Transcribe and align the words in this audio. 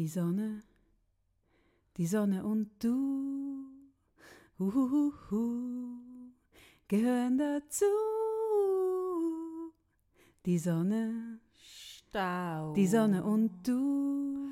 Die 0.00 0.08
Sonne, 0.08 0.62
die 1.98 2.06
Sonne 2.06 2.42
und 2.42 2.70
du, 2.82 3.66
uhuhu, 4.58 5.98
gehören 6.88 7.36
dazu. 7.36 7.84
Die 10.46 10.58
Sonne, 10.58 11.38
Stau. 11.52 12.72
die 12.72 12.86
Sonne 12.86 13.22
und 13.22 13.50
du, 13.68 14.48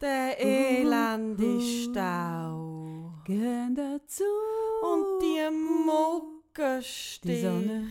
Der 0.00 0.38
elende 0.40 1.60
Stau. 1.60 3.14
gehören 3.24 3.74
dazu. 3.74 4.22
Und 4.92 5.22
die 5.22 5.42
Muckenstich. 5.86 7.20
Die 7.22 7.40
Sonne, 7.42 7.88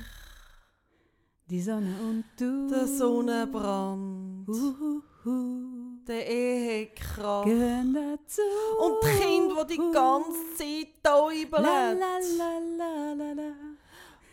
die 1.50 1.62
Sonne 1.62 1.94
und 2.02 2.24
du, 2.40 2.70
Der 2.70 2.88
Sonnenbrand. 2.88 4.48
uhuhu, 4.48 5.71
Der 6.08 6.28
Ehekrach. 6.28 7.46
gehören 7.46 7.94
dazu. 7.94 8.42
Und 8.80 9.04
die 9.04 9.20
Kinder, 9.20 9.66
die 9.66 9.78
die 9.78 9.92
ganze 9.92 10.56
Zeit 10.56 10.88
la. 11.52 11.92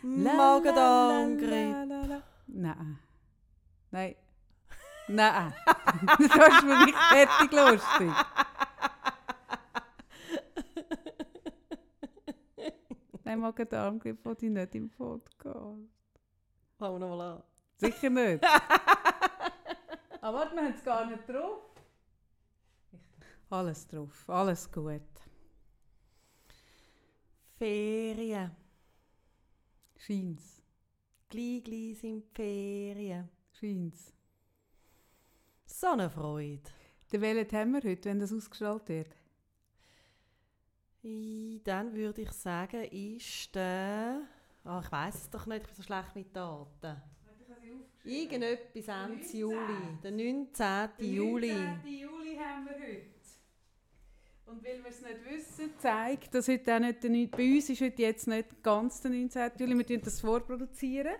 La, 0.01 0.33
Magen-Darm-Grippe. 0.33 2.23
Nein. 2.47 2.99
Nein. 3.91 4.15
Nein. 5.07 5.53
das 5.65 6.29
hast 6.29 6.61
du 6.61 6.67
mir 6.67 6.85
nicht 6.85 6.97
fertig 6.97 7.51
lustig. 7.51 8.13
Nein, 13.23 13.39
Magen-Darm-Grippe 13.39 14.25
wollte 14.25 14.45
ich 14.45 14.51
nicht 14.51 14.75
im 14.75 14.89
Podcast. 14.89 15.99
Fangen 16.79 16.93
wir 16.93 16.99
nochmal 16.99 17.21
an. 17.33 17.43
Sicher 17.77 18.09
nicht. 18.09 18.43
Aber 20.21 20.37
warte, 20.39 20.55
wir 20.55 20.63
haben 20.63 20.73
es 20.73 20.83
gar 20.83 21.05
nicht 21.05 21.27
drauf. 21.29 21.68
Alles 23.49 23.87
drauf, 23.87 24.29
alles 24.29 24.71
gut. 24.71 25.01
Ferien. 27.57 28.51
Scheint's, 29.97 30.61
Gleich, 31.29 31.63
gleich 31.63 31.97
sind 31.99 32.25
die 32.25 32.35
Ferien. 32.35 33.29
scheint's. 33.51 34.13
Sonnenfreude. 35.65 36.61
Den 37.11 37.21
welchen 37.21 37.57
haben 37.57 37.73
wir 37.73 37.81
heute, 37.89 38.09
wenn 38.09 38.19
das 38.19 38.31
ausgestrahlt 38.33 38.87
wird? 38.87 39.15
I, 41.03 41.61
dann 41.63 41.93
würde 41.93 42.21
ich 42.21 42.31
sagen, 42.31 42.83
ist 42.83 43.53
der. 43.55 44.21
Ah, 44.63 44.81
ich 44.83 44.91
weiß 44.91 45.15
es 45.15 45.29
doch 45.29 45.45
nicht, 45.45 45.61
ich 45.61 45.67
bin 45.67 45.75
so 45.75 45.83
schlecht 45.83 46.15
mit 46.15 46.35
Daten. 46.35 47.01
Irgendetwas 48.03 48.87
Ende 48.87 49.37
Juli. 49.37 49.97
Der 50.03 50.11
19. 50.11 50.89
Juli. 50.99 51.51
Juli 51.85 52.35
haben 52.37 52.65
wir 52.65 52.73
heute. 52.73 53.18
Und 54.49 54.63
weil 54.63 54.83
wir 54.83 54.89
es 54.89 55.01
nicht 55.01 55.29
wissen, 55.29 55.71
zeigt, 55.77 56.33
dass 56.33 56.47
heute 56.47 56.75
auch 56.75 56.79
nicht 56.79 57.03
der 57.03 57.09
9. 57.11 57.29
Bei 57.29 57.55
uns 57.55 57.69
ist 57.69 57.81
heute 57.81 58.01
jetzt 58.01 58.27
nicht 58.27 58.63
ganz 58.63 59.01
der 59.01 59.11
19. 59.11 59.51
Juli. 59.59 59.69
Wir 59.77 59.83
produzieren 59.83 60.01
das 60.03 60.21
vorproduzieren, 60.21 61.13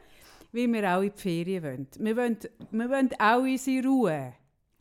weil 0.52 0.68
wir 0.74 0.98
auch 0.98 1.02
in 1.02 1.12
die 1.14 1.22
Ferien 1.22 1.64
wollen. 1.64 1.88
Wir 2.00 2.18
wollen, 2.18 2.38
wir 2.72 2.90
wollen 2.90 3.10
auch 3.20 3.42
unsere 3.42 3.88
Ruhe. 3.88 4.34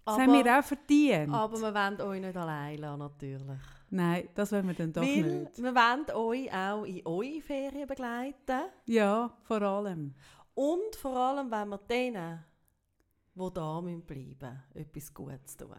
Das 0.05 0.15
haben 0.19 0.31
Aber- 0.31 0.45
wir 0.45 0.59
auch 0.59 0.65
verdient. 0.65 1.35
Aber 1.35 1.61
wir 1.61 1.75
wollen 1.75 2.01
euch 2.01 2.21
nicht 2.23 2.37
allein 2.37 2.79
lassen, 2.79 2.99
natürlich. 2.99 3.61
Nein, 3.91 4.29
das 4.35 4.53
wollen 4.53 4.67
wir 4.69 4.75
dann 4.75 4.93
doch 4.93 5.03
Weil 5.03 5.23
nicht. 5.41 5.63
wir 5.63 5.75
wollen 5.75 6.11
euch 6.15 6.53
auch 6.55 6.85
in 6.85 7.07
eure 7.07 7.41
Ferien 7.43 7.87
begleiten. 7.87 8.63
Ja, 8.87 9.31
vor 9.43 9.61
allem. 9.63 10.15
Und 10.55 10.97
vor 10.97 11.17
allem 11.17 11.51
wollen 11.51 11.69
wir 11.69 11.79
denen, 11.79 12.45
die 13.35 13.51
da 13.55 13.81
bleiben 13.81 14.05
müssen, 14.09 14.63
etwas 14.75 15.13
Gutes 15.15 15.57
tun. 15.57 15.77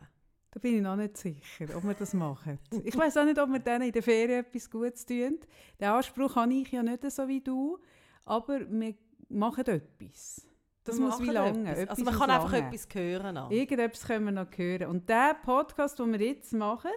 Da 0.52 0.60
bin 0.60 0.78
ich 0.78 0.82
noch 0.82 0.96
nicht 0.96 1.16
sicher, 1.18 1.66
ob 1.76 1.84
wir 1.84 1.94
das 1.94 2.14
machen. 2.14 2.58
Ich 2.84 2.98
weiß 2.98 3.18
auch 3.18 3.26
nicht, 3.26 3.38
ob 3.40 3.50
wir 3.52 3.60
denen 3.60 3.84
in 3.84 3.92
der 3.92 4.02
Ferien 4.02 4.40
etwas 4.40 4.70
Gutes 4.70 5.06
tun. 5.06 5.40
Den 5.80 5.88
Anspruch 5.88 6.36
habe 6.36 6.52
ich 6.54 6.72
ja 6.72 6.82
nicht 6.82 7.10
so 7.12 7.28
wie 7.28 7.40
du, 7.42 7.78
aber 8.26 8.60
wir 8.70 8.96
machen 9.30 9.66
etwas. 9.68 10.48
Das 10.84 10.98
Wir 10.98 11.06
muss 11.06 11.22
wie 11.22 11.28
lange. 11.30 11.70
etwas. 11.72 11.90
Also 11.90 12.04
man 12.04 12.16
kann 12.16 12.30
einfach 12.32 12.52
lange. 12.52 12.68
etwas 12.68 12.88
hören. 12.94 13.38
An. 13.38 13.52
Irgendetwas 13.52 14.08
können 14.08 14.26
wir 14.26 14.32
noch 14.32 14.48
hören. 14.58 14.88
Und 14.90 15.08
der 15.08 15.36
Podcast, 15.36 16.00
den 16.00 16.14
wir 16.14 16.20
jetzt 16.28 16.52
machen, 16.54 16.90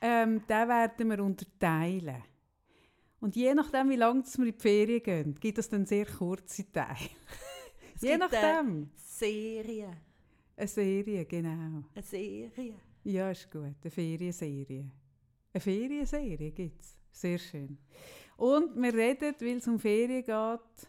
ähm, 0.00 0.42
den 0.48 0.68
werden 0.68 1.10
wir 1.10 1.22
unterteilen. 1.22 2.24
Und 3.20 3.36
je 3.36 3.54
nachdem, 3.54 3.90
wie 3.90 3.96
lange 3.96 4.24
wir 4.24 4.46
in 4.46 4.52
die 4.52 4.60
Ferien 4.60 5.02
gehen, 5.02 5.34
gibt 5.38 5.58
es 5.58 5.68
dann 5.68 5.86
sehr 5.86 6.06
kurze 6.06 6.70
Teile. 6.72 6.96
Je 8.00 8.12
eine 8.12 8.28
nachdem. 8.30 8.90
Serie. 8.96 9.90
Eine 10.58 10.66
Serie, 10.66 11.24
genau. 11.24 11.84
Eine 11.94 12.02
Serie. 12.02 12.74
Ja, 13.04 13.30
ist 13.30 13.48
gut. 13.48 13.76
Eine 13.80 13.90
Ferienserie. 13.92 14.90
Eine 15.52 15.60
Ferienserie 15.60 16.50
gibt 16.50 16.80
es. 16.80 16.96
Sehr 17.12 17.38
schön. 17.38 17.78
Und 18.36 18.74
wir 18.74 18.92
reden, 18.92 19.36
weil 19.38 19.58
es 19.58 19.68
um 19.68 19.78
Ferien 19.78 20.24
geht, 20.24 20.88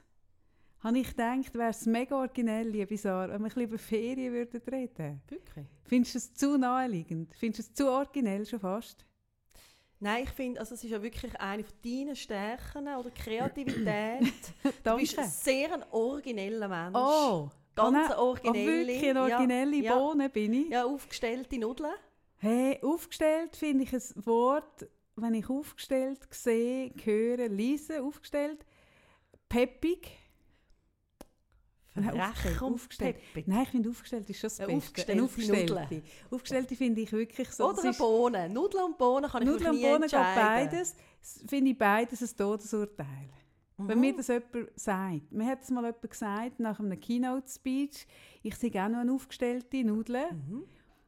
habe 0.80 0.98
ich 0.98 1.10
gedacht, 1.10 1.54
wäre 1.54 1.70
es 1.70 1.86
mega 1.86 2.16
originell, 2.16 2.68
liebe 2.68 2.98
Sarah, 2.98 3.30
wenn 3.32 3.42
wir 3.42 3.46
ein 3.46 3.54
bisschen 3.54 3.62
über 3.62 3.78
Ferien 3.78 4.34
würden 4.34 4.62
reden 4.72 5.22
Wirklich? 5.28 5.66
Findest 5.84 6.16
du 6.16 6.18
es 6.18 6.34
zu 6.34 6.58
naheliegend? 6.58 7.36
Findest 7.36 7.60
du 7.60 7.72
es 7.72 7.74
zu 7.76 7.92
originell 7.92 8.48
schon 8.48 8.60
fast? 8.60 9.06
Nein, 10.00 10.24
ich 10.24 10.32
finde, 10.32 10.62
also 10.62 10.74
es 10.74 10.84
ist 10.84 10.90
ja 10.90 11.02
wirklich 11.04 11.40
eine 11.40 11.64
von 11.64 11.76
deinen 11.84 12.16
Stärken 12.16 12.88
oder 12.88 13.12
Kreativität. 13.12 14.34
du 14.84 14.96
bist 14.96 15.44
sehr 15.44 15.74
ein 15.74 15.84
origineller 15.92 16.68
Mensch. 16.68 16.98
Oh, 16.98 17.52
Ganz 17.80 18.12
eine 18.12 18.20
originelle. 18.20 18.64
Oh, 18.64 18.88
wirklich 18.88 19.10
eine 19.10 19.22
originelle 19.22 19.76
ja, 19.78 19.96
Bohne 19.96 20.30
bin 20.30 20.54
ich. 20.54 20.70
Ja, 20.70 20.80
ja, 20.80 20.86
aufgestellte 20.86 21.58
Nudeln. 21.58 21.94
Hey, 22.38 22.80
aufgestellt 22.82 23.56
finde 23.56 23.84
ich 23.84 23.94
ein 23.94 24.26
Wort, 24.26 24.88
wenn 25.16 25.34
ich 25.34 25.50
aufgestellt 25.50 26.20
sehe, 26.32 26.92
höre, 27.04 27.50
lese, 27.50 28.02
aufgestellt, 28.02 28.66
peppig. 29.50 30.10
Nein, 31.96 32.22
aufgestellt. 32.62 33.18
peppig. 33.18 33.48
Nein, 33.48 33.64
ich 33.64 33.70
finde 33.70 33.90
aufgestellt 33.90 34.30
ist 34.30 34.40
schon 34.40 34.50
das 34.50 34.58
Beste. 34.58 34.74
aufgestellte 34.74 35.24
aufgestellte. 35.24 36.02
Aufgestellte 36.32 36.76
finde 36.76 37.02
ich 37.02 37.12
wirklich 37.12 37.50
so. 37.50 37.70
Oder 37.70 37.84
eine 37.84 37.94
Bohnen. 37.94 38.54
Nudeln 38.54 38.84
und 38.86 38.98
Bohnen 38.98 39.30
kann 39.30 39.42
ich 39.42 39.50
Nudeln 39.50 39.72
und 39.72 39.82
Bohnen 39.82 40.02
geht 40.04 40.12
beides. 40.12 40.96
Finde 41.48 41.72
ich 41.72 41.78
beides 41.78 42.22
ein 42.22 42.38
Todesurteil. 42.38 43.30
Wenn 43.88 43.98
Mhm. 43.98 44.02
mir 44.02 44.16
das 44.16 44.28
jemand 44.28 44.70
sagt. 44.76 45.32
Mir 45.32 45.46
hat 45.46 45.64
es 45.64 45.70
mal 45.72 45.86
jemand 45.86 46.10
gesagt, 46.10 46.60
nach 46.60 46.80
einem 46.80 47.00
Keynote-Speech, 47.00 48.06
ich 48.44 48.56
sehe 48.56 48.72
auch 48.72 48.90
noch 48.90 49.00
eine 49.00 49.12
aufgestellte 49.14 49.84
Nudel. 49.84 50.32
Mhm. 50.32 50.64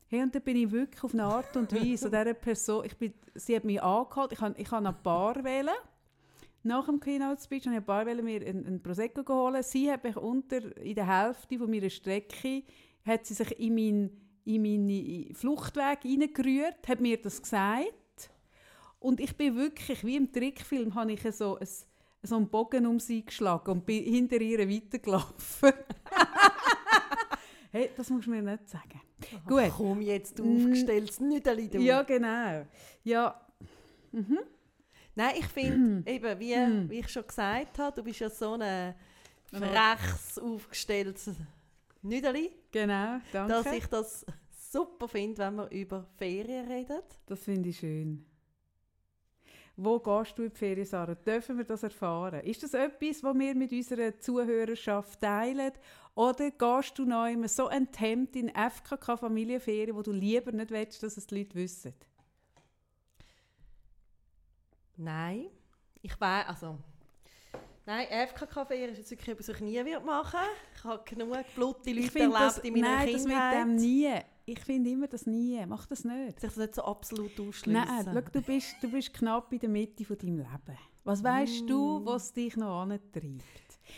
Hey, 0.07 0.23
und 0.23 0.33
dann 0.33 0.41
bin 0.41 0.57
ich 0.57 0.71
wirklich 0.71 1.03
auf 1.03 1.13
eine 1.13 1.23
Art 1.23 1.55
und 1.55 1.71
Weise 1.73 2.05
an 2.05 2.11
dieser 2.11 2.33
Person, 2.33 2.85
ich 2.85 2.97
bin, 2.97 3.13
sie 3.35 3.55
hat 3.55 3.63
mich 3.63 3.81
angehalten, 3.81 4.33
ich 4.33 4.41
habe 4.41 4.55
ich 4.57 4.71
eine 4.71 4.93
Bar 4.93 5.43
wählen. 5.43 5.75
Nach 6.63 6.85
dem 6.85 6.99
Keynote-Speech 6.99 7.67
habe 7.67 7.77
ich 7.77 7.85
paar 7.85 8.05
wählen, 8.05 8.23
mir 8.23 8.45
einen, 8.45 8.65
einen 8.65 8.83
Prosecco 8.83 9.23
geholt. 9.23 9.63
Sie 9.65 9.91
hat 9.91 10.03
mich 10.03 10.15
unter, 10.15 10.77
in 10.77 10.95
der 10.95 11.07
Hälfte 11.07 11.57
von 11.57 11.69
meiner 11.69 11.89
Strecke, 11.89 12.63
hat 13.05 13.25
sie 13.25 13.33
sich 13.33 13.59
in 13.59 13.75
meinen 13.75 14.21
in 14.43 14.61
meinen 14.61 15.35
Fluchtweg 15.35 15.99
hineingerührt, 16.01 16.87
hat 16.87 16.99
mir 16.99 17.21
das 17.21 17.41
gesagt. 17.41 18.31
Und 18.99 19.19
ich 19.19 19.35
bin 19.35 19.55
wirklich, 19.55 20.03
wie 20.03 20.15
im 20.15 20.31
Trickfilm, 20.31 20.93
habe 20.95 21.11
ich 21.13 21.21
so, 21.35 21.57
ein, 21.57 21.67
so 22.23 22.35
einen 22.35 22.49
Bogen 22.49 22.85
um 22.85 22.99
sie 22.99 23.25
geschlagen 23.25 23.71
und 23.71 23.85
bin 23.85 24.03
hinter 24.03 24.39
ihr 24.41 24.59
weitergelaufen. 24.69 25.73
hey, 27.71 27.89
das 27.95 28.09
musst 28.09 28.27
du 28.27 28.31
mir 28.31 28.41
nicht 28.41 28.69
sagen. 28.69 29.01
Gut. 29.47 29.63
Ach, 29.71 29.77
Komm 29.77 30.01
jetzt, 30.01 30.37
du 30.39 30.43
Mm. 30.45 30.57
aufgestelltes 30.65 31.19
Nüdeli, 31.19 31.69
du. 31.69 31.79
Ja, 31.79 32.01
genau. 32.03 32.65
Ja, 33.03 33.39
Nein, 35.15 35.35
ich 35.39 35.45
finde, 35.47 36.09
eben, 36.11 36.39
wie, 36.39 36.55
Mm. 36.55 36.89
wie 36.89 36.99
ich 36.99 37.09
schon 37.09 37.25
gesagt 37.27 37.77
habe, 37.79 37.95
du 37.95 38.03
bist 38.03 38.19
ja 38.19 38.29
so 38.29 38.53
ein 38.59 38.95
freches, 39.45 40.37
aufgestelltes 40.39 41.31
Nüdeli, 42.01 42.51
genau. 42.71 43.19
Danke. 43.31 43.53
dass 43.53 43.73
ich 43.73 43.85
das 43.87 44.25
super 44.71 45.07
finde, 45.07 45.39
wenn 45.39 45.55
wir 45.55 45.69
über 45.71 46.05
Ferien 46.17 46.67
reden. 46.67 47.01
das 47.25 47.43
finde 47.43 47.69
ich 47.69 47.77
schön. 47.79 48.25
Wo 49.83 49.97
gehst 49.99 50.37
du 50.37 50.43
in 50.43 50.51
die 50.51 50.55
Ferien, 50.55 50.85
Sarah? 50.85 51.15
Dürfen 51.15 51.57
wir 51.57 51.63
das 51.63 51.81
erfahren? 51.81 52.41
Ist 52.41 52.61
das 52.61 52.75
etwas, 52.75 53.23
was 53.23 53.35
wir 53.35 53.55
mit 53.55 53.71
unserer 53.71 54.15
Zuhörerschaft 54.19 55.19
teilen? 55.19 55.71
Oder 56.13 56.51
gehst 56.51 56.99
du 56.99 57.05
noch 57.05 57.25
immer 57.25 57.47
so 57.47 57.67
enthemmt 57.67 58.35
in 58.35 58.49
FKK-Familienferien, 58.49 59.95
wo 59.95 60.03
du 60.03 60.11
lieber 60.11 60.51
nicht 60.51 60.69
willst, 60.69 61.01
dass 61.01 61.17
es 61.17 61.25
die 61.25 61.39
Leute 61.39 61.55
wissen? 61.55 61.95
Nein, 64.97 65.47
ich 66.03 66.19
weiß, 66.19 66.47
also... 66.47 66.77
Nein, 67.87 68.05
FKK-Ferien 68.27 68.91
ist 68.91 68.99
jetzt 68.99 69.09
wirklich 69.09 69.29
etwas, 69.29 69.47
was 69.47 69.55
ich 69.55 69.61
nie 69.61 69.83
machen 70.05 70.39
Ich 70.75 70.83
habe 70.83 71.03
genug 71.03 71.43
blutige 71.55 71.99
Leute 71.99 72.19
erlebt 72.19 72.39
das, 72.39 72.57
in 72.59 72.73
meiner 72.75 72.95
nein, 72.97 73.13
das 73.13 73.23
mit 73.23 73.31
Kindheit. 73.31 73.55
dem 73.55 73.75
nie. 73.77 74.21
Ich 74.45 74.59
finde 74.59 74.89
immer 74.89 75.07
das 75.07 75.25
nie. 75.27 75.63
Mach 75.67 75.85
das 75.85 76.03
nicht. 76.03 76.39
sich 76.39 76.49
das 76.49 76.57
nicht 76.57 76.75
so 76.75 76.83
absolut 76.83 77.39
ausschließen. 77.39 77.73
Nein, 77.73 78.05
schau, 78.05 78.21
du 78.33 78.41
bist, 78.41 78.75
du 78.81 78.89
bist 78.89 79.13
knapp 79.13 79.51
in 79.53 79.59
der 79.59 79.69
Mitte 79.69 80.03
von 80.03 80.17
deinem 80.17 80.37
Leben. 80.39 80.77
Was 81.03 81.23
weißt 81.23 81.69
du, 81.69 81.99
Mm. 81.99 82.05
was 82.05 82.33
dich 82.33 82.55
noch 82.57 82.81
antreibt? 82.81 83.43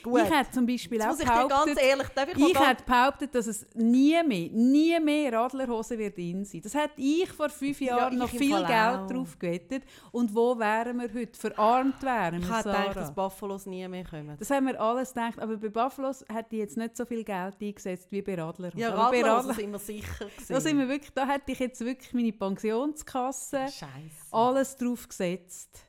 Gut. 0.01 0.21
Ich 0.23 0.29
hätte 0.29 0.51
zum 0.51 0.65
Beispiel 0.65 0.97
Jetzt 0.97 1.05
auch 1.05 1.11
muss 1.11 1.19
ich 1.19 1.25
behauptet, 1.25 1.77
ehrlich, 1.77 2.07
ich, 2.35 2.47
ich 2.49 2.59
hätte 2.59 2.83
behauptet, 2.83 3.35
dass 3.35 3.47
es 3.47 3.67
nie 3.75 4.21
mehr, 4.23 4.49
nie 4.49 4.99
mehr 4.99 5.33
Radlerhosen 5.33 5.99
wird 5.99 6.17
in 6.17 6.43
sein. 6.45 6.61
Das 6.61 6.73
hätte 6.73 6.95
ich 6.97 7.29
vor 7.31 7.49
fünf 7.49 7.79
Jahren 7.81 8.13
ich 8.13 8.19
noch 8.19 8.29
viel 8.29 8.57
Geld 8.57 8.69
auch. 8.69 9.07
drauf 9.07 9.37
gewettet. 9.37 9.83
Und 10.11 10.33
wo 10.33 10.57
wären 10.57 10.97
wir 10.97 11.13
heute? 11.13 11.39
Verarmt 11.39 12.01
wären 12.01 12.41
ich 12.41 12.49
wir, 12.49 12.57
hätte 12.57 12.69
gedacht, 12.69 12.95
dass 12.95 13.13
Buffalos 13.13 13.65
nie 13.65 13.87
mehr 13.87 14.03
kommen. 14.03 14.35
Das 14.39 14.49
haben 14.49 14.67
wir 14.67 14.79
alles 14.79 15.13
gedacht, 15.13 15.39
aber 15.39 15.57
bei 15.57 15.69
Buffalos 15.69 16.25
hätte 16.31 16.55
ich 16.55 16.61
jetzt 16.61 16.77
nicht 16.77 16.97
so 16.97 17.05
viel 17.05 17.23
Geld 17.23 17.55
eingesetzt 17.61 18.11
wie 18.11 18.21
bei 18.21 18.35
Radlerhosen. 18.35 18.79
Ja, 18.79 18.93
aber 18.93 19.11
bei 19.11 19.21
Radler 19.21 19.43
Radler, 19.43 19.53
sind 19.53 19.71
wir 19.71 19.79
sicher 19.79 20.25
gewesen. 20.25 20.45
da, 20.53 20.61
sind 20.61 20.77
wir 20.77 20.87
wirklich, 20.87 21.11
da 21.13 21.27
hätte 21.27 21.51
ich 21.51 21.59
jetzt 21.59 21.83
wirklich 21.83 22.13
meine 22.13 22.31
Pensionskasse, 22.31 23.67
Scheiße. 23.67 24.31
alles 24.31 24.75
drauf 24.75 25.07
gesetzt. 25.07 25.85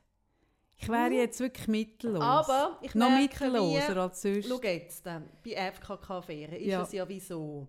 Ich 0.84 0.90
wäre 0.90 1.12
jetzt 1.12 1.40
wirklich 1.40 1.68
mittellos. 1.68 2.22
Aber 2.22 2.78
ich 2.82 2.94
Noch 2.94 3.08
merke, 3.08 3.22
mittelloser 3.44 3.94
wie- 3.94 3.98
als 3.98 4.22
sonst. 4.22 4.48
Schau 4.48 4.60
jetzt, 4.62 5.06
ähm, 5.06 5.24
bei 5.44 5.50
FKK-Ferien 5.52 6.52
ist 6.52 6.66
Ja. 6.66 6.82
es 6.82 6.92
ja 6.92 7.08
wieso. 7.08 7.68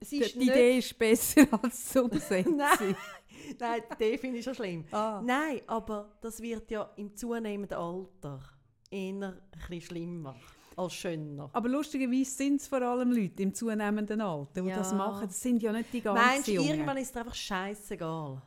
Es 0.00 0.10
Die, 0.10 0.18
nicht... 0.20 0.36
Idee 0.36 0.78
ist 0.78 0.98
besser 0.98 1.46
als 1.62 1.90
die 1.92 1.98
Umsetzung. 1.98 2.56
Nein. 2.56 2.96
Nein, 3.58 3.82
die 3.90 3.94
Idee 4.04 4.18
finde 4.18 4.38
ich 4.38 4.44
schon 4.44 4.54
schlimm. 4.54 4.84
Ah. 4.92 5.20
Nein, 5.24 5.60
aber 5.66 6.16
das 6.20 6.40
wird 6.40 6.70
ja 6.70 6.90
im 6.96 7.14
zunehmenden 7.16 7.76
Alter 7.76 8.40
eher 8.90 9.36
ein 9.70 9.80
schlimmer 9.80 10.36
als 10.76 10.94
schöner. 10.94 11.50
Aber 11.52 11.68
lustigerweise 11.68 12.30
sind 12.30 12.60
es 12.60 12.68
vor 12.68 12.80
allem 12.80 13.10
Leute 13.10 13.42
im 13.42 13.52
zunehmenden 13.52 14.20
Alter, 14.20 14.62
die 14.62 14.68
Ja. 14.68 14.76
das 14.78 14.94
machen. 14.94 15.26
Das 15.26 15.40
sind 15.40 15.62
ja 15.62 15.72
nicht 15.72 15.92
die 15.92 16.00
ganz 16.00 16.18
Meinst 16.20 16.48
Jungen. 16.48 16.68
irgendwann 16.70 16.96
ist 16.98 17.10
es 17.10 17.16
einfach 17.16 17.34
scheißegal? 17.34 18.40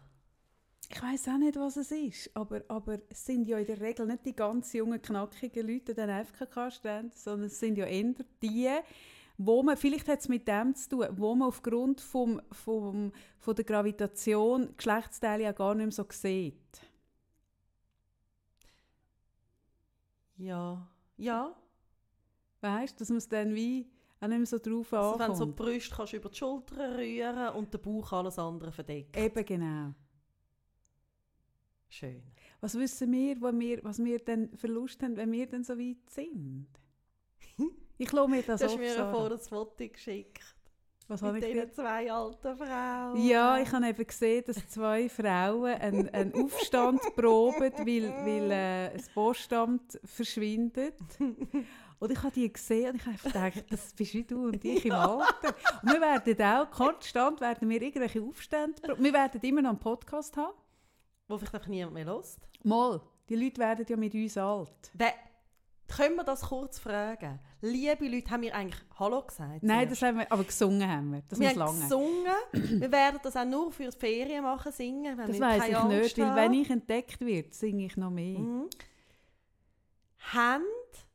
Ich 0.93 1.01
weiß 1.01 1.29
auch 1.29 1.37
nicht, 1.37 1.55
was 1.55 1.77
es 1.77 1.89
ist, 1.91 2.35
aber, 2.35 2.63
aber 2.67 2.99
es 3.09 3.25
sind 3.25 3.47
ja 3.47 3.57
in 3.57 3.65
der 3.65 3.79
Regel 3.79 4.05
nicht 4.05 4.25
die 4.25 4.35
ganz 4.35 4.73
jungen, 4.73 5.01
knackigen 5.01 5.65
Leute, 5.65 5.93
die 5.93 5.93
den 5.93 6.25
FKK-Ständen, 6.25 7.11
sondern 7.15 7.47
es 7.47 7.59
sind 7.59 7.77
ja 7.77 7.85
eher 7.85 8.13
die, 8.41 8.69
wo 9.37 9.63
man, 9.63 9.77
vielleicht 9.77 10.09
hat 10.09 10.19
es 10.19 10.27
mit 10.27 10.49
dem 10.49 10.75
zu 10.75 10.89
tun, 10.89 11.07
wo 11.11 11.33
man 11.33 11.47
aufgrund 11.47 12.01
vom, 12.01 12.41
vom, 12.51 13.13
von 13.39 13.55
der 13.55 13.63
Gravitation 13.63 14.75
Geschlechtsteile 14.75 15.43
ja 15.43 15.51
gar 15.53 15.75
nicht 15.75 15.85
mehr 15.85 15.91
so 15.93 16.05
sieht. 16.09 16.81
Ja. 20.35 20.85
Ja. 21.15 21.55
Weißt 22.59 22.95
du, 22.95 22.99
dass 22.99 23.09
man 23.09 23.17
es 23.19 23.29
dann 23.29 23.55
wie 23.55 23.89
auch 24.19 24.27
nicht 24.27 24.37
mehr 24.37 24.45
so 24.45 24.59
drauf 24.59 24.91
Also 24.93 25.19
wenn 25.19 25.29
du 25.29 25.35
so 25.35 25.45
die 25.45 25.51
ankommt. 25.51 25.55
Brüste 25.55 25.95
kannst 25.95 26.13
du 26.13 26.17
über 26.17 26.29
die 26.29 26.37
Schultern 26.37 26.95
rühren 26.95 27.55
und 27.55 27.73
den 27.73 27.81
Bauch 27.81 28.11
alles 28.11 28.37
andere 28.37 28.73
verdeckt. 28.73 29.15
Eben 29.15 29.45
genau. 29.45 29.93
Schön. 31.91 32.23
Was 32.61 32.77
wissen 32.79 33.11
wir, 33.11 33.41
wo 33.41 33.51
wir, 33.51 33.83
was 33.83 34.01
wir 34.01 34.19
dann 34.19 34.49
Verlust 34.55 35.03
haben, 35.03 35.17
wenn 35.17 35.29
wir 35.31 35.45
dann 35.45 35.63
so 35.63 35.77
weit 35.77 36.09
sind? 36.09 36.67
Ich 37.97 38.11
lasse 38.11 38.31
mir 38.31 38.41
das 38.41 38.61
Du 38.61 38.65
hast 38.65 38.79
mir 38.79 38.95
vorher 38.95 39.29
das 39.29 39.47
Foto 39.47 39.87
geschickt. 39.87 40.41
Was 41.07 41.21
Mit 41.21 41.43
diesen 41.43 41.71
zwei 41.71 42.11
alten 42.11 42.55
Frauen. 42.55 43.27
Ja, 43.27 43.59
ich 43.59 43.71
habe 43.71 43.87
eben 43.87 44.07
gesehen, 44.07 44.43
dass 44.47 44.67
zwei 44.69 45.07
Frauen 45.07 45.73
einen, 45.73 46.09
einen 46.09 46.33
Aufstand 46.33 46.99
proben, 47.15 47.71
weil, 47.77 48.09
weil 48.25 48.51
äh, 48.51 48.97
das 48.97 49.09
Postamt 49.09 49.99
verschwindet. 50.03 50.95
Und 51.19 52.11
ich 52.11 52.23
habe 52.23 52.31
die 52.31 52.51
gesehen 52.51 52.93
und 52.93 52.95
ich 52.95 53.05
habe 53.05 53.17
gedacht, 53.17 53.65
das 53.69 53.93
bist 53.93 54.13
wie 54.15 54.23
du 54.23 54.47
und 54.47 54.65
ich 54.65 54.85
im 54.85 54.93
Alter. 54.93 55.53
Und 55.83 55.91
wir 55.91 56.01
werden 56.01 56.43
auch 56.43 56.71
konstant 56.71 57.39
werden 57.41 57.69
wir 57.69 57.81
irgendwelche 57.81 58.23
Aufstände 58.23 58.81
proben. 58.81 59.03
Wir 59.03 59.13
werden 59.13 59.41
immer 59.41 59.61
noch 59.61 59.71
einen 59.71 59.79
Podcast 59.79 60.35
haben. 60.37 60.53
Wo 61.31 61.37
vielleicht 61.37 61.55
einfach 61.55 61.67
niemand 61.67 61.93
mehr 61.93 62.05
lässt. 62.05 62.39
Mal, 62.63 63.01
die 63.29 63.35
Leute 63.35 63.57
werden 63.59 63.85
ja 63.87 63.95
mit 63.95 64.13
uns 64.13 64.37
alt. 64.37 64.91
Wer, 64.93 65.13
können 65.87 66.15
wir 66.15 66.23
das 66.23 66.41
kurz 66.41 66.79
fragen? 66.79 67.39
Liebe 67.61 68.07
Leute, 68.07 68.31
haben 68.31 68.41
wir 68.41 68.55
eigentlich 68.55 68.81
Hallo 68.97 69.21
gesagt? 69.21 69.63
Nein, 69.63 69.87
das 69.87 70.01
haben 70.01 70.17
wir, 70.17 70.31
aber 70.31 70.43
gesungen 70.43 70.89
haben 70.89 71.13
wir. 71.13 71.23
Das 71.27 71.39
wir 71.39 71.49
haben 71.49 71.57
lange. 71.57 71.81
gesungen. 71.81 72.81
wir 72.81 72.91
werden 72.91 73.19
das 73.23 73.35
auch 73.35 73.45
nur 73.45 73.71
für 73.71 73.89
die 73.89 73.97
Ferien 73.97 74.43
machen, 74.43 74.71
singen. 74.71 75.17
wenn 75.17 75.27
Das 75.27 75.39
weiß 75.39 75.67
ich 75.67 75.77
Angst 75.77 75.89
nicht, 75.89 76.17
weil 76.17 76.35
wenn 76.35 76.53
ich 76.53 76.69
entdeckt 76.69 77.21
werde, 77.21 77.53
singe 77.53 77.85
ich 77.85 77.97
noch 77.97 78.09
mehr. 78.09 78.39
Mhm. 78.39 78.69
Habt 80.33 81.07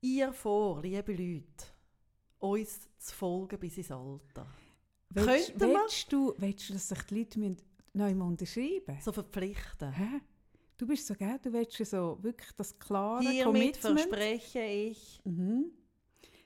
ihr 0.00 0.32
vor, 0.32 0.82
liebe 0.82 1.12
Leute, 1.12 1.66
uns 2.38 2.88
zu 2.98 3.14
folgen 3.14 3.58
bis 3.58 3.76
ins 3.76 3.90
Alter? 3.90 4.46
Willst, 5.10 5.58
willst, 5.60 6.12
du, 6.12 6.34
willst 6.38 6.68
du, 6.68 6.72
dass 6.72 6.88
sich 6.88 7.02
die 7.02 7.18
Leute 7.18 7.56
neu 7.94 8.12
unterschreiben 8.12 8.98
So 9.00 9.12
verpflichten. 9.12 9.92
Hä? 9.92 10.20
Du 10.76 10.86
bist 10.86 11.06
so, 11.06 11.14
gell? 11.14 11.38
Du 11.42 11.52
willst 11.52 11.78
ja 11.78 11.84
so 11.84 12.18
wirklich 12.20 12.50
das 12.56 12.76
klare 12.78 13.20
Hiermit 13.22 13.80
Commitment. 13.80 14.00
verspreche 14.00 14.60
ich, 14.62 15.20
Mhm. 15.24 15.66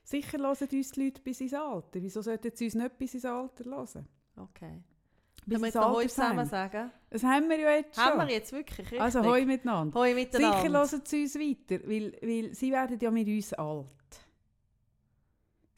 Sicher 0.04 0.38
hören 0.38 0.46
uns 0.50 0.92
die 0.92 1.04
Leute 1.04 1.20
bis 1.22 1.40
ins 1.42 1.52
Alter. 1.54 2.00
Wieso 2.02 2.22
sollten 2.22 2.50
sie 2.54 2.64
uns 2.64 2.74
nicht 2.74 2.98
bis 2.98 3.14
ins 3.14 3.24
Alter 3.26 3.64
hören? 3.64 4.06
okay. 4.36 4.82
Bis 5.46 5.60
Können 5.62 5.72
wir 5.74 5.90
heute 5.92 6.08
zusammen 6.10 6.46
sagen? 6.46 6.90
Das 7.08 7.22
haben 7.24 7.48
wir 7.48 7.58
ja 7.58 7.70
jetzt 7.76 7.94
schon. 7.94 8.04
Haben 8.04 8.18
wir 8.28 8.34
jetzt 8.34 8.52
wirklich, 8.52 8.78
richtig? 8.80 9.00
also 9.00 9.24
hoi 9.24 9.46
miteinander. 9.46 9.98
Hoi 9.98 10.08
Sicher 10.08 10.38
miteinander. 10.38 10.78
hören 10.90 11.00
sie 11.04 11.22
uns 11.22 11.34
weiter, 11.36 11.88
weil, 11.88 12.12
weil 12.20 12.54
sie 12.54 12.70
werden 12.70 12.98
ja 13.00 13.10
mit 13.10 13.28
uns 13.28 13.54
alt. 13.54 13.86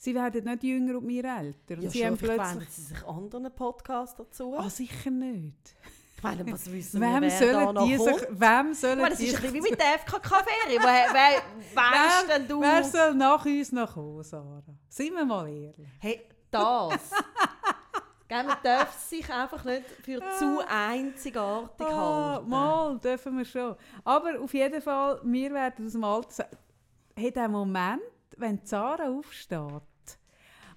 Sie 0.02 0.14
werden 0.14 0.44
nicht 0.44 0.62
jünger 0.62 0.96
und 0.96 1.06
wir 1.06 1.24
älter. 1.24 1.74
Und 1.74 1.82
Ja, 1.82 1.90
sie 1.90 2.06
haben 2.06 2.16
plötzlich... 2.16 2.38
wenden 2.38 2.66
sie 2.70 2.82
sich 2.82 3.06
anderen 3.06 3.54
Podcasts 3.54 4.16
dazu. 4.16 4.54
Ah, 4.56 4.70
sicher 4.70 5.10
nicht. 5.10 5.76
Ich 6.16 6.22
meine, 6.22 6.50
was 6.50 6.72
wissen 6.72 7.00
wir, 7.02 7.06
Wem 7.06 7.20
wer 7.22 7.30
da 7.30 7.36
sollen 7.36 7.74
noch 7.74 7.84
die 7.86 7.96
kommt? 7.96 8.18
sich... 8.18 8.28
Wem 8.30 8.70
Ich 8.72 8.78
sollen 8.78 8.98
meine, 8.98 9.10
das 9.10 9.18
die 9.18 9.26
ist 9.26 9.36
ein 9.36 9.42
bisschen 9.42 9.54
wie 9.56 9.60
mit 9.70 9.78
der 9.78 9.98
FKK-Ferie. 9.98 10.78
Wer, 10.80 11.06
wer 11.12 11.42
weißt 11.74 12.28
denn 12.30 12.48
du? 12.48 12.60
Wer 12.62 12.82
soll 12.84 13.14
nach 13.14 13.44
uns 13.44 13.72
noch 13.72 13.92
kommen, 13.92 14.22
Sarah? 14.22 14.62
Seien 14.88 15.12
wir 15.14 15.24
mal 15.26 15.46
ehrlich. 15.48 15.88
Hey, 15.98 16.22
das. 16.50 17.10
Gell, 18.28 18.44
man 18.44 18.56
darf 18.62 18.98
sich 19.06 19.30
einfach 19.30 19.64
nicht 19.66 19.84
für 20.02 20.20
zu 20.38 20.60
einzigartig 20.66 21.86
Ah, 21.86 22.34
halten. 22.36 22.48
mal, 22.48 22.98
dürfen 23.00 23.36
wir 23.36 23.44
schon. 23.44 23.76
Aber 24.04 24.40
auf 24.40 24.54
jeden 24.54 24.80
Fall, 24.80 25.20
wir 25.24 25.52
werden 25.52 25.84
aus 25.84 25.92
dem 25.92 26.04
Alter 26.04 26.48
hey, 27.16 27.30
der 27.32 27.48
Moment, 27.48 28.00
wenn 28.38 28.60
Sarah 28.64 29.10
aufsteht 29.10 29.82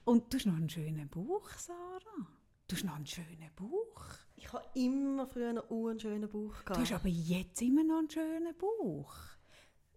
und 0.06 0.32
du 0.34 0.38
hast 0.38 0.46
noch 0.46 0.56
einen 0.56 0.70
schönen 0.70 1.10
Bauch, 1.10 1.50
Sarah. 1.58 2.28
Du 2.68 2.76
hast 2.76 2.84
noch 2.86 2.96
einen 2.96 3.06
schönen 3.06 3.50
Bauch. 3.56 4.04
Ich 4.36 4.52
habe 4.52 4.66
immer 4.74 5.28
früher 5.28 5.50
einen 5.50 6.00
schönen 6.00 6.30
Bauch 6.30 6.62
Du 6.66 6.74
hast 6.76 6.90
gehabt. 6.90 6.92
aber 6.94 7.08
jetzt 7.10 7.62
immer 7.62 7.84
noch 7.84 8.00
einen 8.00 8.10
schönen 8.10 8.56
Bauch. 8.58 9.14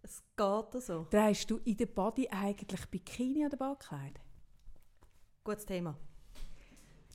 Es 0.03 0.23
geht 0.35 0.81
so. 0.83 1.07
Drehst 1.09 1.49
du 1.49 1.57
in 1.65 1.77
der 1.77 1.87
Body 1.87 2.27
eigentlich 2.29 2.85
Bikini 2.87 3.45
oder 3.45 3.57
Ballkleid? 3.57 4.19
Gutes 5.43 5.65
Thema. 5.65 5.97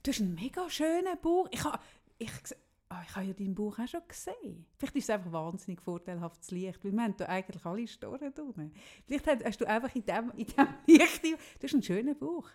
Du 0.03 0.11
hast 0.11 0.21
einen 0.21 0.35
mega 0.35 0.69
schönen 0.69 1.19
Bauch. 1.21 1.49
Ich 1.51 1.65
habe 1.65 1.79
ich, 2.19 2.31
ah, 2.89 3.03
ich 3.07 3.17
habe 3.17 3.27
ja 3.27 3.33
deinen 3.33 3.55
Bauch 3.55 3.79
auch 3.79 3.89
schon 3.89 4.01
gesehen. 4.07 4.67
Vielleicht 4.77 4.97
ist 4.97 5.05
es 5.05 5.11
einfach 5.11 5.33
wahnsinnig 5.33 5.81
vorteilhaftes 5.81 6.51
Licht, 6.51 6.85
weil 6.85 6.93
wir 6.93 7.03
haben 7.03 7.17
da 7.17 7.27
eigentlich 7.27 7.65
alle 7.65 7.87
Storen 7.89 8.35
drin. 8.35 8.73
Vielleicht 9.07 9.27
hast, 9.27 9.45
hast 9.45 9.61
du 9.61 9.67
einfach 9.67 9.95
in 9.95 10.05
dem, 10.05 10.31
in 10.37 10.47
dem 10.47 10.69
Licht... 10.87 11.25
Du 11.25 11.63
hast 11.63 11.73
einen 11.75 11.83
schönen 11.83 12.19
Bauch. 12.19 12.49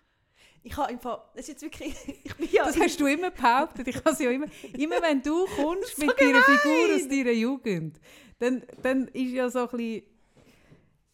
Ich 0.63 0.75
habe 0.75 0.89
einfach, 0.89 1.23
das 1.33 1.41
ist 1.43 1.47
jetzt 1.49 1.61
wirklich, 1.61 1.95
ich 2.23 2.35
bin 2.35 2.49
ja, 2.51 2.65
Das 2.65 2.79
hast 2.79 2.99
du 2.99 3.05
immer 3.07 3.31
behauptet. 3.31 3.87
Ich 3.87 4.03
has 4.03 4.19
ja 4.19 4.31
immer, 4.31 4.47
immer 4.77 5.01
wenn 5.01 5.21
du 5.21 5.45
kommst 5.55 5.97
mit 5.99 6.19
deiner 6.19 6.41
Figur 6.41 6.95
aus 6.95 7.07
deiner 7.07 7.31
Jugend, 7.31 7.99
dann, 8.39 8.63
dann 8.81 9.07
ist 9.09 9.31
ja 9.31 9.49
so 9.49 9.59
ein 9.59 9.67
bisschen... 9.69 10.03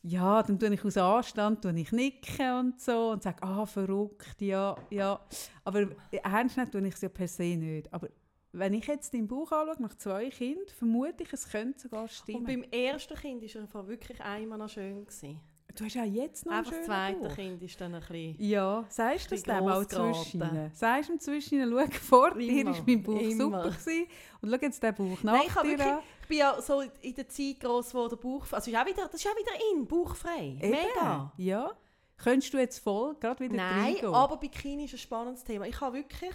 Ja, 0.05 0.43
dann 0.43 0.59
tue 0.59 0.73
ich 0.73 0.83
aus 0.83 0.97
Anstand 0.97 1.61
tue 1.61 1.79
ich 1.79 1.93
nicken 1.93 2.51
und 2.59 2.81
so 2.81 3.11
und 3.11 3.23
sage, 3.23 3.41
ah, 3.41 3.65
verrückt, 3.65 4.41
ja, 4.41 4.75
ja. 4.89 5.17
Aber 5.63 5.87
ernst 6.11 6.57
nehmen 6.57 6.69
tue 6.69 6.85
ich 6.87 6.95
es 6.95 7.01
ja 7.01 7.07
per 7.07 7.27
se 7.29 7.55
nicht. 7.55 7.93
Aber 7.93 8.09
wenn 8.53 8.73
ich 8.73 8.85
jetzt 8.85 9.13
deinen 9.13 9.27
Bauch 9.27 9.51
anschaue, 9.51 9.81
nach 9.81 9.95
zwei 9.95 10.29
Kindern, 10.29 10.67
vermute 10.67 11.23
ich, 11.23 11.33
es 11.33 11.49
könnte 11.49 11.79
sogar 11.79 12.03
und 12.03 12.11
stimmen. 12.11 12.43
beim 12.43 12.63
ersten 12.63 13.15
Kind 13.15 13.41
war 13.41 13.81
er 13.81 13.87
wirklich 13.87 14.21
einmal 14.21 14.57
noch 14.57 14.69
schön. 14.69 15.05
Gewesen. 15.05 15.39
Du 15.75 15.85
hast 15.85 15.93
ja 15.95 16.03
jetzt 16.03 16.45
noch 16.45 16.53
einen 16.53 16.59
Einfach 16.59 16.71
das 16.71 16.85
schönen 16.85 16.87
zweite 16.87 17.27
Bauch. 17.27 17.35
Kind 17.35 17.63
ist 17.63 17.81
dann 17.81 17.95
ein 17.95 18.01
bisschen... 18.01 18.35
Ja, 18.39 18.85
sagst 18.89 19.31
du 19.31 19.35
das 19.35 19.43
bisschen 19.43 19.59
dem 19.59 19.67
auch 19.67 19.85
zwischen 19.85 20.71
Sagst 20.73 21.09
du 21.09 21.13
ihm 21.13 21.19
zwischen 21.19 21.71
schau 21.71 21.85
vor 22.01 22.33
dir 22.35 22.61
Immer, 22.61 22.71
ist 22.71 22.87
mein 22.87 23.03
Bauch 23.03 23.19
immer. 23.19 23.31
super 23.31 23.63
gewesen. 23.69 24.07
Und 24.41 24.49
schau 24.51 24.57
jetzt 24.61 24.83
den 24.83 24.95
Bauch 24.95 25.23
nach 25.23 25.33
Nein, 25.33 25.41
ich, 25.47 25.53
dir 25.53 25.63
wirklich, 25.63 25.93
ich 26.21 26.27
bin 26.27 26.37
ja 26.37 26.61
so 26.61 26.81
in 26.81 27.15
der 27.15 27.27
Zeit 27.27 27.59
gross, 27.59 27.93
wo 27.93 28.07
der 28.07 28.15
Bauch... 28.17 28.45
Also 28.51 28.71
ist 28.71 28.77
auch 28.77 28.85
wieder, 28.85 29.07
das 29.07 29.15
ist 29.15 29.27
auch 29.27 29.37
wieder 29.37 29.51
in, 29.73 29.87
bauchfrei. 29.87 30.57
Eben. 30.61 30.69
Mega. 30.69 31.33
Ja. 31.37 31.71
Könntest 32.17 32.53
du 32.53 32.57
jetzt 32.57 32.79
voll 32.79 33.15
gerade 33.19 33.39
wieder 33.43 33.55
Nein, 33.55 33.95
reingehen? 33.95 34.13
aber 34.13 34.37
Bikini 34.37 34.85
ist 34.85 34.93
ein 34.93 34.99
spannendes 34.99 35.43
Thema. 35.43 35.65
Ich 35.67 35.81
habe 35.81 35.97
wirklich 35.97 36.33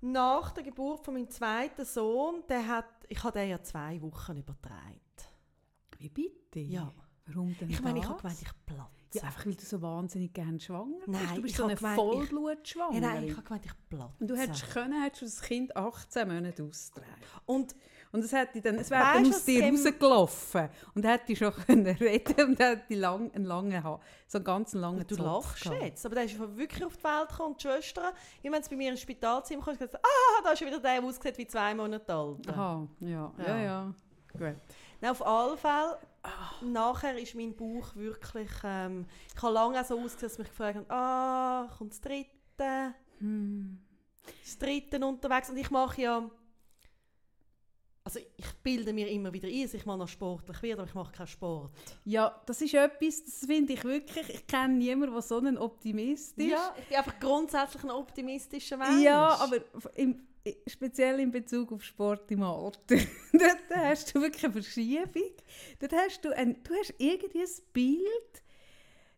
nach 0.00 0.52
der 0.52 0.62
Geburt 0.62 1.04
von 1.04 1.14
meinem 1.14 1.28
zweiten 1.28 1.84
Sohn, 1.84 2.42
der 2.48 2.66
hat, 2.66 2.86
ich 3.08 3.22
habe 3.22 3.38
den 3.38 3.50
ja 3.50 3.62
zwei 3.62 4.00
Wochen 4.02 4.36
übertragen. 4.36 5.00
Wie 5.98 6.08
bitte? 6.08 6.60
Ja. 6.60 6.92
Warum 7.26 7.56
denn 7.58 7.70
Ich 7.70 7.82
meine, 7.82 7.98
ich 7.98 8.08
habe 8.08 8.20
gemeint, 8.20 8.40
ich 8.40 8.66
platze. 8.66 8.90
Ja, 9.14 9.22
einfach 9.22 9.46
weil 9.46 9.54
du 9.54 9.64
so 9.64 9.80
wahnsinnig 9.80 10.32
gerne 10.32 10.60
schwanger 10.60 10.96
bist. 10.96 11.08
Nein, 11.08 11.34
du 11.36 11.42
bist 11.42 11.52
ich 11.52 11.56
so 11.56 11.70
habe 11.70 11.86
eine 11.86 11.94
Vollblutschwangere. 11.96 12.92
Hey, 12.94 13.00
nein, 13.00 13.24
ich 13.24 13.32
habe 13.36 13.42
gemeint, 13.42 13.64
ich 13.64 13.72
platze. 13.88 14.14
Und 14.20 14.30
du 14.30 14.36
hättest 14.36 14.70
können, 14.70 15.02
hättest 15.02 15.22
du 15.22 15.26
das 15.26 15.40
Kind 15.42 15.76
18 15.76 16.28
Monate 16.28 16.62
austragen. 16.64 17.08
Und 17.46 17.74
Und 18.12 18.24
es, 18.24 18.32
hätte 18.32 18.60
dann, 18.62 18.76
es 18.76 18.90
wäre 18.90 19.02
dann 19.02 19.26
aus 19.26 19.44
dir 19.44 19.64
rausgelaufen. 19.68 20.68
Und 20.94 21.04
hätte 21.04 21.34
schon 21.36 21.52
können 21.66 21.86
reden 21.86 22.50
und 22.50 22.58
hätte 22.58 22.94
lang, 22.94 23.30
einen 23.32 23.44
langen 23.44 23.82
Haar, 23.82 24.00
so 24.26 24.38
einen 24.38 24.44
ganz 24.44 24.72
langen 24.74 25.06
Du 25.06 25.16
Zopf 25.16 25.24
lachst 25.26 25.64
gehabt. 25.64 25.82
jetzt, 25.82 26.06
aber 26.06 26.14
der 26.14 26.24
ist 26.24 26.38
wirklich 26.38 26.84
auf 26.84 26.96
die 26.96 27.04
Welt 27.04 27.28
gekommen 27.28 27.52
und 27.52 27.62
die 27.62 27.68
Schwestern, 27.68 28.12
ich 28.42 28.50
wenn 28.50 28.62
sie 28.62 28.70
bei 28.70 28.76
mir 28.76 28.90
ins 28.90 29.00
Spitalzimmer 29.00 29.62
kommen, 29.62 29.76
gesagt, 29.78 29.96
ah, 29.96 30.42
da 30.44 30.52
ist 30.52 30.60
wieder 30.60 30.80
der, 30.80 31.00
der 31.00 31.04
aussieht 31.04 31.36
wie 31.38 31.46
zwei 31.46 31.74
Monate 31.74 32.14
alt. 32.14 32.48
Aha, 32.48 32.86
ja, 33.00 33.32
ja, 33.38 33.46
Ja. 33.46 33.58
ja. 33.62 33.94
Gut. 34.32 34.56
Nein, 35.06 35.12
auf 35.12 35.24
alle 35.24 35.56
Fälle, 35.56 35.98
nachher 36.62 37.16
ist 37.16 37.36
mein 37.36 37.54
Bauch 37.54 37.94
wirklich, 37.94 38.50
ähm, 38.64 39.06
ich 39.34 39.40
habe 39.40 39.54
lange 39.54 39.84
so 39.84 40.00
ausgesehen, 40.00 40.28
dass 40.30 40.38
mich 40.38 40.48
gefragt 40.48 40.76
haben, 40.78 40.90
ah, 40.90 41.68
kommt 41.78 41.92
das 41.92 42.00
Dritte, 42.00 42.94
Hm. 43.18 43.78
das 44.42 44.58
Dritte 44.58 45.06
unterwegs 45.06 45.48
und 45.48 45.58
ich 45.58 45.70
mache 45.70 46.02
ja, 46.02 46.28
also 48.06 48.20
ich 48.20 48.52
bilde 48.62 48.92
mir 48.92 49.08
immer 49.08 49.32
wieder 49.32 49.48
ein, 49.48 49.62
dass 49.62 49.74
ich 49.74 49.84
mal 49.84 49.96
noch 49.96 50.06
sportlich 50.06 50.62
werde, 50.62 50.82
aber 50.82 50.88
ich 50.88 50.94
mache 50.94 51.12
keinen 51.12 51.26
Sport. 51.26 51.72
Ja, 52.04 52.40
das 52.46 52.62
ist 52.62 52.72
etwas, 52.72 53.24
das 53.24 53.44
finde 53.44 53.72
ich 53.72 53.82
wirklich, 53.82 54.28
ich 54.28 54.46
kenne 54.46 54.74
niemanden, 54.74 55.12
der 55.12 55.22
so 55.22 55.40
ein 55.40 55.58
Optimist 55.58 56.38
ist. 56.38 56.46
Ja, 56.46 56.72
ich 56.78 56.86
bin 56.86 56.98
einfach 56.98 57.18
grundsätzlich 57.18 57.82
ein 57.82 57.90
optimistischer 57.90 58.76
Mensch. 58.76 59.02
Ja, 59.02 59.30
aber 59.40 59.56
im, 59.96 60.24
speziell 60.68 61.18
in 61.18 61.32
Bezug 61.32 61.72
auf 61.72 61.82
Sport 61.82 62.30
im 62.30 62.44
Alter. 62.44 62.78
dort 63.32 63.74
hast 63.74 64.14
du 64.14 64.20
wirklich 64.20 64.44
eine 64.44 64.52
Verschiebung. 64.52 65.32
Dort 65.80 65.92
hast 65.92 66.24
du, 66.24 66.30
ein, 66.30 66.62
du 66.62 66.74
hast 66.74 66.94
irgendwie 66.98 67.42
ein 67.42 67.62
Bild, 67.72 68.42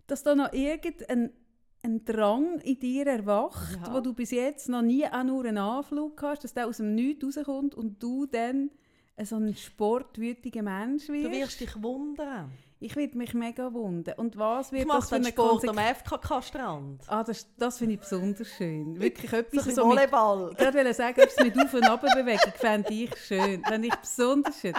dass 0.07 0.23
da 0.23 0.35
noch 0.35 0.51
irgendein 0.55 1.35
ein 1.89 2.05
Drang 2.05 2.61
in 2.61 2.79
dir 2.79 3.07
erwacht, 3.07 3.79
Ja. 3.85 3.95
wo 3.95 4.01
du 4.01 4.13
bis 4.15 4.31
jetzt 4.31 4.69
noch 4.69 4.83
nie 4.83 5.07
auch 5.07 5.25
nur 5.25 5.45
einen 5.45 5.59
Anflug 5.59 6.21
hast, 6.23 6.45
dass 6.45 6.55
der 6.55 6.67
aus 6.67 6.77
dem 6.77 6.95
Nichts 6.95 7.37
rauskommt 7.39 7.75
und 7.75 8.03
du 8.03 8.27
dann 8.27 8.71
so 9.25 9.37
ein 9.37 9.55
sportwütiger 9.57 10.63
Mensch 10.63 11.09
wirst. 11.09 11.27
Du 11.27 11.31
wirst 11.33 11.61
dich 11.61 11.83
wundern. 11.83 12.53
Ich 12.81 12.95
würde 12.95 13.19
mich 13.19 13.35
mega 13.35 13.73
wundern. 13.73 14.15
Und 14.19 14.37
was 14.39 14.71
wird 14.71 14.83
Ich 14.87 14.89
das 14.93 15.09
für 15.09 15.17
eine 15.17 15.27
Sport 15.27 15.69
am 15.69 15.79
FKK-Strand. 15.79 17.01
Ah, 17.09 17.25
das, 17.25 17.47
das 17.57 17.79
finde 17.79 17.95
ich 17.95 18.01
besonders 18.01 18.47
schön. 18.49 19.01
Wirklich 19.01 19.31
So 19.31 19.37
etwas 19.37 19.65
so 19.75 19.87
mit 19.87 19.97
Volleyball. 19.97 20.55
Ich 20.59 20.75
wollte 20.75 20.95
sagen, 20.95 21.21
etwas 21.21 21.45
mit 21.45 21.59
Auf- 21.59 21.75
und 21.75 21.85
Abbewegung 21.85 22.53
fände 22.55 22.93
ich 22.93 23.17
schön. 23.17 23.65
Fände 23.65 23.89
ich 23.89 23.97
besonders 23.97 24.61
schön. 24.61 24.75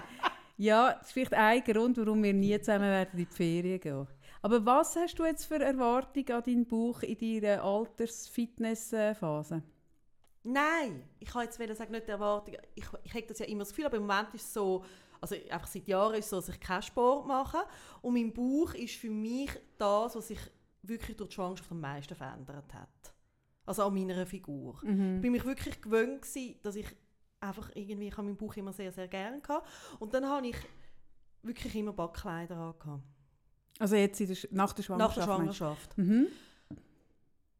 Ja, 0.55 0.93
das 0.93 1.07
ist 1.07 1.13
vielleicht 1.13 1.33
ein 1.33 1.61
Grund, 1.63 1.97
warum 1.97 2.23
wir 2.23 2.33
nie 2.33 2.57
zusammen 2.59 2.83
werden 2.89 3.19
in 3.19 3.27
die 3.29 3.35
Ferien 3.35 3.79
gehen. 3.81 4.07
Aber 4.41 4.65
was 4.65 4.95
hast 4.95 5.19
du 5.19 5.25
jetzt 5.25 5.45
für 5.45 5.59
Erwartungen 5.61 6.31
an 6.31 6.43
deinen 6.43 6.65
Bauch 6.65 7.01
in 7.03 7.41
deiner 7.41 7.61
Alters-Fitness-Phase? 7.63 9.61
Nein, 10.43 11.03
ich 11.19 11.27
kann 11.29 11.43
jetzt 11.43 11.57
sagen, 11.57 11.91
nicht 11.91 12.07
die 12.07 12.11
Erwartung. 12.11 12.55
Ich, 12.73 12.85
ich 13.03 13.13
habe 13.13 13.25
das 13.27 13.39
ja 13.39 13.45
immer 13.45 13.59
das 13.59 13.69
Gefühl, 13.69 13.87
aber 13.87 13.97
im 13.97 14.07
Moment 14.07 14.33
ist 14.33 14.45
es 14.45 14.53
so, 14.53 14.85
also 15.19 15.35
einfach 15.35 15.67
seit 15.67 15.87
Jahren 15.87 16.15
ist 16.15 16.25
es 16.25 16.29
so, 16.29 16.37
dass 16.37 16.49
ich 16.49 16.59
keinen 16.59 16.81
Sport 16.81 17.27
mache. 17.27 17.57
Und 18.01 18.13
mein 18.13 18.31
Bauch 18.33 18.73
ist 18.73 18.95
für 18.95 19.09
mich 19.09 19.51
das, 19.77 20.15
was 20.15 20.29
sich 20.29 20.39
wirklich 20.83 21.17
durch 21.17 21.29
die 21.29 21.35
Schwangerschaft 21.35 21.71
am 21.71 21.81
meisten 21.81 22.15
verändert 22.15 22.73
hat. 22.73 23.13
Also 23.65 23.83
an 23.83 23.93
meiner 23.93 24.25
Figur. 24.25 24.79
Ich 25.15 25.21
bin 25.21 25.33
mich 25.33 25.43
wirklich 25.45 25.81
gewöhnt 25.81 26.21
gewesen, 26.21 26.55
dass 26.63 26.75
ich 26.75 26.87
einfach 27.41 27.69
irgendwie, 27.75 28.07
ich 28.07 28.17
habe 28.17 28.23
meinen 28.23 28.37
Bauch 28.37 28.55
immer 28.55 28.71
sehr, 28.73 28.91
sehr 28.91 29.07
gerne 29.07 29.41
gehabt. 29.41 29.67
Und 29.99 30.13
dann 30.13 30.27
habe 30.27 30.47
ich 30.47 30.55
wirklich 31.43 31.75
immer 31.75 31.93
Backkleider 31.93 32.57
angehabt. 32.57 33.03
Also 33.79 33.95
jetzt 33.95 34.19
in 34.21 34.27
der, 34.27 34.37
nach 34.51 34.73
der 34.73 34.81
Nach 34.97 35.13
Schwangerschaft? 35.13 35.17
der 35.17 35.27
meinst 35.27 35.57
Schwangerschaft. 35.57 35.97
Mhm. 35.97 36.27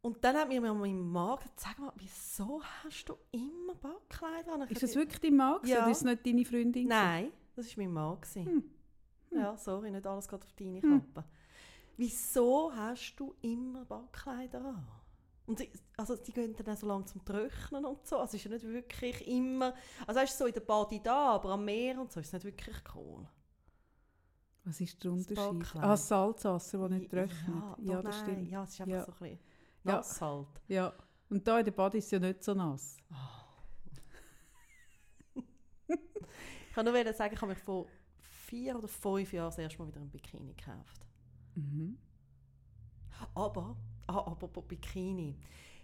Und 0.01 0.23
dann 0.23 0.35
hat 0.37 0.47
mir 0.47 0.61
mein 0.61 0.99
Mann 0.99 1.35
gesagt, 1.37 1.59
sag 1.59 1.79
mal, 1.79 1.91
wieso 1.97 2.61
hast 2.83 3.05
du 3.05 3.15
immer 3.31 3.75
Backkleider 3.75 4.53
an? 4.53 4.61
Ist 4.69 4.81
das 4.83 4.95
wirklich 4.95 5.19
dein 5.19 5.35
Mann 5.35 5.59
Ja. 5.65 5.79
oder 5.83 5.91
ist 5.91 5.97
es 5.97 6.03
nicht 6.03 6.25
deine 6.25 6.45
Freundin? 6.45 6.87
Nein, 6.87 7.31
das 7.55 7.75
war 7.75 7.83
mein 7.83 7.93
Mann. 7.93 8.21
gewesen. 8.21 8.45
Hm. 8.45 8.63
Ja, 9.31 9.57
sorry, 9.57 9.91
nicht 9.91 10.07
alles 10.07 10.27
geht 10.27 10.41
auf 10.43 10.53
deine 10.53 10.81
Hm. 10.81 11.01
Kappe. 11.13 11.27
Wieso 11.97 12.71
hast 12.73 13.15
du 13.17 13.35
immer 13.41 13.83
Backkleider 13.85 14.63
an? 14.63 14.87
Und 15.47 15.57
sie, 15.59 15.69
also 15.97 16.15
die 16.15 16.31
gehen 16.31 16.55
dann 16.63 16.77
so 16.77 16.87
lange 16.87 17.05
zum 17.05 17.25
Trocknen 17.25 17.83
und 17.83 18.05
so. 18.07 18.17
Also 18.19 18.37
es 18.37 18.45
ist 18.45 18.45
ja 18.45 18.51
nicht 18.51 18.65
wirklich 18.67 19.27
immer... 19.27 19.73
Also 20.07 20.19
es 20.21 20.29
ist 20.29 20.37
so 20.37 20.45
in 20.45 20.53
der 20.53 20.61
Body 20.61 21.01
da, 21.03 21.31
aber 21.33 21.49
am 21.49 21.65
Meer 21.65 21.99
und 21.99 22.11
so 22.11 22.19
ist 22.19 22.27
es 22.27 22.33
nicht 22.33 22.45
wirklich 22.45 22.77
cool. 22.95 23.27
Was 24.69 24.79
ist 24.81 25.03
der 25.03 25.11
Unterschied? 25.11 25.81
Ah, 25.81 25.97
Salzwasser, 25.97 26.77
das 26.77 26.91
nicht 26.91 27.11
Ja, 27.11 27.25
trocknet. 27.25 27.47
Ja, 27.79 27.93
Ja, 27.93 28.01
das 28.03 28.15
nein. 28.17 28.23
stimmt. 28.23 28.49
Ja, 28.51 28.63
es 28.63 28.69
ist 28.69 28.81
einfach 28.81 28.93
Ja. 28.93 29.03
so 29.05 29.11
ein 29.11 29.17
bisschen 29.17 29.39
Ja. 29.83 29.91
nass 29.93 30.21
halt. 30.21 30.47
Ja. 30.67 30.93
Und 31.29 31.47
da 31.47 31.57
in 31.59 31.65
der 31.65 31.71
Body 31.71 31.97
ist 31.97 32.05
es 32.05 32.11
ja 32.11 32.19
nicht 32.19 32.43
so 32.43 32.53
nass. 32.53 32.97
Ich 35.87 36.75
kann 36.75 36.85
nur 36.85 37.13
sagen, 37.13 37.33
ich 37.33 37.41
habe 37.41 37.51
mich 37.53 37.61
vor 37.63 37.87
vier 38.19 38.77
oder 38.77 38.87
fünf 38.87 39.33
Jahren 39.33 39.47
das 39.47 39.57
erste 39.57 39.79
Mal 39.79 39.87
wieder 39.87 40.01
ein 40.01 40.09
Bikini 40.11 40.53
gekauft. 40.53 41.03
Mhm. 41.55 41.97
Aber, 43.33 43.75
ah, 44.05 44.19
apropos 44.19 44.63
Bikini. 44.67 45.35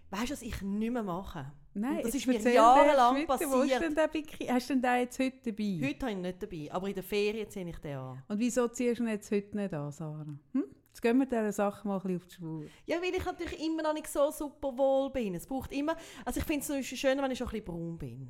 Weißt 0.09 0.29
du, 0.29 0.33
was 0.33 0.41
ich 0.41 0.61
nicht 0.61 0.91
mehr 0.91 1.03
mache? 1.03 1.51
Nein, 1.73 1.97
Und 1.97 2.05
das 2.05 2.15
ist 2.15 2.25
mir 2.25 2.39
jahrelang 2.39 3.17
heute, 3.17 3.27
Wo 3.27 3.33
ist 3.33 3.69
passiert. 3.71 3.81
denn 3.81 3.95
der 3.95 4.07
Bikini? 4.07 4.49
Hast 4.49 4.69
du 4.69 4.73
denn 4.75 4.81
den 4.81 4.99
jetzt 5.01 5.19
heute 5.19 5.51
dabei? 5.51 5.79
Heute 5.87 5.99
habe 6.05 6.11
ich 6.11 6.17
ihn 6.17 6.21
nicht 6.21 6.41
dabei, 6.43 6.69
aber 6.71 6.87
in 6.87 6.93
der 6.93 7.03
Ferien 7.03 7.49
ziehe 7.49 7.67
ich 7.69 7.77
den 7.79 7.97
an. 7.97 8.23
Und 8.29 8.39
wieso 8.39 8.67
ziehst 8.69 8.99
du 8.99 9.03
ihn 9.03 9.09
jetzt 9.09 9.29
heute 9.31 9.57
nicht 9.57 9.73
an, 9.73 9.91
Sarah? 9.91 10.25
Hm? 10.53 10.63
Jetzt 10.87 11.01
gehen 11.01 11.17
wir 11.17 11.25
dieser 11.25 11.51
Sache 11.51 11.85
mal 11.85 11.97
ein 11.97 12.01
bisschen 12.01 12.15
auf 12.17 12.25
die 12.27 12.33
Spur. 12.33 12.63
Ja, 12.85 13.01
weil 13.01 13.13
ich 13.13 13.25
natürlich 13.25 13.61
immer 13.65 13.83
noch 13.83 13.93
nicht 13.93 14.07
so 14.07 14.31
super 14.31 14.77
wohl 14.77 15.09
bin. 15.11 15.35
Es 15.35 15.45
braucht 15.45 15.73
immer... 15.73 15.97
Also 16.23 16.39
ich 16.39 16.45
finde 16.45 16.79
es 16.79 16.87
schön, 16.87 17.17
wenn 17.21 17.31
ich 17.31 17.37
schon 17.37 17.47
ein 17.47 17.51
bisschen 17.51 17.65
braun 17.65 17.97
bin. 17.97 18.29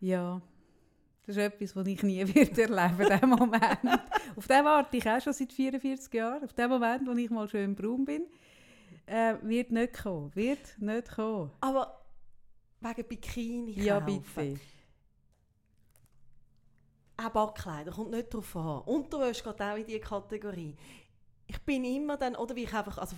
Ja, 0.00 0.42
das 1.26 1.36
ist 1.36 1.42
etwas, 1.42 1.76
was 1.76 1.86
ich 1.86 2.02
nie 2.02 2.26
wieder 2.34 2.62
erleben 2.62 3.08
diesem 3.10 3.30
Moment. 3.30 4.00
auf 4.36 4.46
den 4.46 4.64
warte 4.64 4.96
ich 4.96 5.08
auch 5.08 5.20
schon 5.22 5.32
seit 5.32 5.52
44 5.52 6.12
Jahren. 6.12 6.44
Auf 6.44 6.52
den 6.52 6.68
Moment, 6.68 7.06
wo 7.06 7.12
ich 7.12 7.30
mal 7.30 7.48
schön 7.48 7.74
braun 7.74 8.04
bin, 8.04 8.26
äh, 9.10 9.36
wird 9.42 9.70
nicht 9.72 10.02
kommen. 10.02 10.34
Wird 10.34 10.78
nicht 10.78 11.10
kommen. 11.14 11.50
Aber 11.60 12.00
wegen 12.80 13.08
Bikini 13.08 13.72
Ja, 13.82 14.00
kaufen. 14.00 14.22
bitte. 14.34 14.60
Auch 17.22 17.28
Backkleider, 17.30 17.90
kommt 17.92 18.12
nicht 18.12 18.32
drauf 18.32 18.56
an. 18.56 18.80
Unterwäsche 18.82 19.44
geht 19.44 19.60
auch 19.60 19.76
in 19.76 19.84
diese 19.84 20.00
Kategorie. 20.00 20.74
Ich 21.46 21.58
bin 21.62 21.84
immer 21.84 22.16
dann, 22.16 22.34
oder 22.36 22.56
wie 22.56 22.62
ich 22.62 22.72
einfach, 22.72 22.96
also 22.96 23.16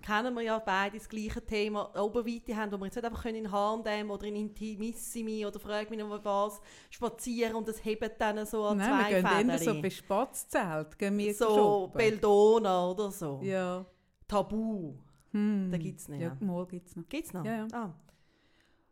kennen 0.00 0.32
wir 0.34 0.42
ja 0.42 0.58
beide 0.60 0.96
das 0.96 1.08
gleiche 1.08 1.44
Thema, 1.44 1.92
Oberweite 2.00 2.56
haben, 2.56 2.72
wo 2.72 2.78
wir 2.78 2.86
jetzt 2.86 2.94
nicht 2.96 3.04
einfach 3.04 3.24
in 3.26 3.50
H&M 3.52 4.10
oder 4.10 4.24
in 4.26 4.36
Intimissimi 4.36 5.44
oder 5.44 5.58
frag 5.60 5.90
mich 5.90 5.98
noch 5.98 6.24
was 6.24 6.60
spazieren 6.88 7.56
und 7.56 7.68
das 7.68 7.84
hebt 7.84 8.18
dann 8.18 8.46
so 8.46 8.64
an 8.64 8.78
Nein, 8.78 8.88
wir 9.12 9.20
zwei 9.20 9.34
gehen 9.42 9.50
eher 9.50 9.58
so 9.58 9.64
Fäden. 9.64 9.82
bei 9.82 9.90
Spatzelt. 9.90 10.98
Gehen 10.98 11.18
wir 11.18 11.34
so 11.34 11.44
shoppen. 11.54 11.98
Beldona 11.98 12.90
oder 12.90 13.10
so. 13.10 13.40
Ja. 13.42 13.84
Tabu, 14.26 14.94
Hm. 15.32 15.70
den 15.70 15.80
gibt 15.80 16.00
es 16.00 16.08
nicht. 16.08 16.22
Ja, 16.22 16.36
mal 16.40 16.66
gibt 16.66 16.88
es 16.88 16.96
noch. 16.96 17.08
Gibt's 17.08 17.32
noch? 17.32 17.44
Ja, 17.44 17.56
ja. 17.56 17.68
Ah. 17.72 17.94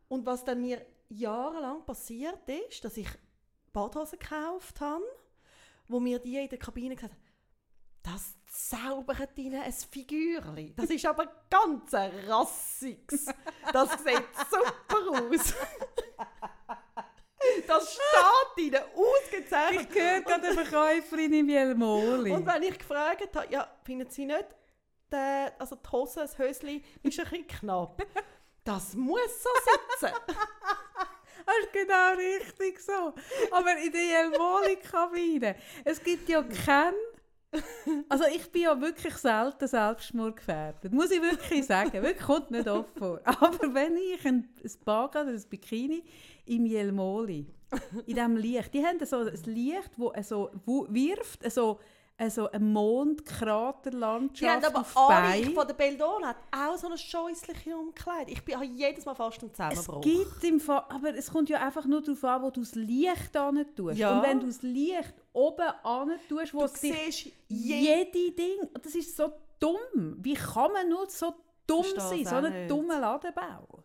Und 0.09 0.27
was 0.27 0.45
dann 0.45 0.61
mir 0.61 0.85
jahrelang 1.09 1.85
passiert 1.85 2.49
ist, 2.69 2.85
dass 2.85 2.97
ich 2.97 3.09
Badhosen 3.73 4.19
gekauft 4.19 4.81
habe, 4.81 5.05
wo 5.89 6.01
mir 6.01 6.19
die 6.19 6.37
in 6.37 6.49
der 6.49 6.59
Kabine 6.59 6.95
gesagt 6.95 7.13
haben, 7.13 7.23
das 8.03 8.35
zaubert 8.47 9.37
ihnen 9.37 9.61
ein 9.61 9.73
Figürchen. 9.73 10.75
Das 10.77 10.91
ist 10.91 11.05
aber 11.07 11.27
ganz 11.51 11.93
ein 11.93 12.13
rassiges. 12.29 13.27
Das 13.73 13.91
sieht 14.05 14.25
super 14.49 15.23
aus. 15.23 15.55
Das 17.67 17.93
steht 17.95 18.67
ihnen 18.67 18.83
ausgezeichnet. 18.95 19.89
Ich 19.91 20.01
höre 20.01 20.21
gerade 20.21 20.47
eine 20.47 20.65
Verkäuferin 20.65 21.33
im 21.33 21.49
Jelmoli. 21.49 22.31
Und 22.31 22.47
wenn 22.47 22.63
ich 22.63 22.79
gefragt 22.79 23.35
habe, 23.35 23.53
ja, 23.53 23.69
finden 23.85 24.09
Sie 24.11 24.27
nicht, 24.27 24.47
der, 25.11 25.53
also 25.59 25.77
die 25.77 25.89
Hose, 25.91 26.21
das 26.21 26.39
Höschen 26.39 26.69
ist 26.69 27.19
ein 27.19 27.27
bisschen 27.27 27.47
knapp. 27.47 28.03
Das 28.65 28.95
muss 28.95 29.43
so 29.43 29.51
sitzen. 29.99 30.15
Das 31.47 31.55
ist 31.63 31.73
genau 31.73 32.15
richtig 32.17 32.81
so. 32.81 33.15
Aber 33.53 33.77
in 33.77 33.93
der 33.93 34.05
Jelmoli-Kabine, 34.05 35.55
es 35.85 36.03
gibt 36.03 36.29
ja 36.29 36.43
keinen... 36.43 36.97
Also 38.09 38.25
ich 38.35 38.51
bin 38.51 38.63
ja 38.63 38.81
wirklich 38.81 39.15
selten 39.15 39.69
selbstmordgefährdet. 39.69 40.93
Muss 40.93 41.13
ich 41.13 41.23
wirklich 41.23 41.65
sagen. 41.65 42.03
Wirklich 42.03 42.27
kommt 42.27 42.51
nicht 42.51 42.67
oft 42.67 42.99
vor. 42.99 43.21
Aber 43.25 43.75
wenn 43.75 43.97
ich 43.97 44.27
ein, 44.27 44.49
ein 44.61 44.71
oder 44.85 45.21
ein 45.21 45.45
Bikini 45.49 46.03
im 46.47 46.67
Jelmoli, 46.67 47.47
in 48.07 48.15
diesem 48.15 48.37
Licht, 48.37 48.75
die 48.75 48.85
haben 48.85 49.05
so 49.05 49.19
ein 49.19 49.43
Licht, 49.45 49.91
das 50.15 50.29
so 50.29 50.51
wirft, 50.65 51.51
so, 51.53 51.79
so 52.31 52.51
eine 52.51 52.59
Die 52.59 52.65
Mondkraterlandschaft 52.73 54.65
haben 54.65 54.65
aber 54.65 54.81
auf 54.81 54.95
Bein. 54.95 55.53
von 55.53 55.67
der 55.67 55.75
Beldon 55.75 56.25
hat 56.25 56.37
auch 56.51 56.77
so 56.77 56.87
eine 56.87 56.97
scheußliche 56.99 57.77
Umkleide. 57.77 58.31
Ich 58.31 58.45
bin 58.45 58.55
habe 58.55 58.65
jedes 58.65 59.05
Mal 59.05 59.15
fast 59.15 59.43
Es 59.43 59.53
Zusammenbruch. 59.53 60.01
gibt 60.01 60.45
im 60.45 60.59
Fall, 60.61 60.85
aber 60.89 61.15
es 61.15 61.31
kommt 61.31 61.49
ja 61.51 61.61
einfach 61.61 61.85
nur 61.85 62.01
darauf 62.03 62.25
an, 62.25 62.43
wo 62.43 62.51
du 62.51 62.61
das 62.61 62.75
Licht 62.75 63.37
an 63.37 63.65
tust. 63.75 63.99
Ja. 63.99 64.17
Und 64.19 64.27
wenn 64.27 64.41
du 64.41 64.47
das 64.47 64.63
Licht 64.63 65.15
oben 65.33 65.69
an 65.83 66.11
tust, 66.29 66.55
wo 66.55 66.61
du 66.61 66.65
es 66.65 66.81
siehst 66.81 67.27
je 67.49 67.77
jede 67.77 68.33
Ding, 68.33 68.61
das 68.83 68.95
ist 68.95 69.17
so 69.17 69.33
dumm. 69.61 70.17
Wie 70.19 70.35
kann 70.35 70.73
man 70.73 70.89
nur 70.89 71.09
so 71.11 71.35
dumm 71.67 71.85
sein, 71.97 72.21
es 72.23 72.31
so 72.31 72.37
einen 72.37 72.53
nicht. 72.61 72.71
dummen 72.71 73.01
Ladenbau? 73.01 73.83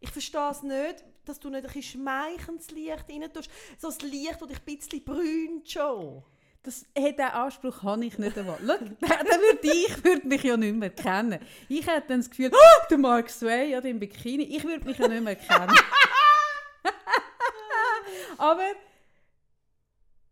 Ich 0.00 0.10
verstehe 0.10 0.50
es 0.50 0.62
nicht, 0.62 1.04
dass 1.24 1.38
du 1.40 1.50
nicht 1.50 1.74
ein 1.74 1.82
schmeichendes 1.82 2.70
Licht 2.70 3.04
rein 3.08 3.32
tust. 3.32 3.50
So 3.78 3.88
ein 3.88 4.10
Licht, 4.10 4.40
das 4.40 4.48
dich 4.48 4.58
ein 4.58 4.64
bisschen 4.76 5.04
brünt 5.04 5.68
schon. 5.70 6.22
Das, 6.62 6.84
hey, 6.94 7.12
diesen 7.12 7.30
Anspruch 7.30 7.82
habe 7.82 8.04
ich 8.04 8.18
nicht 8.18 8.36
einmal. 8.36 8.58
Schau, 8.58 8.76
dann 9.00 9.40
würde 9.40 9.72
ich 9.72 10.04
würde 10.04 10.26
mich 10.26 10.42
ja 10.42 10.56
nicht 10.56 10.74
mehr 10.74 10.90
kennen. 10.90 11.38
Ich 11.68 11.86
hätte 11.86 12.08
dann 12.08 12.20
das 12.20 12.28
Gefühl, 12.28 12.50
oh, 12.52 12.86
der 12.90 12.98
Mark 12.98 13.30
Sway 13.30 13.70
ja, 13.70 13.78
im 13.78 13.98
Bikini, 14.00 14.42
ich 14.44 14.64
würde 14.64 14.84
mich 14.84 14.98
ja 14.98 15.08
nicht 15.08 15.22
mehr 15.22 15.36
kennen. 15.36 15.70
aber 18.38 18.62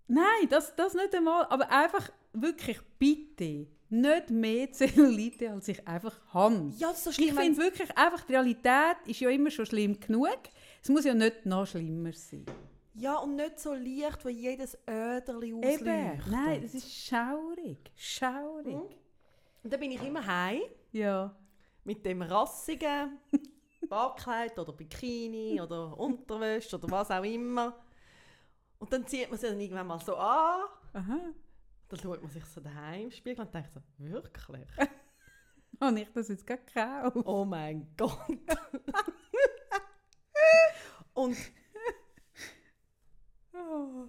nein, 0.09 0.49
das, 0.51 0.75
das 0.77 0.95
nicht 0.95 1.15
einmal. 1.15 1.47
Aber 1.49 1.71
einfach 1.71 2.11
wirklich 2.33 2.79
bitte 2.99 3.67
nicht 3.89 4.31
mehr 4.31 4.71
Zellulite, 4.73 5.51
als 5.51 5.69
ich 5.69 5.87
einfach 5.87 6.15
habe. 6.35 6.73
Ja, 6.77 6.89
das 6.89 6.99
ist 6.99 7.05
so 7.05 7.11
Ich 7.11 7.17
schlimm. 7.17 7.37
wenn- 7.37 7.55
finde 7.55 7.63
wirklich, 7.63 7.97
einfach 7.97 8.23
die 8.25 8.33
Realität 8.33 8.97
ist 9.07 9.21
ja 9.21 9.31
immer 9.31 9.51
schon 9.51 9.67
schlimm 9.67 9.99
genug. 10.01 10.39
Es 10.83 10.89
muss 10.89 11.05
ja 11.05 11.15
nicht 11.15 11.47
noch 11.47 11.67
schlimmer 11.67 12.13
sein. 12.13 12.45
Ja, 12.99 13.19
und 13.19 13.37
nicht 13.37 13.59
so 13.61 13.75
leicht, 13.75 14.25
wo 14.25 14.29
jedes 14.31 14.77
Öderli 14.89 15.53
ausleuchtet. 15.53 15.83
Eben, 15.87 16.31
nein, 16.31 16.63
das 16.63 16.75
ist 16.75 16.91
schaurig. 16.93 17.91
Schaurig. 17.95 18.75
Hm? 18.75 18.89
Und 19.63 19.73
dann 19.73 19.81
bin 19.81 19.91
ich 19.93 20.03
immer 20.03 20.25
heim 20.27 20.63
Ja. 20.93 21.37
mit 21.85 22.05
dem 22.07 22.23
rassigen 22.23 23.19
Backkleid 23.89 24.59
oder 24.59 24.73
Bikini 24.73 25.61
oder 25.61 25.97
Unterwäsche 25.99 26.77
oder 26.77 26.91
was 26.91 27.11
auch 27.11 27.23
immer. 27.25 27.77
Und 28.79 28.93
dann 28.93 29.07
zieht 29.07 29.29
man 29.31 29.39
sie 29.39 29.47
dann 29.49 29.61
irgendwann 29.61 29.87
mal 29.87 30.01
so 30.01 30.17
an. 30.17 30.63
Aha. 30.95 31.19
Dann 31.89 32.01
schaut 32.01 32.23
man 32.23 32.31
sich 32.31 32.45
so 32.47 32.61
daheim 32.61 33.03
im 33.05 33.11
Spiegel 33.11 33.45
und 33.45 33.55
denkt 33.55 33.73
so, 33.73 33.81
wirklich? 33.99 34.67
Habe 35.81 36.01
ich 36.01 36.09
das 36.15 36.29
jetzt 36.29 36.47
gerade 36.47 36.63
gekauft? 36.65 37.27
Oh 37.27 37.45
mein 37.45 37.95
Gott. 37.97 38.19
und 41.15 41.37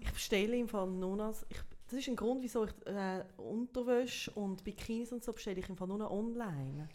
ich 0.02 0.12
bestelle 0.12 0.56
im 0.58 0.68
Fall 0.68 0.88
nur 0.88 1.16
noch, 1.16 1.34
ich, 1.50 1.58
das 1.90 2.00
ist 2.00 2.08
ein 2.08 2.16
Grund, 2.16 2.42
wieso 2.42 2.66
ich 2.66 2.72
äh, 2.86 3.24
Unterwäsche 3.38 4.32
und 4.32 4.64
Bikinis 4.64 5.12
und 5.12 5.24
so 5.24 5.34
bestelle 5.34 5.60
ich 5.60 5.70
im 5.70 5.78
Fall 5.78 5.88
nur 5.88 5.98
noch 5.98 6.12
online. 6.12 6.90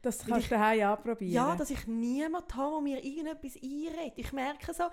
Das 0.00 0.26
kannst 0.26 0.46
du 0.46 0.54
daheim 0.56 0.88
anprobieren. 0.88 1.32
Ja, 1.32 1.54
dass 1.54 1.70
ich 1.70 1.86
niemanden 1.86 2.56
habe, 2.56 2.72
der 2.72 2.80
mir 2.82 3.04
irgendetwas 3.04 3.54
einredet. 3.62 4.14
Ich 4.16 4.32
merke 4.32 4.74
so, 4.74 4.84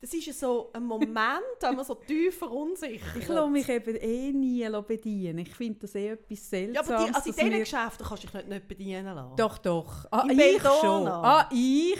das 0.00 0.12
ist 0.12 0.26
ja 0.26 0.32
so 0.32 0.70
ein 0.72 0.82
Moment, 0.84 1.40
wenn 1.60 1.76
man 1.76 1.84
so 1.84 1.94
tief 1.94 2.38
verunsichert. 2.38 3.16
Ich 3.16 3.28
lasse 3.28 3.48
mich 3.48 3.68
eben 3.68 3.94
eh 3.96 4.32
nie 4.32 4.68
bedienen. 4.86 5.38
Ich 5.38 5.54
finde 5.54 5.78
das 5.80 5.94
eh 5.94 6.08
etwas 6.08 6.50
ja, 6.50 6.58
Seltsames. 6.58 6.90
aber 6.90 7.06
die, 7.06 7.14
also 7.14 7.30
in 7.30 7.36
diesen 7.36 7.50
wir- 7.52 7.58
Geschäften 7.60 8.06
kannst 8.06 8.22
du 8.24 8.26
dich 8.26 8.34
nicht, 8.34 8.48
nicht 8.48 8.68
bedienen 8.68 9.14
lassen. 9.14 9.36
Doch, 9.36 9.58
doch. 9.58 10.06
Ah, 10.10 10.26
ich 10.28 10.36
Belladonna. 10.36 10.80
schon. 10.80 11.08
Ah, 11.08 11.48
ich. 11.52 11.98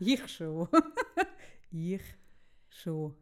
ich 0.00 0.28
schon. 0.28 0.68
ich 1.72 2.02
schon. 2.76 3.14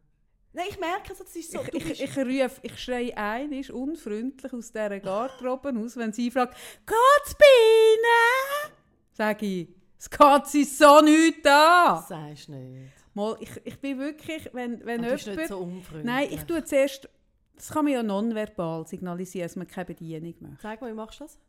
Nein, 0.53 0.67
ich 0.69 0.79
merke 0.79 1.13
so, 1.13 1.23
das 1.23 1.35
ist 1.35 1.51
so, 1.51 1.59
ich, 1.73 1.85
ich, 1.85 2.01
ich 2.01 2.17
rufe, 2.17 2.61
ich 2.61 2.79
schreie 2.79 3.15
ein, 3.17 3.51
ist 3.51 3.71
unfreundlich 3.71 4.53
aus 4.53 4.71
dieser 4.71 4.99
Garderobe 5.01 5.73
aus, 5.77 5.97
wenn 5.97 6.13
sie 6.13 6.31
fragt, 6.31 6.55
«Geht's 6.85 7.35
bei 7.35 7.45
Ihnen?» 7.45 8.73
Sag 9.11 9.41
ich, 9.41 9.67
«Es 9.99 10.09
geht 10.09 10.47
sie 10.47 10.63
so 10.63 11.01
nicht 11.01 11.45
an!» 11.45 11.95
das 11.95 12.07
sagst 12.07 12.47
du 12.47 12.53
nicht. 12.53 12.93
Mal, 13.13 13.35
ich, 13.41 13.49
ich 13.65 13.79
bin 13.79 13.99
wirklich, 13.99 14.49
wenn, 14.53 14.85
wenn 14.85 15.01
Aber 15.01 15.09
du 15.09 15.13
bist 15.13 15.25
jemand... 15.25 15.39
nicht 15.39 15.49
so 15.49 15.57
unfreundlich. 15.59 16.05
Nein, 16.05 16.27
ich 16.31 16.43
tue 16.43 16.63
zuerst... 16.63 17.09
Das 17.55 17.69
kann 17.69 17.85
man 17.85 17.93
ja 17.93 18.03
nonverbal 18.03 18.85
signalisieren, 18.85 19.47
dass 19.47 19.55
man 19.55 19.67
keine 19.67 19.85
Bedienung 19.85 20.35
macht. 20.39 20.61
Sag 20.61 20.81
mal, 20.81 20.91
wie 20.91 20.95
machst 20.95 21.19
du 21.19 21.23
das? 21.23 21.39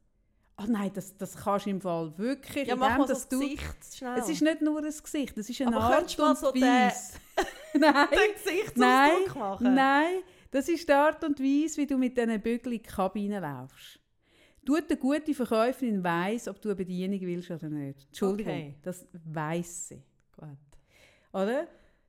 Ah 0.58 0.64
nein, 0.66 0.90
das, 0.94 1.14
das 1.18 1.36
kannst 1.36 1.66
du 1.66 1.70
im 1.70 1.80
Fall 1.82 2.16
wirklich, 2.16 2.66
Ja, 2.66 2.76
mach 2.76 2.86
indem, 2.86 2.98
mal 3.00 3.06
so 3.08 3.12
dass 3.12 3.28
das 3.28 3.38
du... 3.38 3.40
Gesicht 3.40 3.94
schnell. 3.94 4.18
Es 4.18 4.28
ist 4.30 4.40
nicht 4.42 4.62
nur 4.62 4.78
ein 4.78 4.84
Gesicht, 4.84 5.36
es 5.36 5.50
ist 5.50 5.60
eine 5.60 5.76
Aber 5.76 5.84
Art 5.96 6.18
du 6.18 6.24
und 6.24 6.38
so 6.38 6.50
den- 6.50 6.62
Weise. 6.62 7.12
nein, 7.74 8.06
den 8.10 8.34
Gesichtsausdruck 8.34 8.76
nein, 8.78 9.38
machen. 9.38 9.74
nein, 9.74 10.14
das 10.50 10.68
ist 10.70 10.88
die 10.88 10.92
Art 10.92 11.22
und 11.24 11.38
Weise, 11.40 11.76
wie 11.76 11.86
du 11.86 11.98
mit 11.98 12.16
diesen 12.16 12.40
Bügeln 12.40 12.74
in 12.76 12.82
die 12.82 12.88
Kabine 12.88 13.40
laufst. 13.40 14.00
Tut 14.64 14.84
eine 14.90 14.98
gute 14.98 15.34
Verkäuferin 15.34 16.02
weiss, 16.02 16.48
ob 16.48 16.60
du 16.62 16.70
eine 16.70 16.76
Bedienung 16.76 17.20
willst 17.20 17.50
oder 17.50 17.68
nicht. 17.68 18.06
Entschuldigung, 18.06 18.52
Okay. 18.54 18.74
das 18.82 19.06
weiss 19.12 19.88
sie. 19.88 20.02
Gut. 20.36 20.48
Oder? 21.32 21.68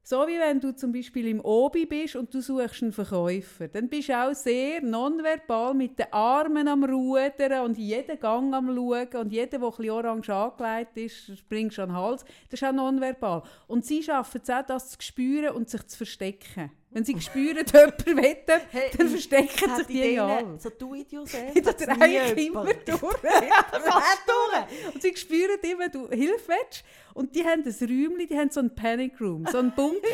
So 0.09 0.25
wie 0.25 0.39
wenn 0.39 0.61
du 0.61 0.73
zum 0.73 0.93
Beispiel 0.93 1.27
im 1.27 1.41
Obi 1.41 1.85
bist 1.85 2.15
und 2.15 2.33
du 2.33 2.41
suchst 2.41 2.81
einen 2.81 2.93
Verkäufer. 2.93 3.67
Dann 3.67 3.89
bist 3.89 4.07
du 4.07 4.17
auch 4.17 4.33
sehr 4.33 4.81
nonverbal 4.81 5.73
mit 5.73 5.99
den 5.99 6.05
Armen 6.13 6.69
am 6.69 6.85
Rudern 6.85 7.65
und 7.65 7.77
jeden 7.77 8.17
Gang 8.17 8.53
am 8.53 8.73
Schauen 8.73 9.09
und 9.15 9.33
jeder, 9.33 9.59
der 9.59 9.67
ein 9.67 9.89
orange 9.89 10.29
angelegt 10.29 10.95
ist, 10.95 11.37
springst 11.37 11.77
du 11.77 11.81
an 11.81 11.89
den 11.89 11.97
Hals. 11.97 12.23
Das 12.49 12.61
ist 12.61 12.63
auch 12.65 12.71
nonverbal. 12.71 13.43
Und 13.67 13.85
sie 13.85 14.01
schaffen 14.01 14.39
es 14.41 14.49
auch, 14.49 14.65
das 14.65 14.91
zu 14.91 15.01
spüren 15.01 15.53
und 15.53 15.69
sich 15.69 15.85
zu 15.87 15.97
verstecken. 15.97 16.71
Wenn 16.91 17.03
sie 17.03 17.19
spüren, 17.19 17.65
dass 17.65 17.73
jemand 17.73 18.05
will, 18.05 18.37
Hey, 18.71 18.89
dann 18.97 19.09
verstecken 19.09 19.75
sich 19.75 19.87
die 19.87 19.97
ja 19.97 20.03
denen 20.03 20.47
alle. 20.47 20.59
So 20.59 20.69
do 20.69 20.95
it 20.95 21.11
yourself. 21.11 21.53
Das 21.53 21.67
hat's 21.67 21.85
drehe 21.85 22.33
nie 22.33 22.41
ich 22.41 22.47
immer 22.47 22.63
durch. 22.63 22.99
Fast 23.01 24.23
durch. 24.25 24.93
Und 24.93 25.01
sie 25.01 25.15
spüren 25.15 25.59
immer, 25.61 25.89
du 25.89 26.09
Hilfe 26.09 26.47
willst. 26.47 26.83
Und 27.13 27.35
die 27.35 27.43
haben 27.43 27.63
ein 27.65 27.75
Räumchen, 27.81 28.27
die 28.29 28.37
haben 28.37 28.49
so 28.49 28.59
einen 28.59 28.73
Panic 28.73 29.19
Room, 29.19 29.45
so 29.51 29.57
einen 29.57 29.73
Bunker, 29.73 30.07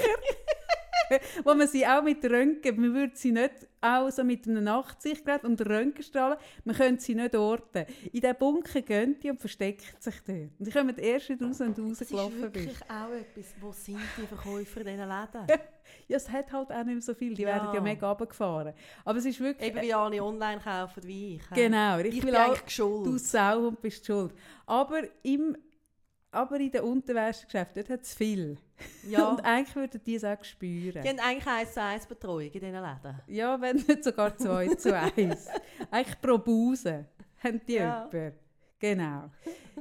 wo 1.44 1.54
man 1.54 1.68
sie 1.68 1.86
auch 1.86 2.04
mit 2.04 2.24
Röntgen, 2.26 2.80
man 2.82 2.94
würde 2.94 3.14
sie 3.16 3.32
nicht 3.32 3.54
auch 3.82 4.10
so 4.10 4.24
mit 4.24 4.48
einem 4.48 4.64
Nachtsichtgerät 4.64 5.44
und 5.44 5.60
Röntgenstrahlen, 5.68 6.38
man 6.64 6.76
könnte 6.76 7.04
sie 7.04 7.16
nicht 7.16 7.36
orten. 7.36 7.86
In 8.14 8.22
diesen 8.22 8.36
Bunker 8.38 8.82
gehen 8.82 9.20
die 9.22 9.30
und 9.30 9.40
verstecken 9.42 9.84
sich 10.00 10.16
dort. 10.26 10.38
Und 10.58 10.66
die 10.68 10.72
kommen 10.72 10.98
erst 10.98 11.32
raus, 11.32 11.60
wenn 11.60 11.74
du 11.74 11.90
Das 11.90 12.02
ist 12.02 12.14
rausgelaufen 12.14 12.42
wirklich 12.42 12.68
bist. 12.68 12.84
auch 12.90 13.12
etwas, 13.12 13.54
wo 13.60 13.72
sind 13.74 14.00
die 14.18 14.26
Verkäufer 14.28 14.82
in 14.82 14.88
diesen 14.88 15.08
Läden? 15.10 15.48
Ja, 16.08 16.16
es 16.18 16.30
hat 16.30 16.52
halt 16.52 16.72
auch 16.72 16.78
nicht 16.86 16.94
mehr 16.94 17.02
so 17.02 17.14
viel, 17.14 17.34
die 17.34 17.42
Ja. 17.44 17.50
werden 17.50 17.70
ja 17.74 17.82
mega 17.82 18.10
runtergefahren. 18.10 18.74
Aber 19.04 19.18
es 19.20 19.26
ist 19.26 19.40
wirklich... 19.42 19.70
Eben 19.70 19.82
wie 19.82 19.94
alle 19.94 20.24
online 20.24 20.60
kaufen 20.62 21.04
wie 21.06 21.36
ich. 21.36 21.50
Genau, 21.54 22.00
Ich 22.00 22.16
ich 22.18 22.22
bin 22.26 22.34
eigentlich 22.36 22.70
schuld. 22.74 23.06
Du 23.06 23.18
Sauhund 23.18 23.82
bist 23.82 24.06
schuld. 24.06 24.34
Aber, 24.66 25.02
im, 25.24 25.58
aber 26.34 26.60
in 26.60 26.72
den 26.72 26.82
Unterwäschegeschäften, 26.84 27.84
dort 27.84 27.90
hat 27.90 28.02
es 28.06 28.14
viel. 28.14 28.58
ja. 29.08 29.28
Und 29.30 29.40
eigentlich 29.46 29.76
würden 29.76 30.02
die 30.06 30.16
es 30.16 30.24
auch 30.24 30.44
spüren. 30.44 31.02
Die 31.04 31.10
haben 31.10 31.20
eigentlich 31.20 31.48
1 31.48 31.74
zu 31.74 31.82
1 31.82 32.06
Betreuung 32.08 32.42
in 32.42 32.52
diesen 32.52 32.74
Läden. 32.74 33.20
Ja, 33.28 33.60
wenn 33.62 33.76
nicht 33.78 34.04
sogar 34.04 34.36
2 34.38 34.76
zu 34.76 34.96
1. 34.98 35.48
eigentlich 35.92 36.22
pro 36.22 36.38
Buse 36.38 37.06
haben 37.44 37.62
die 37.68 37.74
Ja. 37.74 38.10
jemanden. 38.12 38.40
Genau. 38.80 39.30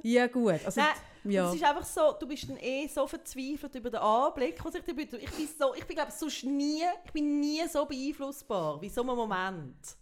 Ja 0.03 0.27
gut. 0.29 0.61
Also, 0.65 0.81
Nein, 0.81 0.95
ja. 1.25 1.49
Es 1.49 1.57
ist 1.57 1.65
einfach 1.65 1.85
so, 1.85 2.13
du 2.21 2.27
bist 2.27 2.49
dann 2.49 2.57
eh 2.59 2.87
so 2.87 3.05
verzweifelt 3.07 3.75
über 3.75 3.91
den 3.91 4.01
Anblick, 4.01 4.65
was 4.65 4.75
ich 4.77 4.85
bitte. 4.85 5.17
Ich 5.17 5.31
bin 5.31 5.49
so, 5.59 5.75
ich 5.75 5.85
bin 5.85 5.97
glaube 5.97 6.13
sonst 6.13 6.45
nie, 6.45 6.83
ich 7.05 7.13
bin 7.13 7.41
nie 7.41 7.67
so 7.69 7.85
beeinflussbar 7.85 8.81
wie 8.81 8.89
so 8.89 9.03
einem 9.03 9.17
Moment. 9.17 9.97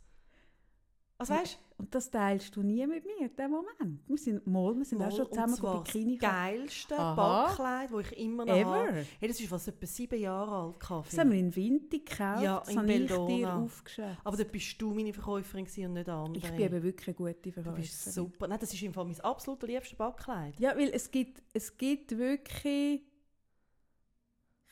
Was 1.16 1.30
weißt 1.30 1.58
Und 1.80 1.94
das 1.94 2.10
teilst 2.10 2.54
du 2.54 2.62
nie 2.62 2.86
mit 2.86 3.06
mir, 3.06 3.30
den 3.30 3.50
Moment. 3.50 4.00
Wir 4.06 4.18
sind, 4.18 4.46
mal, 4.46 4.76
wir 4.76 4.84
sind 4.84 5.02
auch 5.02 5.10
schon 5.10 5.26
zusammen 5.26 5.54
zwar 5.54 5.82
Bikini 5.82 6.18
das 6.18 6.30
geilste. 6.30 6.94
Backkleid, 6.94 7.90
das 7.90 8.12
ich 8.12 8.18
immer 8.18 8.44
noch 8.44 8.54
Ever? 8.54 8.70
habe. 8.70 9.06
Hey, 9.18 9.28
das 9.28 9.40
ist 9.40 9.48
fast 9.48 9.68
etwa 9.68 9.86
sieben 9.86 10.20
Jahre 10.20 10.50
alt. 10.50 10.78
Kaffee. 10.78 11.08
Das 11.10 11.18
haben 11.18 11.32
wir 11.32 11.38
in 11.38 11.56
Vinti 11.56 12.00
gekauft. 12.00 12.42
Ja, 12.42 12.58
das 12.60 12.74
in 12.74 12.88
ich 12.90 13.06
dir 13.06 13.54
aufgeschrieben. 13.54 14.16
Aber 14.22 14.36
dort 14.36 14.52
bist 14.52 14.82
du 14.82 14.92
meine 14.92 15.14
Verkäuferin 15.14 15.64
und 15.64 15.92
nicht 15.94 16.08
andere. 16.08 16.36
Ich 16.36 16.50
bin 16.50 16.60
eben 16.60 16.82
wirklich 16.82 17.08
eine 17.08 17.14
gute 17.14 17.34
du 17.34 17.52
Verkäuferin. 17.52 17.80
bist 17.80 18.12
super. 18.12 18.46
Nein, 18.46 18.58
das 18.60 18.74
ist 18.74 18.82
im 18.82 18.92
Fall 18.92 19.06
mein 19.06 19.20
absolut 19.20 19.62
liebstes 19.62 19.96
Backkleid. 19.96 20.60
Ja, 20.60 20.76
weil 20.76 20.90
es 20.92 21.10
gibt, 21.10 21.42
es 21.54 21.78
gibt 21.78 22.18
wirklich 22.18 23.00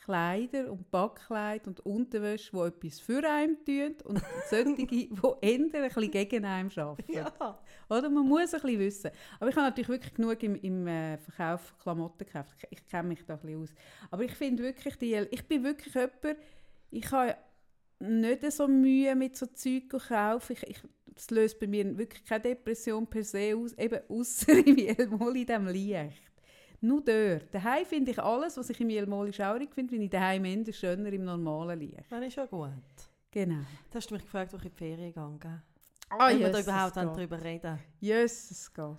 Kleider 0.09 0.71
und 0.71 0.89
Backkleid 0.89 1.67
und 1.67 1.81
Unterwäsche, 1.81 2.49
die 2.51 2.57
etwas 2.57 2.99
für 2.99 3.23
einen 3.29 3.63
tun 3.63 3.95
und 4.05 4.19
solche, 4.49 4.73
die 4.87 5.07
eher 5.39 5.59
ein 5.59 5.69
bisschen 5.69 6.09
gegen 6.09 6.45
einen 6.45 6.71
arbeiten. 6.75 7.13
Ja. 7.13 7.59
Oder? 7.87 8.09
Man 8.09 8.27
muss 8.27 8.55
ein 8.55 8.59
bisschen 8.59 8.79
wissen. 8.79 9.11
Aber 9.39 9.51
ich 9.51 9.55
habe 9.55 9.67
natürlich 9.67 9.89
wirklich 9.89 10.15
genug 10.15 10.41
im, 10.41 10.55
im 10.55 10.87
äh, 10.87 11.19
Verkauf 11.19 11.61
von 11.61 11.77
Klamotten 11.77 12.25
gekauft. 12.25 12.55
Ich, 12.57 12.79
ich 12.79 12.87
kenne 12.87 13.09
mich 13.09 13.23
da 13.23 13.35
ein 13.35 13.39
bisschen 13.41 13.61
aus. 13.61 13.69
Aber 14.09 14.23
ich 14.23 14.33
finde 14.33 14.63
wirklich, 14.63 14.95
die, 14.95 15.13
ich 15.29 15.47
bin 15.47 15.63
wirklich 15.63 15.93
jemand, 15.93 16.39
ich 16.89 17.11
habe 17.11 17.35
nicht 17.99 18.51
so 18.51 18.67
Mühe 18.67 19.15
mit 19.15 19.37
so 19.37 19.45
Zeug 19.45 19.91
zu 19.91 19.99
kaufen. 19.99 20.53
Ich, 20.53 20.67
ich, 20.67 20.79
das 21.05 21.29
löst 21.29 21.59
bei 21.59 21.67
mir 21.67 21.95
wirklich 21.95 22.25
keine 22.25 22.41
Depression 22.41 23.05
per 23.05 23.23
se 23.23 23.55
aus, 23.55 23.73
eben 23.77 23.99
ausser 24.09 24.53
im 24.65 24.75
Jelmol 24.75 25.37
in 25.37 25.45
diesem 25.45 25.67
Licht. 25.67 26.28
Nur 26.81 27.01
dort. 27.01 27.53
Daheim 27.53 27.85
finde 27.85 28.11
ich 28.11 28.19
alles, 28.19 28.57
was 28.57 28.69
ich 28.69 28.79
im 28.79 28.89
Jelmol 28.89 29.33
schaurig 29.33 29.73
finde, 29.73 29.91
finde 29.91 30.05
ich 30.05 30.11
daheim 30.11 30.45
eher 30.45 30.73
schöner 30.73 31.11
im 31.11 31.25
normalen 31.25 31.79
Licht. 31.79 32.09
Das 32.09 32.23
ist 32.23 32.35
ja 32.35 32.45
gut. 32.45 32.71
Genau. 33.31 33.61
Jetzt 33.83 33.95
hast 33.95 34.09
du 34.09 34.15
mich 34.15 34.23
gefragt, 34.23 34.53
wo 34.53 34.57
ich 34.57 34.65
in 34.65 34.71
die 34.71 34.77
Ferien 34.77 35.39
gehe. 35.39 35.61
Ah, 36.09 36.29
Wenn 36.29 36.39
wir 36.39 36.49
da 36.51 36.59
überhaupt 36.61 36.95
darüber 36.95 37.43
reden. 37.43 37.79
Jesus 37.99 38.73
Gott. 38.73 38.97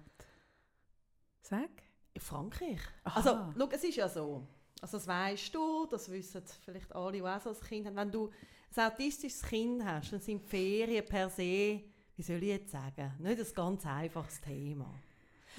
Sag. 1.43 1.71
In 2.13 2.21
Frankreich. 2.21 2.81
Aha. 3.05 3.17
Also, 3.17 3.53
schau, 3.59 3.69
es 3.73 3.85
ist 3.85 3.97
ja 3.97 4.09
so. 4.09 4.47
Also, 4.81 4.99
das 4.99 5.07
weißt 5.09 5.55
du, 5.55 5.87
das 5.87 6.11
wissen 6.11 6.43
vielleicht 6.65 6.95
alle, 6.95 7.13
die 7.13 7.23
auch 7.23 7.41
so 7.41 7.51
ein 7.51 7.61
Kind 7.61 7.87
haben. 7.87 7.97
Wenn 7.97 8.11
du 8.11 8.31
ein 8.77 8.87
autistisches 8.93 9.43
Kind 9.43 9.85
hast, 9.85 10.13
dann 10.13 10.21
sind 10.21 10.43
Ferien 10.43 11.05
per 11.05 11.29
se, 11.29 11.83
wie 12.17 12.23
soll 12.23 12.43
ich 12.43 12.49
jetzt 12.51 12.71
sagen, 12.71 13.15
nicht 13.19 13.41
ein 13.41 13.55
ganz 13.55 13.87
einfaches 13.87 14.41
Thema. 14.41 14.95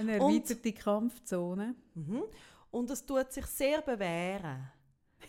Eine 0.01 0.21
Und- 0.21 0.33
erweiterte 0.33 0.73
Kampfzone. 0.73 1.75
Mhm. 1.95 2.23
Und 2.71 2.89
es 2.89 3.05
tut 3.05 3.31
sich 3.31 3.45
sehr 3.47 3.81
bewähren, 3.81 4.69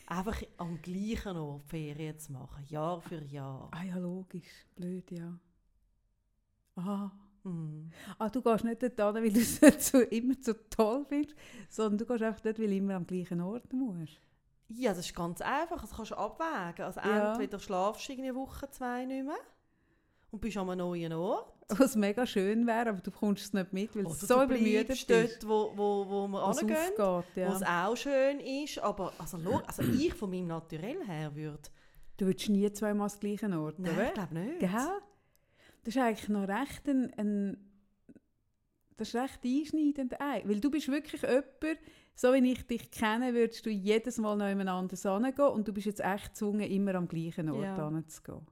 einfach 0.06 0.40
am 0.58 0.80
gleichen 0.80 1.36
Ort 1.36 1.64
Ferien 1.66 2.18
zu 2.18 2.32
machen, 2.32 2.64
Jahr 2.68 3.00
für 3.00 3.22
Jahr. 3.24 3.68
Ah 3.72 3.82
ja, 3.82 3.96
logisch. 3.96 4.66
Blöd, 4.76 5.10
ja. 5.10 5.38
Aha. 6.76 7.12
Mhm. 7.44 7.90
Ah, 8.18 8.28
du 8.30 8.40
gehst 8.40 8.64
nicht 8.64 8.82
dort 8.82 9.16
hin, 9.16 9.24
weil 9.24 9.32
du 9.32 9.40
es 9.40 9.58
so, 9.90 9.98
immer 10.00 10.34
so 10.40 10.52
toll 10.70 11.04
findest, 11.08 11.34
sondern 11.68 11.98
du 11.98 12.06
gehst 12.06 12.22
einfach 12.22 12.40
dort, 12.40 12.58
weil 12.60 12.68
du 12.68 12.76
immer 12.76 12.94
am 12.94 13.06
gleichen 13.06 13.40
Ort 13.40 13.72
musst. 13.72 14.20
Ja, 14.68 14.90
das 14.94 15.00
ist 15.06 15.14
ganz 15.14 15.40
einfach. 15.40 15.80
Das 15.80 15.90
kannst 15.94 16.12
du 16.12 16.16
abwägen. 16.16 16.84
Also 16.86 17.00
Ja. 17.00 17.32
entweder 17.32 17.58
schlafst 17.58 18.08
du 18.08 18.12
eine 18.12 18.34
Woche, 18.34 18.70
zwei 18.70 19.04
nicht 19.04 19.26
mehr 19.26 19.34
und 20.30 20.40
bist 20.40 20.56
an 20.56 20.70
einem 20.70 20.78
neuen 20.78 21.12
Ort. 21.12 21.52
Was 21.78 21.96
mega 21.96 22.26
schön 22.26 22.66
wäre, 22.66 22.90
aber 22.90 23.00
du 23.00 23.10
bekommst 23.10 23.44
es 23.44 23.52
nicht 23.52 23.72
mit, 23.72 23.94
weil 23.96 24.04
du 24.04 24.10
Oder 24.10 24.18
so 24.18 24.42
übermüdet 24.42 24.88
bist. 24.88 25.10
dort, 25.10 25.46
wo, 25.48 25.72
wo, 25.76 26.06
wo 26.08 26.28
wir 26.28 26.42
was 26.42 26.58
hingehen, 26.60 26.76
aufgeht, 26.98 27.46
wo 27.48 27.52
es 27.52 27.60
ja. 27.60 27.86
auch 27.88 27.96
schön 27.96 28.40
ist. 28.40 28.78
Aber 28.78 29.12
also, 29.18 29.38
also 29.66 29.82
ich 29.98 30.14
von 30.14 30.30
meinem 30.30 30.48
Naturell 30.48 31.04
her 31.06 31.34
würde... 31.34 31.62
Du 32.18 32.26
würdest 32.26 32.48
nie 32.50 32.70
zweimal 32.72 33.06
das 33.08 33.18
gleiche 33.18 33.48
Ort, 33.58 33.78
Nein, 33.78 33.94
oder? 33.94 34.06
ich 34.08 34.14
glaube 34.14 34.34
nicht. 34.34 34.58
Gell? 34.60 34.70
Das 34.70 35.96
ist 35.96 35.98
eigentlich 36.00 36.28
noch 36.28 36.46
recht 36.46 36.86
ein, 36.88 37.12
ein 37.16 37.56
das 38.96 39.08
ist 39.08 39.14
recht 39.16 39.40
einschneidend, 39.44 40.20
ei- 40.20 40.42
weil 40.46 40.60
du 40.60 40.70
bist 40.70 40.88
wirklich 40.88 41.22
jemand, 41.22 41.46
so 42.14 42.32
wie 42.34 42.52
ich 42.52 42.66
dich 42.66 42.90
kenne, 42.90 43.32
würdest 43.34 43.64
du 43.66 43.70
jedes 43.70 44.18
Mal 44.18 44.36
noch 44.36 44.46
jemand 44.46 44.68
anderes 44.68 45.02
hingehen 45.02 45.46
und 45.48 45.66
du 45.66 45.72
bist 45.72 45.86
jetzt 45.86 46.00
echt 46.04 46.28
gezwungen, 46.34 46.70
immer 46.70 46.94
am 46.94 47.08
gleichen 47.08 47.48
Ort 47.48 47.64
Ja. 47.64 47.88
hinzugehen. 47.88 48.46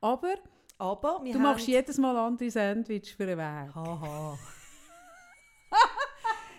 Aber 0.00 0.34
Aber 0.78 1.20
wir 1.22 1.32
du 1.32 1.38
haben... 1.38 1.44
machst 1.44 1.66
jedes 1.66 1.98
Mal 1.98 2.16
andere 2.16 2.50
Sandwich 2.50 3.14
für 3.14 3.24
einen 3.24 3.38
Weg. 3.38 3.74
Haha. 3.74 4.38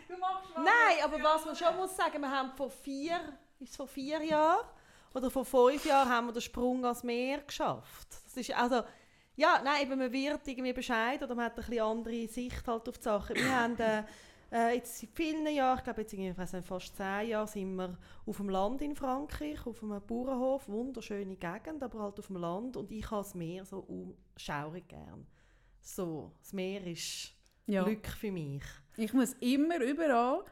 Du 0.07 0.17
machst 0.17 0.49
Nein, 0.55 1.03
aber 1.03 1.21
was 1.23 1.45
man 1.45 1.55
schon 1.55 1.75
muss 1.77 1.95
sagen, 1.95 2.21
wir 2.21 2.29
haben 2.29 2.51
vor 2.55 2.69
vier, 2.69 3.19
ist 3.59 3.75
vor 3.75 3.87
vier 3.87 4.23
Jahren 4.23 4.65
oder 5.13 5.31
vor 5.31 5.43
fünf 5.43 5.85
Jahren 5.85 6.09
haben 6.09 6.27
wir 6.27 6.33
den 6.33 6.41
Sprung 6.41 6.83
ans 6.83 7.03
Meer 7.03 7.39
geschafft. 7.41 8.07
Das 8.23 8.37
ist 8.37 8.53
also, 8.55 8.83
ja, 9.35 9.61
nein, 9.63 9.81
eben 9.81 9.97
man 9.97 10.11
wird 10.11 10.47
irgendwie 10.47 10.73
Bescheid 10.73 11.21
oder 11.23 11.33
man 11.35 11.45
hat 11.45 11.59
eine 11.59 11.83
andere 11.83 12.27
Sicht 12.27 12.67
halt 12.67 12.87
auf 12.87 12.97
die 12.97 13.03
Sachen. 13.03 13.35
Wir 13.35 13.59
haben 13.59 13.77
äh, 13.79 14.03
äh, 14.55 14.75
jetzt 14.75 14.99
seit 14.99 15.09
vielen 15.13 15.45
Jahren, 15.47 15.77
ich 15.77 15.83
glaube 15.83 16.01
jetzt 16.01 16.13
irgendwie, 16.13 16.41
nicht, 16.41 16.65
fast 16.65 16.95
zehn 16.95 17.27
Jahre, 17.29 17.47
sind 17.47 17.75
wir 17.75 17.97
auf 18.25 18.37
dem 18.37 18.49
Land 18.49 18.81
in 18.81 18.95
Frankreich, 18.95 19.65
auf 19.65 19.83
einem 19.83 20.01
Bauernhof, 20.01 20.67
wunderschöne 20.69 21.35
Gegend, 21.35 21.83
aber 21.83 21.99
halt 21.99 22.19
auf 22.19 22.27
dem 22.27 22.37
Land 22.37 22.77
und 22.77 22.89
ich 22.91 23.09
habe 23.11 23.23
das 23.23 23.35
Meer 23.35 23.65
so 23.65 23.79
umschaurig 23.79 24.87
gern. 24.87 25.27
So, 25.81 26.31
das 26.39 26.53
Meer 26.53 26.85
ist 26.87 27.33
Ja. 27.67 27.83
Glück 27.83 28.07
für 28.07 28.31
mich. 28.31 28.63
Ich 28.97 29.13
muss 29.13 29.33
immer 29.41 29.81
überall, 29.81 30.45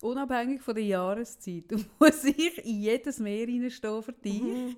unabhängig 0.00 0.62
von 0.62 0.74
der 0.74 0.84
Jahreszeit, 0.84 1.64
muss 1.98 2.24
ich 2.24 2.64
in 2.64 2.80
jedes 2.80 3.18
Meer 3.18 3.48
reinstehen 3.48 4.02
für 4.02 4.12
dich. 4.12 4.40
Mhm. 4.40 4.76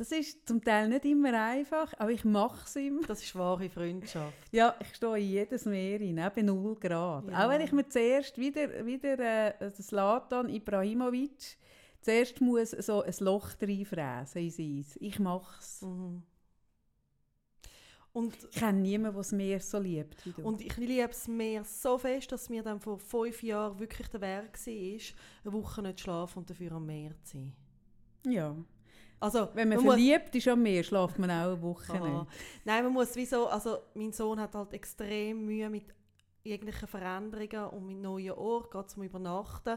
Das 0.00 0.12
ist 0.12 0.48
zum 0.48 0.64
Teil 0.64 0.88
nicht 0.88 1.04
immer 1.04 1.38
einfach, 1.38 1.92
aber 1.98 2.10
ich 2.10 2.24
mache 2.24 2.64
es 2.64 2.74
immer. 2.74 3.06
Das 3.06 3.22
ist 3.22 3.34
wahre 3.34 3.68
Freundschaft. 3.68 4.34
Ja, 4.50 4.74
ich 4.80 4.94
stehe 4.94 5.18
in 5.18 5.28
jedes 5.28 5.66
Meer 5.66 6.00
rein, 6.00 6.18
auch 6.20 6.30
bei 6.30 6.40
0 6.40 6.74
Grad. 6.76 7.28
Ja. 7.28 7.44
Auch 7.44 7.50
wenn 7.50 7.60
ich 7.60 7.70
mir 7.70 7.86
zuerst 7.86 8.38
wieder, 8.38 8.86
wieder 8.86 9.60
äh, 9.60 9.70
Zlatan 9.74 10.48
Ibrahimovic 10.48 11.58
zuerst 12.00 12.40
muss 12.40 12.70
so 12.70 13.02
ein 13.02 13.12
Loch 13.20 13.50
reinfräsen 13.60 14.42
ins 14.42 14.58
Eis. 14.58 14.96
Ich 15.02 15.18
mache 15.18 15.58
es. 15.60 15.82
Mhm. 15.82 16.22
Und, 18.14 18.34
Ich 18.50 18.58
kenne 18.58 18.80
niemanden, 18.80 19.16
der 19.16 19.20
das 19.20 19.32
Meer 19.32 19.60
so 19.60 19.78
liebt 19.78 20.24
wie 20.24 20.32
du. 20.32 20.40
und 20.40 20.62
ich 20.62 20.78
liebe 20.78 21.10
es 21.10 21.28
Meer 21.28 21.62
so 21.64 21.98
fest, 21.98 22.32
dass 22.32 22.48
mir 22.48 22.62
dann 22.62 22.80
vor 22.80 22.98
fünf 22.98 23.42
Jahren 23.42 23.78
wirklich 23.78 24.08
der 24.08 24.22
Weg 24.22 24.66
war, 24.66 25.16
eine 25.44 25.52
Woche 25.52 25.82
nicht 25.82 25.98
zu 25.98 26.04
schlafen 26.04 26.38
und 26.38 26.48
dafür 26.48 26.72
am 26.72 26.86
Meer 26.86 27.12
zu 27.22 27.32
sein. 27.36 27.52
ja. 28.24 28.56
Also, 29.20 29.48
Wenn 29.52 29.68
man, 29.68 29.78
man 29.78 29.86
verliebt 29.86 30.34
ist 30.34 30.48
am 30.48 30.62
Meer, 30.62 30.82
schlaft 30.82 31.18
man 31.18 31.30
auch 31.30 31.52
eine 31.52 31.62
Woche 31.62 31.92
Aha. 31.92 32.08
nicht. 32.08 32.26
Nein, 32.64 32.84
man 32.84 32.92
muss 32.94 33.14
wieso, 33.14 33.46
also 33.48 33.78
mein 33.94 34.12
Sohn 34.12 34.40
hat 34.40 34.54
halt 34.54 34.72
extrem 34.72 35.44
Mühe 35.44 35.68
mit 35.68 35.84
jeglichen 36.42 36.88
Veränderungen 36.88 37.68
und 37.70 37.86
mit 37.86 37.98
neuen 37.98 38.32
Orten, 38.32 38.70
gerade 38.70 38.88
zum 38.88 39.02
Übernachten. 39.02 39.76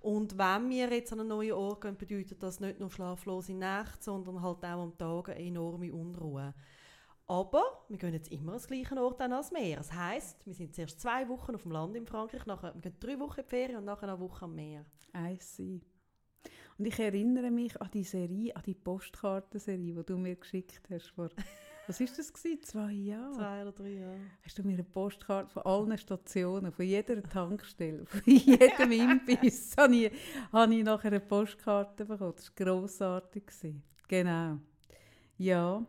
Und 0.00 0.38
wenn 0.38 0.70
wir 0.70 0.92
jetzt 0.92 1.12
an 1.12 1.20
einen 1.20 1.30
neuen 1.30 1.52
Ort 1.52 1.80
gehen, 1.80 1.96
bedeutet 1.96 2.40
das 2.42 2.60
nicht 2.60 2.78
nur 2.78 2.90
schlaflose 2.90 3.54
Nächte, 3.54 3.98
sondern 4.00 4.42
halt 4.42 4.58
auch 4.58 4.82
am 4.82 4.96
Tag 4.96 5.30
eine 5.30 5.40
enorme 5.40 5.92
Unruhe. 5.92 6.54
Aber 7.26 7.62
wir 7.88 7.96
gehen 7.96 8.12
jetzt 8.12 8.30
immer 8.30 8.52
an 8.52 8.58
den 8.58 8.66
gleichen 8.66 8.98
Ort 8.98 9.18
dann 9.18 9.32
als 9.32 9.50
Meer. 9.50 9.78
Das 9.78 9.92
heisst, 9.92 10.46
wir 10.46 10.54
sind 10.54 10.74
zuerst 10.74 11.00
zwei 11.00 11.26
Wochen 11.28 11.54
auf 11.54 11.62
dem 11.62 11.72
Land 11.72 11.96
in 11.96 12.06
Frankreich, 12.06 12.44
nachher, 12.44 12.74
wir 12.74 12.82
gehen 12.82 12.96
drei 13.00 13.18
Wochen 13.18 13.40
in 13.40 13.46
die 13.46 13.48
Ferien 13.48 13.78
und 13.78 13.86
nachher 13.86 14.08
eine 14.08 14.20
Woche 14.20 14.44
am 14.44 14.54
Meer. 14.54 14.84
I 15.16 15.38
see. 15.40 15.80
Und 16.76 16.86
ich 16.86 16.98
erinnere 16.98 17.50
mich 17.50 17.80
an 17.80 17.90
die 17.92 18.02
Serie, 18.02 18.54
an 18.56 18.62
die 18.66 18.74
Postkartenserie, 18.74 19.94
die 19.94 20.04
du 20.04 20.18
mir 20.18 20.34
geschickt 20.34 20.82
hast 20.90 21.10
vor, 21.10 21.28
was 21.86 22.00
ist 22.00 22.18
das 22.18 22.32
gewesen? 22.32 22.62
Zwei 22.62 22.92
Jahre? 22.92 23.32
Zwei 23.32 23.62
oder 23.62 23.72
drei 23.72 23.90
Jahre. 23.90 24.20
Hast 24.42 24.58
du 24.58 24.62
mir 24.64 24.72
eine 24.74 24.84
Postkarte 24.84 25.52
von 25.52 25.62
allen 25.62 25.96
Stationen, 25.98 26.72
von 26.72 26.84
jeder 26.84 27.22
Tankstelle, 27.22 28.04
von 28.06 28.22
jedem 28.26 28.90
Imbiss, 28.90 29.74
habe 29.78 29.94
ich, 29.94 30.12
habe 30.52 30.74
ich 30.74 30.84
nachher 30.84 31.08
eine 31.08 31.20
Postkarte 31.20 32.04
bekommen. 32.04 32.34
Das 32.36 32.52
war 32.56 32.66
grossartig. 32.66 33.44
Genau. 34.08 34.58
Ja. 35.38 35.86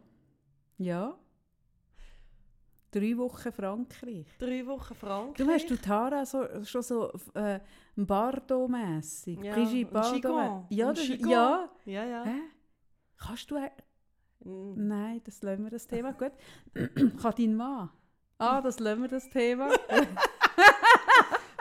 Ja. 0.78 1.18
Drei 2.96 3.18
Wochen 3.18 3.52
Frankreich. 3.52 4.26
Drei 4.40 4.66
Wochen 4.66 4.96
Frankreich. 4.96 5.36
Du 5.36 5.52
hast 5.52 5.70
du 5.70 5.76
Tara 5.76 6.26
so, 6.26 6.46
schon 6.64 6.82
so 6.82 7.12
äh, 7.34 7.60
Bardot-mässig? 7.98 9.38
Ja, 9.44 9.54
Brigitte? 9.54 10.02
Gigon. 10.14 10.66
Ja, 10.70 10.94
das, 10.94 11.06
ja. 11.10 11.70
Ja, 11.84 12.06
ja. 12.06 12.24
Hä? 12.24 12.40
Kannst 13.18 13.52
du... 13.52 13.58
Mm. 14.46 14.88
Nein, 14.88 15.22
das 15.26 15.42
lassen 15.44 15.64
wir 15.66 15.72
das 15.72 15.86
Thema. 15.86 16.14
Gut. 16.14 16.32
Kann 17.22 17.34
dein 17.38 17.56
Mann? 17.56 17.90
Ah, 18.38 18.62
das 18.62 18.80
lassen 18.80 19.02
wir 19.02 19.10
das 19.10 19.30
Thema. 19.30 19.72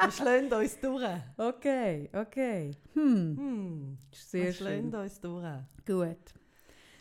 Wir 0.04 0.10
schlagen 0.10 0.52
uns 0.52 0.78
durch. 0.80 1.02
Okay, 1.36 2.10
okay. 2.12 2.70
Hm, 2.92 3.36
Hm. 3.38 3.98
sehr 4.12 4.44
wir 4.46 4.52
schön. 4.52 4.94
uns 4.94 5.20
durch. 5.20 5.44
Gut. 5.86 6.34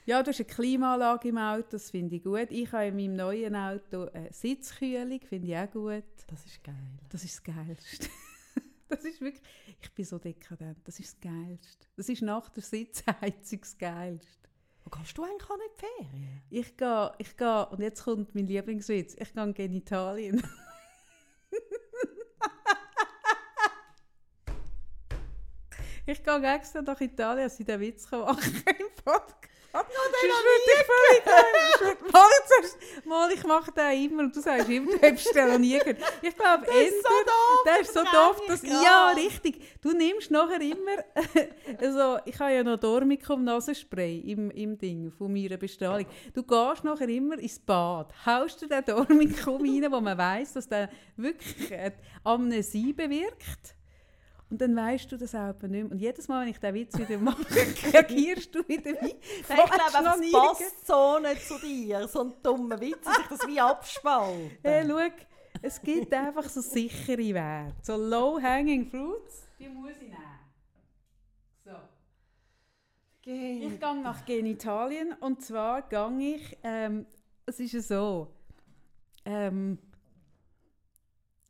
Ja, 0.06 0.22
du 0.22 0.32
hast 0.32 0.42
eine 0.42 0.48
Klimaanlage 0.48 1.30
im 1.30 1.38
Auto, 1.38 1.68
das 1.72 1.90
finde 1.90 2.18
ich 2.18 2.24
gut. 2.24 2.48
Ich 2.50 2.70
habe 2.74 2.88
in 2.88 2.98
meinem 2.98 3.16
neuen 3.16 3.56
Auto 3.56 4.10
eine 4.14 4.34
Sitzkühlung, 4.34 5.22
finde 5.22 5.48
ich 5.48 5.56
auch 5.56 5.72
gut. 5.72 6.04
Das 6.28 6.46
ist 6.46 6.62
geil. 6.62 7.00
Das 7.10 7.24
ist 7.24 7.36
das 7.36 7.44
Geilste. 7.56 8.10
Das 8.90 9.06
ist 9.06 9.22
wirklich, 9.22 9.42
ich 9.82 9.90
bin 9.96 10.04
so 10.06 10.20
dekadent, 10.20 10.78
das 10.84 11.00
ist 11.00 11.16
das 11.16 11.22
Geilste. 11.22 11.88
Das 11.96 12.10
ist 12.10 12.22
nach 12.22 12.48
der 12.50 12.62
Sitzheizung 12.62 13.62
das 13.62 13.76
Geilste. 13.76 14.50
Wo 14.84 14.92
kannst 14.92 15.18
du 15.18 15.24
eigentlich 15.24 15.50
auch 15.50 15.58
nicht 15.58 15.72
die 15.78 15.86
Ferien? 15.86 16.44
Ich 16.52 16.78
gehe, 16.78 17.12
ich 17.18 17.36
gehe, 17.36 17.66
und 17.70 17.82
jetzt 17.82 18.04
kommt 18.04 18.36
mein 18.36 18.46
Lieblingswitz, 18.46 19.16
ich 19.20 19.34
gehe 19.34 19.44
in 19.44 19.56
Genitalien. 19.56 20.44
ich 26.06 26.24
gehe 26.24 26.54
extra 26.54 26.84
nach 26.84 27.02
Italien, 27.02 27.46
dass 27.46 27.60
ich 27.60 27.66
den 27.66 27.80
Witz 27.80 28.12
machen 28.12 28.64
kann 28.64 28.76
im 28.80 28.94
Podcast. 29.04 29.53
No, 29.74 29.80
den 30.22 30.32
habe 30.32 30.50
ich 32.04 32.14
mal, 32.14 32.30
zuerst- 32.48 32.78
mal, 33.06 33.32
ich 33.32 33.44
mache 33.44 33.72
den 33.72 34.04
immer 34.12 34.24
und 34.24 34.36
du 34.36 34.40
sagst 34.42 34.70
immer, 34.70 34.92
du 34.92 35.02
hast 35.02 35.34
den 35.36 35.48
noch 35.48 35.58
nie 35.58 35.80
gehört. 35.80 35.98
Ich 36.22 36.36
glaube, 36.36 36.66
Das 36.66 36.76
ist 36.76 37.02
so 37.04 37.10
doof, 37.10 37.64
der 37.66 37.80
ist 37.82 37.94
so 37.94 38.04
doof, 38.04 38.42
dass, 38.48 38.62
ja, 38.64 39.10
richtig. 39.16 39.82
Du 39.82 39.92
nimmst 39.94 40.30
nachher 40.32 40.62
immer, 40.62 41.04
also 41.82 42.20
ich 42.26 42.40
habe 42.40 42.54
ja 42.54 42.64
noch 42.64 42.78
Dormicum 42.78 43.44
Nasenspray 43.44 44.20
im, 44.20 44.52
im 44.52 44.78
Ding 44.78 45.12
von 45.12 45.34
meiner 45.34 45.58
Bestrahlung. 45.58 46.06
Du 46.34 46.44
gehst 46.44 46.84
nachher 46.84 47.10
immer 47.10 47.38
ins 47.40 47.60
Bad, 47.60 48.14
haust 48.26 48.62
dir 48.62 48.68
den 48.68 48.86
Dormicum 48.86 49.62
rein, 49.62 49.92
wo 49.92 50.00
man 50.00 50.18
weiss, 50.18 50.54
dass 50.54 50.68
der 50.68 50.90
wirklich 51.18 51.72
äh, 51.72 51.92
Amnesie 52.24 52.94
bewirkt. 52.94 53.76
Und 54.54 54.62
dann 54.62 54.76
weißt 54.76 55.12
du 55.12 55.18
das 55.18 55.34
auch 55.34 55.52
nicht 55.64 55.72
mehr. 55.72 55.90
Und 55.90 55.98
jedes 55.98 56.28
Mal, 56.28 56.42
wenn 56.42 56.50
ich 56.50 56.60
diesen 56.60 56.76
Witz 56.76 56.96
wieder 56.96 57.18
mache, 57.18 57.44
reagierst 57.92 58.54
du 58.54 58.60
wieder 58.68 58.92
wie. 59.02 59.16
Nein, 59.50 59.60
ich 59.66 59.72
glaube, 59.72 60.26
es 60.26 60.32
passt 60.32 60.86
so 60.86 61.18
nicht 61.18 61.48
zu 61.48 61.58
dir. 61.58 62.08
So 62.08 62.22
ein 62.22 62.34
dummer 62.44 62.80
Witz, 62.80 63.04
dass 63.04 63.16
sich 63.16 63.28
das 63.30 63.48
wie 63.48 63.60
abspalten. 63.60 64.52
Hey, 64.62 64.86
schau, 64.88 65.26
es 65.60 65.82
gibt 65.82 66.14
einfach 66.14 66.48
so 66.48 66.62
sichere 66.62 67.34
Werte. 67.34 67.74
So 67.82 67.96
low-hanging 67.98 68.92
fruits, 68.92 69.48
die 69.58 69.70
muss 69.70 69.94
ich 69.94 70.10
nehmen. 70.10 70.40
So. 71.66 71.72
Geh. 73.24 73.58
Ich 73.58 73.80
gehe 73.80 74.02
nach 74.04 74.24
Genitalien 74.24 75.14
und 75.14 75.42
zwar 75.42 75.82
gehe 75.82 76.36
ich, 76.36 76.60
ähm, 76.62 77.08
es 77.48 77.60
ist 77.60 77.74
ja 77.74 77.82
so, 77.82 78.28
ähm, 79.26 79.80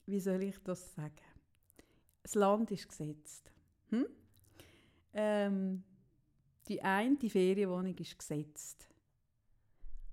wie 0.06 0.22
soll 0.22 0.42
ich 0.44 0.56
das 0.63 0.96
sagen? 0.96 1.33
Das 2.24 2.36
Land 2.36 2.72
ist 2.72 2.88
gesetzt. 2.88 3.52
Hm? 3.90 4.08
Ähm, 5.14 5.84
die 6.68 6.82
eine 6.82 7.18
die 7.18 7.30
Ferienwohnung 7.30 7.96
ist 7.98 8.18
gesetzt. 8.18 8.90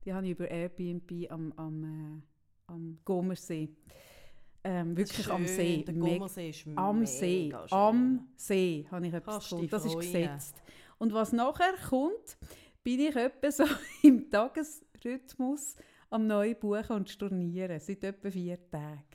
Die 0.04 0.12
habe 0.12 0.26
ich 0.26 0.32
über 0.32 0.50
Airbnb 0.50 1.30
am, 1.30 1.52
am, 1.52 1.84
äh, 1.84 2.22
am 2.66 2.98
Gomersee. 3.04 3.68
ähm, 4.64 4.96
wirklich 4.96 5.30
am 5.30 5.46
schön. 5.46 5.56
See. 5.56 5.84
Der 5.84 5.94
Gommersee 5.94 6.50
ist 6.50 6.66
am 6.74 7.06
See. 7.06 7.50
schön. 7.50 7.78
Am 7.78 8.28
See 8.36 8.86
habe 8.90 9.06
ich 9.06 9.14
etwas 9.14 9.44
gefunden. 9.44 9.68
Das 9.68 9.84
ist 9.84 9.96
gesetzt. 9.96 10.56
Und 10.98 11.12
was 11.12 11.32
nachher 11.32 11.74
kommt, 11.88 12.36
bin 12.82 13.00
ich 13.00 13.14
etwa 13.14 13.50
so 13.50 13.64
im 14.02 14.30
Tagesrhythmus 14.30 15.76
am 16.10 16.26
neuen 16.26 16.58
Buchen 16.58 16.96
und 16.96 17.08
Stornieren. 17.08 17.78
Seit 17.78 18.02
etwa 18.02 18.30
vier 18.30 18.58
Tagen. 18.70 19.09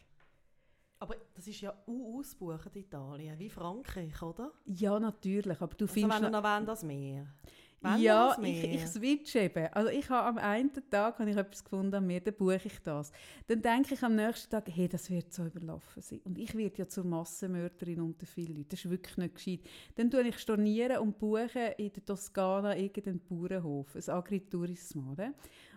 Aber 0.99 1.15
das 1.33 1.47
ist 1.47 1.61
ja 1.61 1.73
u 1.87 2.19
ausbuchen 2.19 2.71
Italien, 2.73 3.37
wie 3.37 3.49
Frankreich, 3.49 4.21
oder? 4.21 4.51
Ja, 4.65 4.99
natürlich. 4.99 5.59
Aber 5.61 5.75
du 5.75 5.85
Also 5.85 5.93
findest 5.93 6.21
wenn 6.23 6.31
noch- 6.31 6.41
noch 6.41 6.49
wollen, 6.49 6.65
das. 6.65 6.83
Wollen 6.83 7.97
wir 7.97 7.97
ja, 7.97 8.29
das 8.29 8.39
ich, 8.43 8.63
ich 8.63 8.87
switch 8.87 9.35
eben. 9.35 9.67
Also 9.71 9.89
ich 9.91 10.09
habe 10.09 10.27
am 10.27 10.37
einen 10.39 10.71
Tag 10.89 11.19
habe 11.19 11.29
ich 11.29 11.37
etwas 11.37 11.63
gefunden 11.63 11.93
an 11.93 12.07
mir, 12.07 12.19
dann 12.19 12.33
buche 12.33 12.59
ich 12.63 12.79
das. 12.81 13.11
Dann 13.45 13.61
denke 13.61 13.93
ich 13.93 14.01
am 14.01 14.15
nächsten 14.15 14.49
Tag, 14.49 14.67
hey, 14.73 14.87
das 14.87 15.07
wird 15.11 15.31
so 15.31 15.45
überlaufen 15.45 16.01
sein. 16.01 16.19
Und 16.23 16.39
ich 16.39 16.55
werde 16.55 16.77
ja 16.79 16.87
zur 16.87 17.03
Massenmörderin 17.03 18.01
unter 18.01 18.25
vielen 18.25 18.55
Leuten. 18.55 18.69
Das 18.69 18.79
ist 18.83 18.89
wirklich 18.89 19.17
nicht 19.17 19.35
gescheit. 19.35 19.59
Dann 19.95 20.09
tue 20.09 20.21
ich 20.27 20.39
stornieren 20.39 20.97
und 20.97 21.19
buche 21.19 21.75
in 21.77 21.91
der 21.93 22.03
Toskana 22.03 22.75
irgendeinen 22.75 23.19
Bauernhof, 23.19 23.95
ein 23.95 24.09
Agriturismo. 24.09 25.11
Oder? 25.11 25.33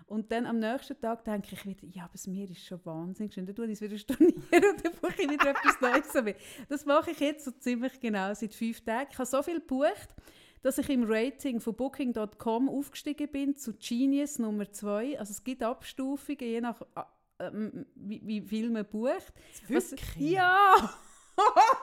Und 0.08 0.32
dann 0.32 0.46
am 0.46 0.58
nächsten 0.58 0.98
Tag 1.00 1.24
denke 1.24 1.48
ich 1.52 1.64
wieder, 1.66 1.86
ja, 1.92 2.04
aber 2.04 2.12
das 2.12 2.26
Meer 2.26 2.48
ist 2.50 2.64
schon 2.64 2.80
wahnsinnig 2.84 3.34
schön. 3.34 3.44
Dann 3.46 3.54
tue 3.54 3.66
ich 3.66 3.72
es 3.72 3.80
wieder 3.82 3.98
stornieren 3.98 4.34
und 4.52 4.84
dann 4.84 4.92
buche 5.00 5.22
ich 5.22 5.30
wieder 5.30 5.50
etwas 5.50 5.80
Neues. 5.80 6.24
mir. 6.24 6.34
Das 6.68 6.84
mache 6.86 7.10
ich 7.10 7.20
jetzt 7.20 7.44
so 7.44 7.50
ziemlich 7.52 8.00
genau 8.00 8.32
seit 8.34 8.54
fünf 8.54 8.80
Tagen. 8.82 9.08
Ich 9.12 9.18
habe 9.18 9.26
so 9.26 9.42
viel 9.42 9.60
gebucht, 9.60 10.08
dass 10.62 10.78
ich 10.78 10.88
im 10.90 11.04
Rating 11.06 11.60
von 11.60 11.74
Booking.com 11.76 12.68
aufgestiegen 12.68 13.28
bin 13.30 13.56
zu 13.56 13.74
Genius 13.74 14.38
Nummer 14.38 14.70
2. 14.72 15.18
Also 15.18 15.30
es 15.32 15.44
gibt 15.44 15.62
Abstufungen, 15.62 16.38
je 16.40 16.60
nach 16.62 16.80
äh, 16.80 17.46
ähm, 17.46 17.86
wie, 17.94 18.20
wie 18.26 18.40
viel 18.40 18.70
man 18.70 18.84
bucht. 18.86 19.32
Was- 19.68 19.90
Wirklich? 19.92 20.30
Ja! 20.32 20.74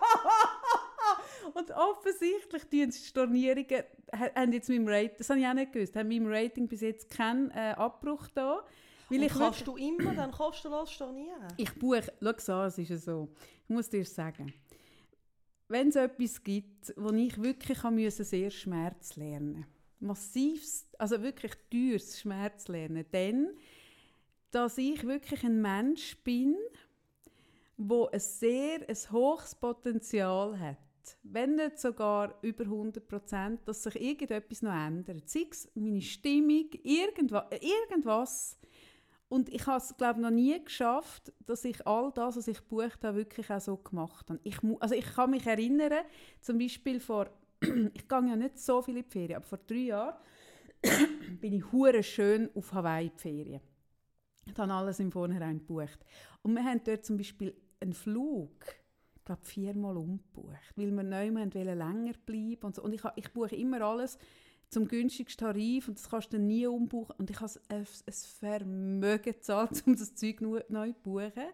Und 1.53 1.71
offensichtlich 1.71 2.63
tun 2.63 2.89
die 2.89 2.91
Stornierungen, 2.91 3.83
ha- 4.13 4.33
haben 4.35 4.51
jetzt 4.53 4.69
mit 4.69 4.77
dem 4.79 4.87
Rating, 4.87 5.15
das 5.17 5.29
habe 5.29 5.39
ich 5.39 5.45
auch 5.47 5.53
nicht 5.53 5.71
gewusst, 5.73 5.95
haben 5.95 6.07
mit 6.07 6.17
dem 6.17 6.27
Rating 6.27 6.67
bis 6.67 6.81
jetzt 6.81 7.09
keinen 7.09 7.51
äh, 7.51 7.73
Abbruch 7.77 8.27
da. 8.33 8.63
Weil 9.09 9.19
Und 9.19 9.25
ich 9.25 9.33
kannst 9.33 9.67
du 9.67 9.75
immer 9.77 10.13
dann 10.15 10.31
kostenlos 10.31 10.91
stornieren? 10.91 11.47
ich 11.57 11.71
buche, 11.75 12.11
schau 12.21 12.33
so, 12.39 12.61
es 12.63 12.77
ist 12.79 12.89
ja 12.89 12.97
so, 12.97 13.29
ich 13.67 13.73
muss 13.75 13.89
dir 13.89 14.03
sagen, 14.05 14.53
wenn 15.67 15.89
es 15.89 15.95
etwas 15.95 16.43
gibt, 16.43 16.93
wo 16.97 17.11
ich 17.11 17.41
wirklich 17.41 17.81
müssen, 17.83 18.25
sehr 18.25 18.49
Schmerz 18.51 19.15
lernen 19.15 19.65
massivst, 19.99 20.99
also 20.99 21.21
wirklich 21.23 21.53
teures 21.71 22.19
Schmerz 22.19 22.67
lernen, 22.67 23.05
dann, 23.11 23.49
dass 24.51 24.77
ich 24.77 25.03
wirklich 25.05 25.43
ein 25.43 25.61
Mensch 25.61 26.17
bin, 26.23 26.55
wo 27.77 28.07
ein 28.07 28.19
sehr 28.19 28.87
ein 28.87 29.11
hohes 29.11 29.55
Potenzial 29.55 30.59
hat, 30.59 30.77
wenn 31.23 31.55
nicht 31.55 31.79
sogar 31.79 32.37
über 32.41 32.63
100 32.63 33.07
Prozent, 33.07 33.67
dass 33.67 33.83
sich 33.83 33.99
irgendetwas 34.01 34.61
noch 34.61 34.73
ändert. 34.73 35.29
Sei 35.29 35.47
es 35.49 35.69
meine 35.75 36.01
Stimmung, 36.01 36.69
irgendwas, 36.83 37.45
irgendwas 37.51 38.57
und 39.27 39.49
ich 39.49 39.65
habe 39.65 39.77
es, 39.77 39.95
glaube 39.97 40.21
noch 40.21 40.29
nie 40.29 40.63
geschafft, 40.63 41.33
dass 41.45 41.65
ich 41.65 41.85
all 41.87 42.11
das, 42.11 42.37
was 42.37 42.47
ich 42.47 42.59
gebucht 42.59 43.03
habe, 43.03 43.17
wirklich 43.17 43.49
auch 43.49 43.59
so 43.59 43.77
gemacht 43.77 44.29
habe. 44.29 44.39
Ich, 44.43 44.57
also 44.79 44.95
ich 44.95 45.05
kann 45.05 45.31
mich 45.31 45.45
erinnern, 45.45 46.05
zum 46.41 46.59
Beispiel 46.59 46.99
vor, 46.99 47.29
ich 47.61 48.07
gehe 48.07 48.27
ja 48.27 48.35
nicht 48.35 48.59
so 48.59 48.81
viel 48.81 48.97
in 48.97 49.03
die 49.03 49.09
Ferien, 49.09 49.37
aber 49.37 49.45
vor 49.45 49.57
drei 49.57 49.75
Jahren 49.75 50.15
bin 51.41 51.53
ich 51.53 51.71
hure 51.71 52.03
schön 52.03 52.49
auf 52.55 52.71
Hawaii 52.71 53.07
in 53.07 53.17
Ferien. 53.17 53.61
Ich 54.45 54.57
habe 54.57 54.71
alles 54.71 54.99
im 54.99 55.11
Vornherein 55.11 55.57
gebucht. 55.57 56.05
Und 56.43 56.53
wir 56.53 56.63
haben 56.63 56.81
dort 56.83 57.03
zum 57.03 57.17
Beispiel 57.17 57.55
einen 57.79 57.93
Flug, 57.93 58.51
ich 58.63 58.84
glaube 59.25 59.43
viermal 59.43 59.97
umgebucht, 59.97 60.73
weil 60.75 60.91
wir 60.91 61.03
neu 61.03 61.29
länger 61.29 62.13
bleiben 62.25 62.61
und 62.61 62.75
so. 62.75 62.83
Und 62.83 62.93
ich, 62.93 63.01
ich 63.15 63.33
buche 63.33 63.55
immer 63.55 63.81
alles 63.81 64.17
zum 64.69 64.87
günstigsten 64.87 65.45
Tarif 65.45 65.87
und 65.87 65.97
das 65.97 66.09
kannst 66.09 66.33
du 66.33 66.39
nie 66.39 66.67
umbuchen. 66.67 67.15
Und 67.17 67.29
ich 67.29 67.39
habe 67.39 67.51
ein, 67.69 67.85
ein 68.07 68.13
Vermögen 68.13 69.23
gezahlt, 69.23 69.83
um 69.85 69.95
das 69.95 70.15
Zeug 70.15 70.41
neu 70.41 70.61
zu 70.91 70.99
buchen. 71.03 71.49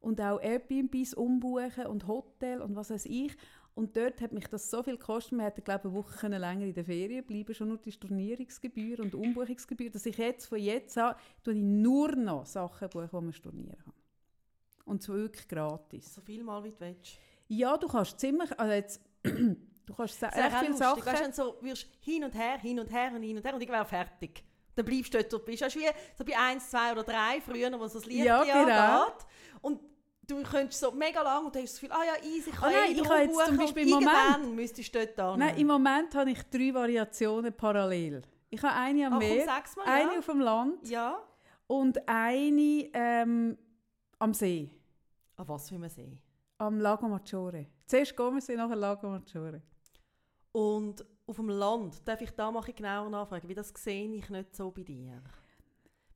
Und 0.00 0.20
auch 0.20 0.40
Airbnbs 0.40 1.14
umbuchen 1.14 1.86
und 1.86 2.06
Hotel 2.06 2.60
und 2.60 2.76
was 2.76 2.90
weiß 2.90 3.06
ich. 3.06 3.36
Und 3.74 3.96
dort 3.96 4.20
hat 4.20 4.32
mich 4.32 4.48
das 4.48 4.70
so 4.70 4.82
viel 4.82 4.96
gekostet, 4.96 5.38
wir 5.38 5.44
hätten 5.44 5.62
glaube 5.62 5.82
ich, 5.88 5.94
eine 5.94 5.94
Woche 5.94 6.26
länger 6.26 6.66
in 6.66 6.74
der 6.74 6.84
Ferien 6.84 7.24
bleiben, 7.24 7.54
schon 7.54 7.68
nur 7.68 7.78
die 7.78 7.92
Stornierungsgebühr 7.92 8.98
und 8.98 9.14
Umbuchungsgebühr, 9.14 9.90
dass 9.90 10.04
ich 10.04 10.16
jetzt 10.16 10.46
von 10.46 10.58
jetzt 10.58 10.98
an 10.98 11.14
tue 11.44 11.54
ich 11.54 11.62
nur 11.62 12.16
noch 12.16 12.44
Sachen 12.44 12.88
buchen, 12.88 13.08
die 13.08 13.16
man 13.16 13.32
stornieren 13.32 13.78
kann. 13.78 13.97
Und 14.88 15.02
zwar 15.02 15.16
wirklich 15.16 15.46
gratis. 15.46 16.14
So 16.14 16.20
viel 16.20 16.42
mal 16.42 16.62
wie 16.64 16.70
du 16.70 16.80
willst. 16.80 17.18
Ja, 17.48 17.76
du 17.76 17.86
kannst 17.88 18.18
ziemlich, 18.18 18.58
also 18.58 18.72
jetzt, 18.72 19.00
du 19.22 19.94
kannst 19.94 20.18
sehr 20.18 20.32
wäre 20.34 20.46
auch 20.46 20.58
viele 20.60 20.70
lustig, 20.70 20.86
Sachen... 20.86 21.06
weißt, 21.06 21.22
wenn 21.22 21.30
du 21.30 21.36
so 21.36 21.58
wirst 21.60 21.86
hin 22.00 22.24
und 22.24 22.34
her, 22.34 22.58
hin 22.58 22.78
und 22.80 22.90
her 22.90 23.12
und 23.14 23.22
hin 23.22 23.36
und 23.36 23.44
her 23.44 23.54
und 23.54 23.60
irgendwann 23.60 23.86
fertig. 23.86 24.42
Dann 24.74 24.84
bleibst 24.84 25.12
du 25.12 25.18
dort, 25.18 25.32
du 25.32 25.38
bist. 25.40 25.62
Das 25.62 25.74
ist 25.74 25.80
wie 25.82 25.88
so 26.16 26.24
bei 26.24 26.38
1, 26.38 26.70
2 26.70 26.92
oder 26.92 27.02
3 27.04 27.40
früher, 27.40 27.72
wo 27.80 27.86
so 27.86 27.98
das 27.98 28.06
Licht 28.06 28.24
Ja, 28.24 28.42
genau. 28.44 29.06
Und 29.60 29.80
du 30.26 30.42
könntest 30.42 30.80
so 30.80 30.92
mega 30.92 31.20
lang 31.22 31.46
und 31.46 31.54
du 31.54 31.60
hast 31.60 31.72
das 31.74 31.80
Gefühl, 31.80 31.92
ah 31.96 32.04
ja, 32.04 32.24
easy, 32.28 32.50
ich 32.50 32.56
kann 32.56 32.72
nein, 32.72 32.90
eh 32.90 32.92
ich 33.00 33.08
habe 33.08 33.22
jetzt 33.22 33.46
zum 33.46 33.56
Beispiel 33.56 33.82
im 33.82 33.90
Moment- 33.90 34.54
müsstest 34.54 34.94
du 34.94 35.06
dort 35.06 35.30
hin. 35.32 35.38
Nein, 35.40 35.58
im 35.58 35.66
Moment 35.66 36.14
habe 36.14 36.30
ich 36.30 36.42
drei 36.50 36.72
Variationen 36.72 37.52
parallel. 37.52 38.22
Ich 38.50 38.62
habe 38.62 38.74
eine 38.74 39.06
am 39.06 39.14
Ah, 39.14 39.18
Meer, 39.18 39.46
mal, 39.46 39.62
eine 39.86 40.12
ja. 40.12 40.18
auf 40.18 40.26
dem 40.26 40.40
Land 40.40 40.88
Ja. 40.88 41.18
und 41.66 42.08
eine 42.08 42.88
ähm, 42.94 43.58
am 44.18 44.32
See, 44.34 44.70
Ah, 45.38 45.44
was 45.46 45.70
will 45.70 45.78
man 45.78 45.88
sehen? 45.88 46.20
am 46.58 46.80
Lago 46.80 47.08
Maggiore. 47.08 47.66
Zuerst 47.86 48.16
Gommersee, 48.16 48.56
nachher 48.56 48.76
Lago 48.76 49.08
Maggiore. 49.08 49.62
Und 50.52 51.04
auf 51.26 51.36
dem 51.36 51.48
Land, 51.48 52.06
darf 52.06 52.20
ich 52.20 52.30
da 52.32 52.50
mal 52.50 52.62
genauer 52.62 53.08
nachfragen, 53.08 53.48
wie 53.48 53.54
das 53.54 53.72
sehe 53.76 54.12
ich 54.12 54.28
nicht 54.28 54.56
so 54.56 54.70
bei 54.70 54.82
dir. 54.82 55.22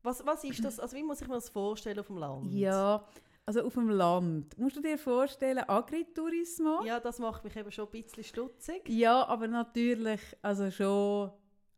Was, 0.03 0.25
was 0.27 0.43
ist 0.43 0.65
das, 0.65 0.81
also 0.81 0.97
wie 0.97 1.03
muss 1.05 1.21
ich 1.21 1.29
mir 1.29 1.35
das 1.35 1.49
vorstellen 1.49 2.01
auf 2.01 2.09
dem 2.09 2.17
Land? 2.17 2.53
Ja, 2.53 3.07
also 3.47 3.63
auf 3.63 3.75
dem 3.75 3.91
Land. 3.91 4.59
Musst 4.59 4.77
du 4.77 4.81
dir 4.81 4.99
vorstellen, 4.99 5.59
Agritourismo? 5.69 6.83
Ja, 6.85 6.99
das 6.99 7.21
macht 7.21 7.45
mich 7.45 7.55
eben 7.55 7.71
schon 7.71 7.87
ein 7.87 7.91
bisschen 8.03 8.25
stutzig. 8.25 8.89
Ja, 8.89 9.25
aber 9.27 9.47
natürlich, 9.47 10.21
also 10.43 10.71
schon, 10.73 11.31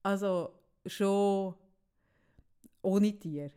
also 0.03 0.51
schon 0.87 1.55
ohne 2.81 3.19
Tier. 3.19 3.51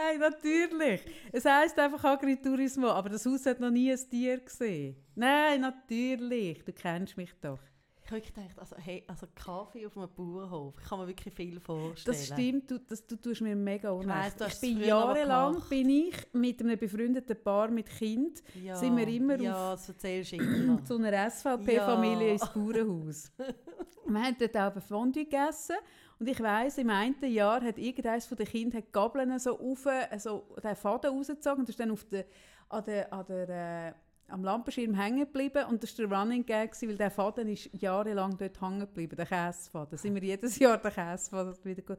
Nein, 0.00 0.18
natürlich. 0.20 1.02
Es 1.32 1.44
heisst 1.44 1.78
einfach 1.78 2.02
Agritourismo, 2.04 2.88
aber 2.88 3.10
das 3.10 3.26
Haus 3.26 3.44
hat 3.46 3.60
noch 3.60 3.70
nie 3.70 3.90
ein 3.92 3.98
Tier 4.10 4.38
gesehen. 4.40 4.96
Nein, 5.14 5.60
natürlich. 5.60 6.64
Du 6.64 6.72
kennst 6.72 7.16
mich 7.16 7.32
doch. 7.40 7.58
Ich 8.04 8.10
habe 8.10 8.22
gedacht, 8.22 8.58
also, 8.58 8.74
hey, 8.76 9.04
also 9.06 9.26
Kaffee 9.36 9.86
auf 9.86 9.96
einem 9.96 10.08
Bauernhof, 10.12 10.74
ich 10.82 10.88
kann 10.88 10.98
mir 10.98 11.06
wirklich 11.06 11.32
viel 11.32 11.60
vorstellen. 11.60 12.16
Das 12.16 12.26
stimmt, 12.26 12.68
du, 12.70 12.80
das, 12.80 13.06
du 13.06 13.14
tust 13.14 13.40
mir 13.40 13.54
mega 13.54 13.90
unrecht. 13.90 14.08
weiss, 14.08 14.34
du 14.36 14.44
Ich, 14.44 14.50
hast 14.50 14.54
es 14.54 14.60
bin 14.62 14.80
jahrelang 14.80 15.62
bin 15.68 15.88
ich 15.90 16.16
mit 16.32 16.60
einem 16.60 16.76
befreundeten 16.76 17.40
Paar 17.40 17.68
mit 17.70 17.86
Kind 17.88 18.42
Ja, 18.64 18.74
sind 18.74 18.96
wir 18.96 19.06
immer 19.06 19.38
ja, 19.40 19.74
immer. 19.74 20.84
zu 20.84 20.96
einer 20.96 21.30
SVP-Familie 21.30 22.26
Ja. 22.28 22.32
ins 22.32 22.48
Bauernhaus. 22.52 23.30
wir 24.08 24.20
haben 24.22 24.36
dort 24.40 24.56
auch 24.56 24.74
ein 24.74 24.80
Fondue 24.82 25.24
gegessen 25.24 25.76
und 26.20 26.28
ich 26.28 26.38
weiss, 26.38 26.76
im 26.76 26.90
einen 26.90 27.16
Jahr 27.32 27.62
hat 27.62 27.78
irgendeines 27.78 28.26
von 28.26 28.36
den 28.36 28.46
Kindern 28.46 28.82
die 28.86 28.92
Gabeln 28.92 29.38
so 29.38 29.58
auf, 29.58 29.86
also 29.86 30.44
den 30.62 30.76
Faden 30.76 31.16
rausgezogen 31.16 31.60
und 31.60 31.68
ist 31.70 31.80
dann 31.80 31.90
auf 31.90 32.04
der, 32.04 32.26
an 32.68 32.84
der, 32.84 33.10
an 33.10 33.24
der, 33.26 33.48
äh, 33.48 33.92
am 34.28 34.44
Lampenschirm 34.44 34.94
hängen 34.94 35.20
geblieben 35.20 35.64
und 35.70 35.82
das 35.82 35.98
war 35.98 36.06
der 36.06 36.18
Running 36.18 36.44
Gag, 36.44 36.80
weil 36.82 36.96
der 36.98 37.10
Faden 37.10 37.48
ist 37.48 37.70
jahrelang 37.72 38.36
dort 38.36 38.60
hängen 38.60 38.80
geblieben, 38.80 39.16
der 39.16 39.24
Käsefaden. 39.24 39.92
Da 39.92 39.96
sind 39.96 40.14
wir 40.14 40.22
jedes 40.22 40.58
Jahr 40.58 40.76
den 40.76 40.92
Käsefaden 40.92 41.56
wieder 41.64 41.96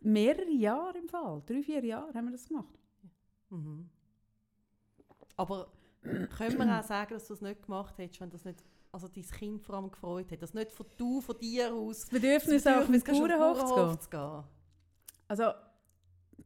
Mehrere 0.00 0.52
Jahre 0.52 0.96
im 0.96 1.08
Fall, 1.08 1.42
drei, 1.44 1.62
vier 1.62 1.84
Jahre 1.84 2.14
haben 2.14 2.26
wir 2.26 2.32
das 2.32 2.46
gemacht. 2.46 2.78
Mhm. 3.50 3.90
Aber 5.36 5.66
können 6.02 6.58
wir 6.58 6.78
auch 6.78 6.84
sagen, 6.84 7.14
dass 7.14 7.26
du 7.26 7.34
es 7.34 7.40
nicht 7.40 7.62
gemacht 7.62 7.98
hättest, 7.98 8.20
wenn 8.20 8.30
das 8.30 8.44
nicht, 8.44 8.62
also 8.94 9.08
dein 9.08 9.24
Kind 9.24 9.60
vor 9.60 9.74
allem 9.74 9.90
gefreut 9.90 10.30
hat, 10.30 10.40
dass 10.40 10.54
nicht 10.54 10.70
von 10.70 10.86
du, 10.96 11.20
von 11.20 11.36
dir 11.36 11.74
aus 11.74 12.02
Das 12.02 12.10
Bedürfnis, 12.10 12.64
auf 12.64 12.86
den 12.86 12.94
hast, 12.94 13.10
auf 13.10 13.28
den 13.28 13.38
Bauernhof 13.38 13.98
zu 13.98 14.08
gehen. 14.08 14.44
Also, 15.26 15.50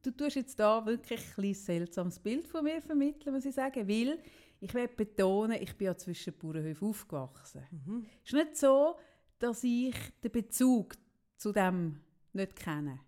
du 0.03 0.11
tust 0.13 0.37
jetzt 0.37 0.59
da 0.59 0.85
wirklich 0.85 1.21
ein 1.37 1.55
seltsames 1.55 2.19
Bild 2.19 2.49
von 2.49 2.65
mir 2.65 2.81
vermitteln, 2.81 3.35
muss 3.35 3.45
ich 3.45 3.55
sagen, 3.55 3.87
weil 3.87 4.19
ich 4.61 4.73
will 4.73 4.89
betonen, 4.89 5.61
ich 5.61 5.77
bin 5.77 5.87
ja 5.87 5.97
zwischen 5.97 6.33
Bauernhöfen 6.39 6.89
aufgewachsen. 6.89 7.67
Mhm. 7.71 8.07
Es 8.25 8.33
ist 8.33 8.35
nicht 8.35 8.57
so, 8.57 8.97
dass 9.39 9.63
ich 9.63 9.95
den 10.25 10.33
Bezug 10.33 10.95
zu 11.37 11.53
dem 11.53 12.01
nicht 12.33 12.57
kenne. 12.57 13.01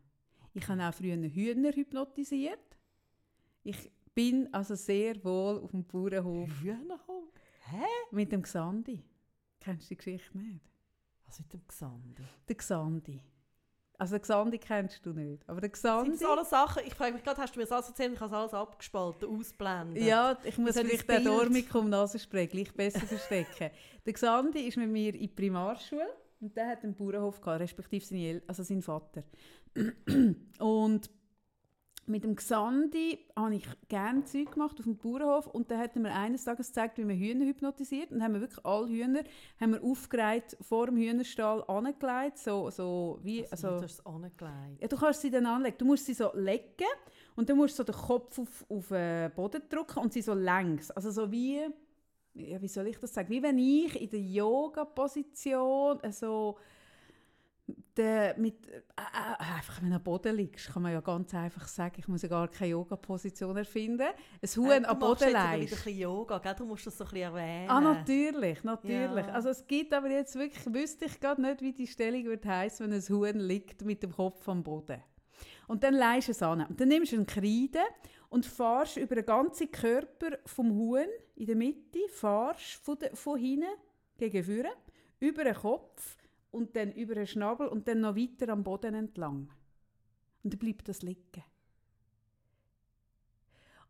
Ich 0.53 0.69
habe 0.69 0.87
auch 0.87 0.93
früher 0.93 1.17
Hühner 1.17 1.73
hypnotisiert. 1.73 2.77
Ich 3.63 3.91
bin 4.15 4.53
also 4.53 4.75
sehr 4.75 5.25
wohl 5.25 5.61
auf 5.61 5.71
dem 5.71 5.85
Bauernhof 5.85 6.51
Hühnerhof? 6.61 7.33
Hä? 7.71 7.87
mit 8.11 8.33
dem 8.33 8.43
Xandi. 8.43 9.03
Kennst 9.61 9.85
du 9.85 9.89
die 9.91 9.97
Geschichte 9.97 10.39
nicht? 10.39 10.61
Was 11.27 11.39
mit 11.39 11.53
dem 11.53 11.67
Gesande? 11.67 12.23
Der 12.49 12.57
Xandi. 12.57 13.21
Also 13.99 14.17
den 14.17 14.23
Xandi 14.23 14.59
kennst 14.59 15.05
du 15.05 15.13
nicht. 15.13 15.47
Aber 15.47 15.61
der 15.61 15.69
Sind 15.69 15.83
Xandi... 15.83 16.11
das 16.13 16.25
alles 16.25 16.51
Sachen? 16.51 16.83
Ich 16.87 16.95
frage 16.95 17.13
mich 17.13 17.23
gerade, 17.23 17.41
hast 17.41 17.55
du 17.55 17.59
mir 17.59 17.67
das 17.67 17.73
alles 17.73 17.89
erzählt? 17.89 18.15
Ich 18.15 18.21
habe 18.21 18.35
alles 18.35 18.55
abgespalten, 18.55 19.29
ausblenden. 19.29 20.03
Ja, 20.03 20.39
ich 20.43 20.57
muss 20.57 20.79
vielleicht 20.79 21.09
den 21.09 21.23
Bild. 21.23 21.27
Dormicum 21.27 21.91
Nasenspray 21.91 22.47
gleich 22.47 22.73
besser 22.73 23.01
verstecken. 23.01 23.71
der 24.07 24.13
Xandi 24.13 24.61
ist 24.61 24.79
mit 24.79 24.89
mir 24.89 25.15
in 25.15 25.21
die 25.21 25.29
Primarschule 25.29 26.09
und 26.41 26.57
der 26.57 26.69
hat 26.69 26.83
einen 26.83 26.95
Bauernhof 26.95 27.43
gehabt, 27.43 27.61
respektive 27.61 28.03
seine 28.03 28.27
El 28.27 28.43
also 28.47 28.63
sein 28.63 28.81
Vater. 28.81 29.23
und 30.59 31.11
mit 32.11 32.25
dem 32.25 32.37
Xandi 32.37 33.19
habe 33.37 33.55
ich 33.55 33.65
gerne 33.89 34.25
Zeug 34.25 34.53
gemacht 34.53 34.77
auf 34.79 34.85
dem 34.85 34.97
Bauernhof 34.97 35.47
und 35.47 35.71
dann 35.71 35.79
hat 35.79 35.95
er 35.97 36.03
mir 36.03 36.13
eines 36.13 36.45
Tages 36.45 36.69
gezeigt, 36.69 36.99
wie 36.99 37.05
man 37.05 37.17
Hühner 37.17 37.47
hypnotisiert. 37.47 38.11
Und 38.11 38.19
dann 38.19 38.25
haben 38.25 38.35
wir 38.35 38.41
wirklich 38.41 38.65
alle 38.65 38.89
Hühner 38.89 39.23
haben 39.61 39.73
wir 39.73 39.83
aufgereiht, 39.83 40.57
vor 40.61 40.87
dem 40.87 40.97
Hühnerstall 40.97 41.65
angelegt, 41.69 42.39
so, 42.39 42.71
so 42.71 43.19
wie... 43.23 43.47
Also, 43.51 43.69
du 43.69 43.73
Also, 43.75 43.85
hast 43.85 44.07
angelegt. 44.07 44.81
ja, 44.81 44.89
du 44.89 44.97
kannst 44.97 45.21
sie 45.23 45.31
dann 45.31 45.47
anlegen. 45.47 45.77
Du 45.79 45.85
musst 45.85 46.07
sie 46.07 46.15
so 46.15 46.31
legen 46.35 46.65
und 47.37 47.49
dann 47.49 47.57
musst 47.57 47.79
du 47.79 47.85
so 47.85 47.93
den 47.93 47.95
Kopf 47.95 48.39
auf, 48.39 48.67
auf 48.69 48.89
den 48.89 49.31
Boden 49.33 49.63
drücken 49.69 50.01
und 50.01 50.13
sie 50.13 50.23
so 50.23 50.35
längs. 50.35 50.91
Also 50.91 51.11
so 51.11 51.31
wie, 51.31 51.61
ja, 52.35 52.61
wie 52.61 52.69
soll 52.69 52.89
ich 52.89 52.99
das 52.99 53.15
sagen? 53.15 53.31
Wie 53.31 53.43
wenn 53.43 53.59
ich 53.59 54.01
in 54.01 54.11
der 54.11 54.21
Yoga-Position 54.21 56.01
äh, 56.03 56.13
so 56.13 56.57
der, 58.01 58.35
mit, 58.39 58.67
äh, 58.69 58.79
äh, 58.79 59.57
einfach 59.57 59.81
wenn 59.83 59.91
du 59.91 59.97
am 59.97 60.03
Boden 60.03 60.35
liegst, 60.35 60.73
kann 60.73 60.83
man 60.83 60.93
ja 60.93 61.01
ganz 61.01 61.35
einfach 61.35 61.69
sagen, 61.69 61.97
ich 61.99 62.09
muss 62.09 62.23
ja 62.23 62.29
gar 62.29 62.49
keine 62.49 62.71
Yoga-Position 62.71 63.57
erfinden. 63.57 64.09
Ein 64.43 64.49
Huhn 64.57 64.71
Äh, 64.71 64.81
du 64.81 64.89
am 64.89 64.99
machst 64.99 65.21
Boden 65.21 65.37
ein 65.37 65.61
leist. 65.61 65.71
bisschen 65.71 65.99
Yoga, 65.99 66.39
gell? 66.39 66.55
Du 66.57 66.65
musst 66.65 66.87
das 66.87 66.97
so 66.97 67.05
ein 67.05 67.11
bisschen 67.11 67.35
erwähnen. 67.35 67.69
Ah, 67.71 67.81
natürlich, 67.81 68.65
natürlich. 68.65 69.27
Ja. 69.27 69.33
Also 69.33 69.51
es 69.51 69.67
gibt 69.67 69.93
aber 69.93 70.11
jetzt 70.11 70.35
wirklich, 70.37 70.65
wüsste 70.75 71.05
ich 71.05 71.21
gerade 71.21 71.43
nicht, 71.43 71.61
wie 71.61 71.73
die 71.73 71.87
Stellung 71.87 72.25
wird 72.25 72.47
heißen, 72.47 72.87
wenn 72.87 72.93
ein 72.97 73.03
Huhn 73.09 73.39
liegt 73.39 73.85
mit 73.85 74.03
dem 74.03 74.13
Kopf 74.13 74.49
am 74.49 74.63
Boden. 74.63 75.03
Und 75.69 75.85
dann 75.85 75.95
leist 75.95 76.29
du 76.29 76.33
es 76.33 76.43
an. 76.43 76.65
Und 76.67 76.81
dann 76.81 76.89
nimmst 76.89 77.13
du 77.13 77.17
einen 77.17 77.27
Kreide 77.27 77.81
und 78.29 78.47
fahrst 78.47 78.97
über 78.97 79.15
den 79.15 79.27
ganzen 79.27 79.71
Körper 79.71 80.39
vom 80.47 80.71
Huhn 80.73 81.07
in 81.37 81.47
der 81.47 81.57
Mitte, 81.57 81.99
fahrst 82.09 82.75
von, 82.83 82.99
de, 82.99 83.15
von 83.15 83.39
hinten 83.39 83.67
gegen 84.19 84.43
vorne, 84.43 84.71
über 85.21 85.45
den 85.45 85.55
Kopf 85.55 86.17
und 86.51 86.75
dann 86.77 86.93
über 86.93 87.15
den 87.15 87.27
Schnabel 87.27 87.69
und 87.69 87.87
dann 87.89 88.01
noch 88.01 88.17
weiter 88.17 88.49
am 88.53 88.65
Boden 88.65 88.95
entlang. 88.95 89.51
Und 90.43 90.53
dann 90.55 90.59
bleibt 90.59 90.89
das 90.89 91.03
liegen. 91.03 91.45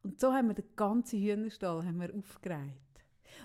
Und 0.03 0.19
so 0.19 0.33
haben 0.33 0.49
wir 0.49 0.55
den 0.55 0.65
ganzen 0.77 1.21
Hühnerstall 1.21 1.85
haben 1.85 2.01
wir 2.01 2.15
aufgereiht. 2.15 2.73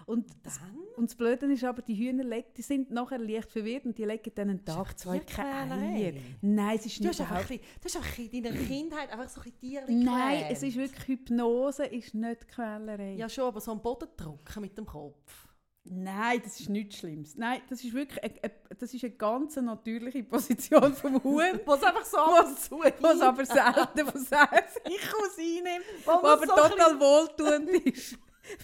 Und 0.07 0.25
das, 0.43 0.59
Dann? 0.59 0.77
und 0.97 1.09
das 1.09 1.15
Blöde 1.15 1.45
ist 1.51 1.63
aber, 1.63 1.81
die 1.81 1.95
Hühner 1.95 2.23
legen, 2.23 2.47
die 2.57 2.61
sind 2.63 2.89
nachher 2.91 3.19
leicht 3.19 3.51
verwirrt 3.51 3.85
und 3.85 3.97
die 3.97 4.03
legen 4.05 4.31
dann 4.33 4.49
einen 4.49 4.65
Tag, 4.65 4.97
zwei 4.97 5.19
keine. 5.19 5.73
Eier. 5.75 6.13
Nein, 6.41 6.75
es 6.77 6.85
ist 6.87 6.99
Du 6.99 7.07
nicht 7.07 7.19
hast, 7.19 7.27
überhaupt- 7.29 7.49
du 7.51 7.59
hast 7.85 7.95
einfach 7.97 8.17
in 8.17 8.43
deiner 8.43 8.57
Kindheit 8.67 9.11
einfach 9.11 9.29
so 9.29 9.41
ein 9.41 9.53
Tiere 9.59 9.85
Nein, 9.91 10.45
es 10.49 10.63
ist 10.63 10.75
wirklich 10.75 11.07
Hypnose, 11.07 11.85
ist 11.85 12.15
nicht 12.15 12.47
Quälerei. 12.47 13.13
Ja 13.15 13.29
schon, 13.29 13.45
aber 13.45 13.61
so 13.61 13.71
am 13.71 13.81
Boden 13.81 14.07
drücken 14.17 14.61
mit 14.61 14.75
dem 14.77 14.85
Kopf. 14.87 15.44
Nein, 15.87 16.41
das 16.43 16.59
ist 16.59 16.69
nichts 16.69 16.97
Schlimmes. 16.97 17.35
Nein, 17.35 17.61
das 17.69 17.83
ist 17.83 17.93
wirklich 17.93 18.23
eine, 18.23 18.33
eine, 18.41 18.53
das 18.79 18.91
ist 18.91 19.03
eine 19.03 19.13
ganz 19.13 19.55
natürliche 19.57 20.23
Position 20.23 20.93
vom 20.95 21.23
Huhn, 21.23 21.59
Was 21.65 21.83
einfach 21.83 22.05
so 22.05 22.17
zu 22.55 22.79
was 22.79 23.21
aber 23.21 23.45
selten 23.45 24.07
von 24.07 24.19
sich 24.19 24.33
aus 24.33 25.37
einnimmt, 25.37 25.85
was 26.05 26.23
aber 26.23 26.47
so 26.47 26.55
total 26.55 26.99
wohltuend 26.99 27.69
ist. 27.85 28.17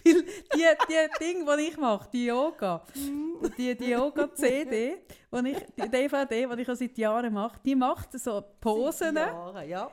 Weil 0.04 0.24
die, 0.24 0.78
die 0.90 1.20
Dinge, 1.20 1.58
die 1.58 1.64
ich 1.64 1.78
mache, 1.78 2.10
die 2.12 2.26
Yoga, 2.26 2.84
die, 3.58 3.76
die 3.76 3.90
Yoga-CD, 3.90 4.98
die 5.32 5.50
ich, 5.50 5.58
die 5.76 5.90
DVD, 5.90 6.48
die 6.56 6.62
ich 6.62 6.68
seit 6.68 6.98
Jahren 6.98 7.34
mache, 7.34 7.60
die 7.64 7.76
macht 7.76 8.20
so 8.20 8.44
Posen 8.60 9.16
Seit 9.16 9.28
Jahren, 9.28 9.70
ja. 9.70 9.92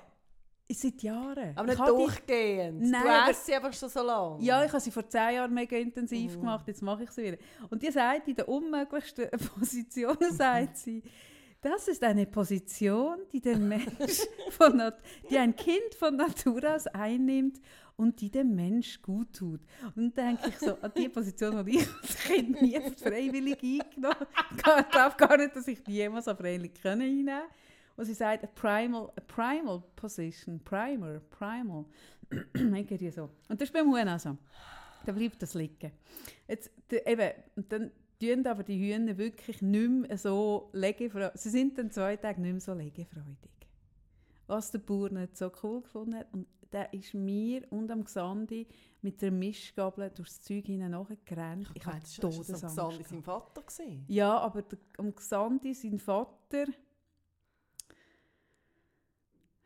Seit 0.71 1.03
Jahren. 1.03 1.53
Aber 1.57 1.65
Ich 1.73 1.79
nicht 1.79 1.79
habe 1.79 1.93
die- 1.93 2.05
durchgehend. 2.05 2.81
Nein, 2.83 3.03
du 3.03 3.09
aber- 3.11 3.35
sie 3.35 3.55
einfach 3.55 3.73
schon 3.73 3.89
so 3.89 4.03
lange. 4.03 4.43
Ja, 4.45 4.65
ich 4.65 4.71
habe 4.71 4.81
sie 4.81 4.91
vor 4.91 5.09
zehn 5.09 5.35
Jahren 5.37 5.55
mega 5.55 5.77
intensiv 5.77 6.37
Mhm. 6.37 6.41
gemacht, 6.41 6.67
jetzt 6.69 6.83
mache 6.83 7.05
ich 7.05 7.11
sie 7.11 7.23
wieder. 7.25 7.39
Und 7.71 7.83
die 7.83 7.91
sagt, 7.91 8.29
in 8.29 8.35
der 8.37 8.49
unmöglichsten 8.49 9.29
Position 9.59 10.17
sagt 10.31 10.77
sie, 10.77 11.03
das 11.61 11.89
ist 11.89 12.03
eine 12.05 12.25
Position, 12.27 13.19
die 13.33 13.41
den 13.41 13.67
Mensch 13.67 13.87
von 14.51 14.77
Nat 14.77 14.99
die 15.31 15.39
ein 15.39 15.57
Kind 15.57 15.95
von 15.99 16.15
Natur 16.17 16.63
aus 16.73 16.87
einnimmt 16.87 17.61
und 17.97 18.21
die 18.21 18.31
dem 18.31 18.55
Mensch 18.55 19.03
gut 19.03 19.33
tut. 19.35 19.61
Und 19.97 20.17
dann 20.17 20.37
denke 20.37 20.51
ich 20.51 20.59
so, 20.59 20.75
an 20.81 20.93
die 20.97 21.09
Position, 21.09 21.65
die 21.67 21.79
ich 21.79 21.89
als 22.01 22.17
Kind 22.19 22.63
nie 22.63 22.79
freiwillig 22.97 23.59
eingenommen 23.61 24.15
habe. 24.65 24.83
Ich 24.83 24.91
glaube 24.91 25.17
gar 25.17 25.37
nicht, 25.37 25.57
dass 25.57 25.67
ich 25.67 25.83
die 25.83 25.95
jemals 25.95 26.27
freiwillig 26.27 26.73
einnehmen 26.85 27.41
Und 27.99 28.05
sie 28.05 28.15
sagt, 28.15 28.45
a 28.45 28.47
primal, 28.47 29.11
a 29.17 29.21
primal 29.27 29.83
position, 29.97 30.61
primer, 30.61 31.19
primal. 31.19 31.85
Irgendwie 32.55 33.11
so. 33.11 33.29
Und 33.49 33.61
das 33.61 33.69
ist 33.69 33.73
beim 33.73 33.89
Huhn 33.89 34.09
auch 34.09 34.21
so. 34.21 34.39
Da 35.05 35.11
bleibt 35.11 35.43
das 35.43 35.55
liegen. 35.55 35.91
Jetzt, 36.47 36.71
eben, 36.93 37.31
dann 37.69 37.91
tun 38.21 38.47
aber 38.47 38.63
die 38.63 38.79
Hühner 38.79 39.19
wirklich 39.19 39.63
nicht 39.63 39.91
mehr 39.91 40.17
so 40.17 40.71
legefreudig. 40.75 41.41
Sie 41.41 41.51
sind 41.51 41.77
dann 41.77 41.91
zwei 41.91 42.17
Tage 42.17 42.41
nicht 42.41 42.53
mehr 42.53 42.61
so 42.61 42.73
legefreudig. 42.73 43.51
Was 44.47 44.71
der 44.71 44.79
Bauer 44.79 45.11
nicht 45.11 45.37
so 45.37 45.51
cool 45.65 45.83
gefunden 45.83 46.15
hat. 46.15 46.29
Und 46.33 46.47
der 46.73 46.93
ist 46.95 47.15
mir 47.15 47.63
und 47.73 47.91
am 47.91 48.05
Xandi 48.05 48.69
mit 49.03 49.21
der 49.23 49.33
Mischgabel 49.33 50.11
durchs 50.11 50.41
Zeug 50.43 50.67
hinein 50.67 50.93
nachgerannt. 50.93 51.69
Ich 51.75 51.85
hatte 51.85 51.99
das 51.99 52.23
war 52.23 52.31
Todesangst. 52.31 52.77
Xandi 52.77 52.97
gehabt. 52.99 53.11
sein 53.11 53.23
Vater. 53.25 53.63
Gewesen. 53.63 54.05
Ja, 54.07 54.39
aber 54.39 54.63
der, 54.63 54.79
am 54.99 55.13
Xandi, 55.13 55.75
sein 55.75 55.99
Vater, 55.99 56.67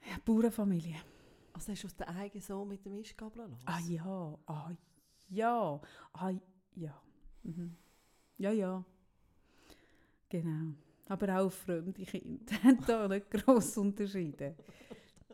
ja, 0.09 0.17
Bauernfamilie. 0.25 0.97
Also 1.53 1.73
hast 1.73 1.83
du 1.83 1.87
aus 1.87 1.97
der 1.97 2.09
eigenen 2.09 2.43
Sohn 2.43 2.69
mit 2.69 2.85
dem 2.85 2.95
Mischgabel 2.95 3.47
los? 3.49 3.61
Ah 3.67 3.81
ja, 3.81 4.39
ah 4.47 4.71
ja, 5.29 5.81
ah 6.15 6.33
ja. 6.75 7.03
Mhm. 7.43 7.77
Ja, 8.39 8.51
ja. 8.51 8.85
Genau. 10.29 10.75
Aber 11.09 11.41
auch 11.41 11.53
fremde 11.53 12.05
Kinder 12.05 12.55
haben 12.63 12.85
da 12.87 13.07
nicht 13.09 13.31
gross 13.31 13.77
Unterschiede. 13.77 14.57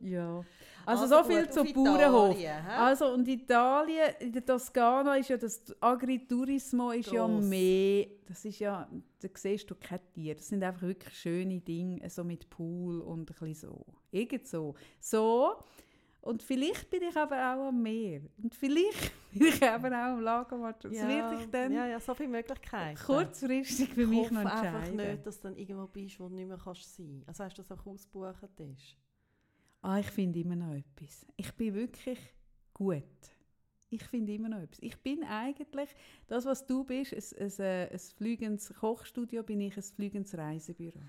Ja. 0.00 0.42
Also, 0.86 1.06
so 1.06 1.22
viel 1.22 1.42
gut, 1.42 1.52
zu 1.52 1.60
auf 1.60 1.72
Bauernhof. 1.74 2.38
Italien? 2.38 2.66
Also 2.66 3.12
und 3.12 3.28
Italien, 3.28 4.14
in 4.20 4.32
der 4.32 4.44
Toskana 4.44 5.16
ist 5.16 5.28
ja 5.28 5.36
das 5.36 5.62
Agriturismo 5.80 6.92
ist 6.92 7.12
ja 7.12 7.26
Gross. 7.26 7.44
mehr, 7.44 8.06
das 8.26 8.44
ist 8.46 8.58
ja, 8.58 8.88
da 9.20 9.28
siehst 9.34 9.70
du 9.70 9.74
keine 9.74 10.00
Tiere, 10.14 10.36
das 10.36 10.48
sind 10.48 10.64
einfach 10.64 10.80
wirklich 10.80 11.14
schöne 11.14 11.60
Dinge, 11.60 12.08
so 12.08 12.24
mit 12.24 12.48
Pool 12.48 13.02
und 13.02 13.20
ein 13.20 13.26
bisschen 13.26 13.54
so, 13.54 13.84
irgend 14.10 14.46
so. 14.46 14.74
So, 14.98 15.62
und 16.22 16.42
vielleicht 16.42 16.90
bin 16.90 17.02
ich 17.02 17.16
aber 17.16 17.36
auch 17.36 17.68
am 17.68 17.82
Meer 17.82 18.22
und 18.42 18.54
vielleicht 18.54 19.12
bin 19.32 19.48
ich 19.48 19.62
aber 19.62 19.88
auch 19.88 20.14
am 20.14 20.20
Lagerwart. 20.20 20.84
Das 20.84 20.92
werde 20.92 21.36
ich 21.38 21.50
dann 21.50 21.72
ja, 21.72 21.86
ja, 21.86 22.00
so 22.00 22.14
viele 22.14 22.30
Möglichkeiten. 22.30 22.98
kurzfristig 22.98 23.90
für 23.90 24.02
ich 24.02 24.08
mich 24.08 24.30
noch 24.30 24.40
einfach 24.40 24.64
entscheiden. 24.64 24.96
nicht, 24.96 25.26
dass 25.26 25.40
du 25.40 25.48
dann 25.48 25.56
irgendwo 25.58 25.86
bist, 25.86 26.18
wo 26.18 26.28
du 26.28 26.34
nicht 26.34 26.48
mehr 26.48 26.58
kannst 26.62 26.96
sein 26.96 27.24
kannst. 27.26 27.28
Also 27.28 27.44
hast 27.44 27.58
du 27.58 27.62
das 27.62 27.78
auch 27.78 27.86
ausgebucht 27.86 28.42
ist? 28.58 28.96
Ah, 29.82 29.98
ich 29.98 30.10
finde 30.10 30.40
immer 30.40 30.56
noch 30.56 30.74
etwas. 30.74 31.24
Ich 31.36 31.52
bin 31.52 31.74
wirklich 31.74 32.18
gut. 32.74 33.04
Ich 33.90 34.02
finde 34.04 34.34
immer 34.34 34.48
noch 34.48 34.58
etwas. 34.60 34.78
Ich 34.82 34.96
bin 34.98 35.24
eigentlich, 35.24 35.88
das 36.26 36.44
was 36.44 36.66
du 36.66 36.84
bist, 36.84 37.14
ein, 37.14 37.44
ein, 37.64 37.88
ein 37.90 37.98
fliegendes 37.98 38.74
Kochstudio, 38.74 39.42
bin 39.42 39.60
ich 39.60 39.76
ein 39.76 39.82
fliegendes 39.82 40.36
Reisebüro. 40.36 41.00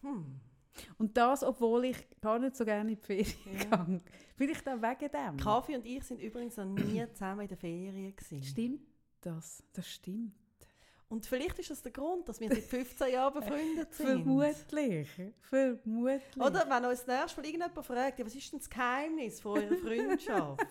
Hm. 0.00 0.40
Und 0.96 1.16
das, 1.16 1.42
obwohl 1.44 1.84
ich 1.86 1.96
gar 2.20 2.38
nicht 2.38 2.56
so 2.56 2.64
gerne 2.64 2.92
in 2.92 2.96
die 2.96 3.02
Ferien 3.02 3.70
Ja. 3.70 3.84
gehe. 3.84 4.00
Vielleicht 4.36 4.66
auch 4.68 4.80
wegen 4.80 5.10
dem. 5.12 5.36
Kaffee 5.36 5.76
und 5.76 5.84
ich 5.84 6.02
sind 6.04 6.20
übrigens 6.20 6.56
noch 6.56 6.64
nie 6.64 7.04
zusammen 7.12 7.42
in 7.42 7.48
der 7.48 7.58
Ferien. 7.58 8.16
Gewesen. 8.16 8.42
Stimmt 8.42 8.80
das? 9.20 9.62
Das 9.74 9.86
stimmt. 9.86 10.32
Und 11.12 11.26
vielleicht 11.26 11.58
ist 11.58 11.70
das 11.70 11.82
der 11.82 11.92
Grund, 11.92 12.26
dass 12.26 12.40
wir 12.40 12.48
seit 12.48 12.62
15 12.64 13.12
Jahren 13.12 13.34
befreundet 13.34 13.92
sind. 13.94 14.06
Vermutlich. 14.06 15.08
Vermutlich. 15.42 16.22
Oder 16.38 16.64
wenn 16.68 16.84
uns 16.86 17.04
das 17.04 17.20
nächste 17.20 17.40
Mal 17.40 17.46
irgendjemand 17.48 17.86
fragt, 17.86 18.24
was 18.24 18.34
ist 18.34 18.50
denn 18.52 18.58
das 18.60 18.70
Geheimnis 18.70 19.40
von 19.40 19.58
eurer 19.58 19.76
Freundschaft? 19.76 20.66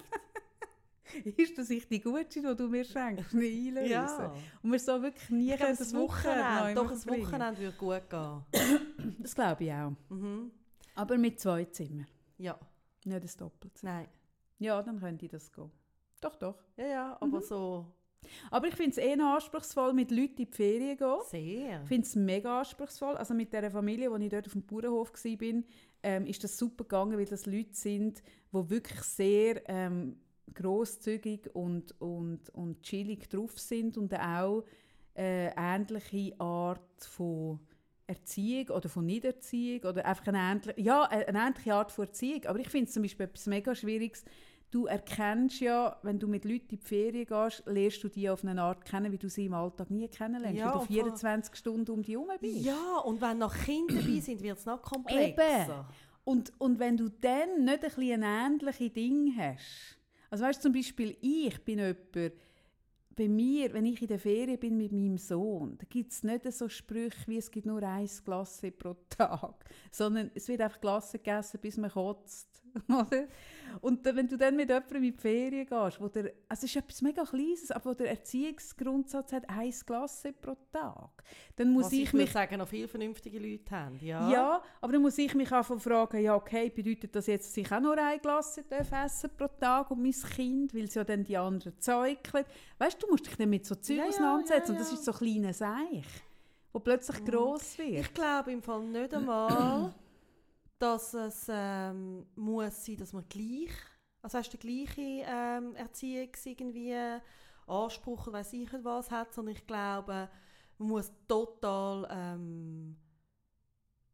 ist 1.38 1.58
das 1.58 1.70
ich 1.70 1.88
die 1.88 2.02
Gutschein, 2.02 2.44
die 2.44 2.56
du 2.56 2.68
mir 2.68 2.84
schenkst, 2.84 3.34
nicht 3.34 3.68
einlösen? 3.78 3.92
ja. 3.92 4.34
Und 4.64 4.72
wir 4.72 4.80
so 4.80 5.02
wirklich 5.02 5.30
nie 5.30 5.52
Ich 5.54 5.60
können 5.60 5.78
das 5.78 5.94
Wochenende, 5.94 6.74
doch, 6.74 6.92
ein. 6.92 7.22
Wochenende 7.22 7.62
würde 7.62 7.78
gut 7.78 8.10
gehen. 8.10 9.16
Das 9.20 9.36
glaube 9.36 9.64
ich 9.64 9.72
auch. 9.74 9.92
Mhm. 10.10 10.52
Aber 10.96 11.18
mit 11.18 11.40
zwei 11.40 11.66
Zimmern. 11.66 12.08
Ja, 12.38 12.58
Nicht 13.06 13.24
das 13.24 13.38
Doppelzimmer. 13.38 13.92
nein. 13.94 14.08
Ja, 14.58 14.82
dann 14.82 15.00
könnte 15.00 15.26
ich 15.26 15.32
das 15.32 15.52
gehen. 15.52 15.70
Doch, 16.20 16.36
doch. 16.36 16.56
Ja, 16.78 16.86
ja, 16.88 17.18
aber 17.22 17.40
Mhm. 17.40 17.44
so 17.44 17.86
Aber 18.50 18.68
ich 18.68 18.76
finde 18.76 18.92
es 18.92 18.98
eh 18.98 19.14
anspruchsvoll, 19.14 19.94
mit 19.94 20.12
Leuten 20.12 20.42
in 20.42 20.46
die 20.50 20.56
Ferien 20.56 20.98
zu 20.98 21.06
gehen. 21.06 21.20
sehr. 21.30 21.82
Ich 21.84 21.88
finde 21.88 22.08
es 22.08 22.16
mega 22.16 22.60
anspruchsvoll. 22.60 23.16
Also 23.16 23.34
mit 23.34 23.54
der 23.54 23.70
Familie, 23.72 24.12
wo 24.12 24.16
ich 24.18 24.30
dort 24.30 24.46
auf 24.48 24.54
dem 24.54 24.64
Bauernhof 24.64 25.12
war, 25.12 25.64
ähm, 26.04 26.26
ist 26.26 26.44
das 26.44 26.58
super 26.58 26.84
gegangen, 26.84 27.18
weil 27.18 27.26
das 27.26 27.46
Leute 27.46 27.74
sind, 27.74 28.22
die 28.52 28.70
wirklich 28.70 29.02
sehr 29.02 29.62
ähm, 29.70 30.18
grosszügig 30.54 31.50
und, 31.54 32.00
und, 32.02 32.50
und 32.50 32.82
chillig 32.82 33.30
drauf 33.30 33.58
sind 33.60 33.98
und 33.98 34.14
auch 34.14 34.64
äh, 35.16 35.52
ähnliche 35.56 36.40
Art 36.40 37.04
von 37.04 37.60
Erziehung 38.08 38.70
oder 38.70 38.90
von 38.90 39.06
Niederziehung 39.06 39.82
oder 39.84 40.06
einfach 40.06 40.28
eine 40.28 40.40
ähnliche, 40.40 40.82
ja, 40.82 41.04
eine 41.04 41.40
ähnliche 41.40 41.74
Art 41.74 41.92
von 41.92 42.08
Erziehung. 42.08 42.46
Aber 42.46 42.60
ich 42.60 42.70
finde 42.70 42.88
es 42.88 42.94
zum 42.94 43.04
Beispiel 43.04 43.26
etwas 43.26 43.48
mega 43.48 43.74
Schwieriges. 43.74 44.26
Du 44.72 44.86
erkennst 44.86 45.60
ja, 45.60 45.98
wenn 46.02 46.18
du 46.18 46.28
mit 46.28 46.46
Leuten 46.46 46.70
in 46.70 46.80
die 46.80 46.86
Ferien 46.86 47.26
gehst, 47.26 47.64
lernst 47.66 48.04
du 48.04 48.08
die 48.08 48.30
auf 48.30 48.46
eine 48.46 48.62
Art 48.62 48.86
kennen, 48.86 49.12
wie 49.12 49.18
du 49.18 49.30
sie 49.30 49.46
im 49.46 49.54
Alltag 49.54 49.92
nie 49.92 50.08
kennenlernst, 50.08 50.58
Ja, 50.58 50.68
weil 50.68 50.74
du 50.74 50.80
und 50.80 50.88
24 50.88 51.56
Stunden 51.56 51.92
um 51.92 52.02
die 52.02 52.14
herum 52.14 52.30
bist. 52.40 52.66
Ja, 52.66 53.00
und 53.00 53.20
wenn 53.20 53.38
noch 53.38 53.54
Kinder 53.54 53.96
dabei 53.96 54.20
sind, 54.22 54.42
wird 54.42 54.58
es 54.58 54.66
noch 54.66 54.82
komplexer. 54.82 55.88
Und, 56.24 56.54
und 56.58 56.80
wenn 56.80 56.96
du 56.96 57.10
dann 57.10 57.66
nicht 57.66 57.74
ein 57.74 57.80
bisschen 57.82 58.24
ein 58.24 58.54
ähnliches 58.54 58.94
Ding 58.94 59.34
hast, 59.38 59.98
also 60.30 60.46
weißt 60.46 60.60
du, 60.60 60.64
zum 60.64 60.74
Beispiel 60.74 61.18
ich 61.20 61.62
bin 61.66 61.80
jemand, 61.80 62.34
bei 63.16 63.28
mir, 63.28 63.74
wenn 63.74 63.86
ich 63.86 64.02
in 64.02 64.08
der 64.08 64.20
Ferien 64.20 64.58
bin 64.58 64.78
mit 64.78 64.92
meinem 64.92 65.18
Sohn, 65.18 65.78
da 65.78 65.86
gibt 65.90 66.12
es 66.12 66.24
nicht 66.24 66.52
so 66.52 66.70
Sprüche 66.70 67.28
wie 67.28 67.38
es 67.38 67.52
gibt 67.52 67.66
nur 67.66 67.84
ein 67.84 68.10
Glas 68.24 68.62
pro 68.78 68.96
Tag, 69.10 69.66
sondern 69.92 70.32
es 70.34 70.48
wird 70.48 70.62
einfach 70.62 70.80
Glas 70.80 71.12
gegessen, 71.12 71.60
bis 71.62 71.78
man 71.78 71.92
kotzt. 71.92 72.64
Und 73.82 74.04
wenn 74.04 74.28
du 74.28 74.38
dann 74.38 74.56
mit 74.56 74.70
jemandem 74.70 75.04
in 75.04 75.12
die 75.14 75.18
Ferien 75.18 75.66
gehst, 75.66 76.02
wo 76.02 76.08
der, 76.08 76.34
also 76.50 76.66
es 76.66 76.76
ist 76.76 76.76
etwas 76.76 77.02
mega 77.02 77.24
Kleines, 77.24 77.72
aber 77.72 77.92
wo 77.92 77.94
der 77.94 78.10
Erziehungsgrundsatz 78.10 79.32
hat, 79.32 79.50
ein 79.50 79.74
Glas 79.86 80.24
pro 80.42 80.56
Tag, 80.72 81.24
dann 81.56 81.72
muss 81.72 81.86
Was 81.86 81.94
ich, 81.94 82.04
ich 82.04 82.14
mich 82.14 82.32
sagen, 82.32 82.58
noch 82.58 82.68
viele 82.68 82.88
vernünftige 82.88 83.40
Leute 83.40 83.72
haben. 83.72 83.98
Ja. 84.02 84.30
ja. 84.30 84.64
aber 84.82 84.94
dann 84.94 85.02
muss 85.02 85.18
ich 85.18 85.34
mich 85.34 85.52
einfach 85.52 85.80
fragen, 85.80 86.22
ja 86.22 86.36
okay, 86.36 86.70
bedeutet 86.70 87.16
das 87.16 87.28
jetzt, 87.28 87.50
dass 87.50 87.58
ich 87.58 87.72
auch 87.72 87.80
nur 87.80 87.98
ein 87.98 88.20
Glas 88.20 88.58
essen 88.58 89.30
pro 89.38 89.48
Tag 89.48 89.90
und 89.92 90.02
mein 90.02 90.12
Kind, 90.12 90.74
weil 90.74 90.84
es 90.84 90.96
ja 90.96 91.04
dann 91.04 91.24
die 91.24 91.38
anderen 91.38 91.80
zäukeln. 91.80 92.46
Weißt 92.78 93.02
du, 93.02 93.06
du 93.06 93.12
musst 93.14 93.28
dich 93.28 93.36
dann 93.36 93.50
mit 93.50 93.66
so 93.66 93.76
Zeug 93.76 93.98
Ja, 93.98 94.04
ja, 94.04 94.10
auseinandersetzen 94.10 94.74
ja, 94.74 94.74
und 94.74 94.80
das 94.80 94.92
ja. 94.92 94.98
ist 94.98 95.06
so 95.06 95.12
ein 95.12 95.18
kleiner 95.18 95.54
Seich, 95.54 96.06
wo 96.74 96.80
plötzlich 96.80 97.24
gross 97.24 97.78
wird. 97.78 98.02
Ich 98.02 98.14
glaube 98.14 98.52
im 98.52 98.62
Fall 98.62 98.84
nicht 98.84 99.14
einmal, 99.14 99.94
dass 100.82 101.14
es 101.14 101.46
ähm, 101.50 102.26
muss 102.36 102.86
sein, 102.86 102.98
dass 102.98 103.14
man 103.14 103.26
gleich, 103.30 103.72
also 104.22 104.38
hast 104.38 104.52
du 104.52 104.58
die 104.58 104.86
gleiche 104.86 105.26
ähm, 105.28 105.76
Erziehungs 105.76 106.46
irgendwie 106.46 106.96
Anspruch 107.68 108.28
oder 108.28 108.40
weiß 108.40 108.54
ich 108.54 108.70
was 108.82 109.12
hat, 109.12 109.34
sondern 109.34 109.56
ich 109.56 109.68
glaube, 109.68 110.30
man 110.80 110.88
muss 110.88 111.12
total 111.28 112.08
ähm, 112.12 112.98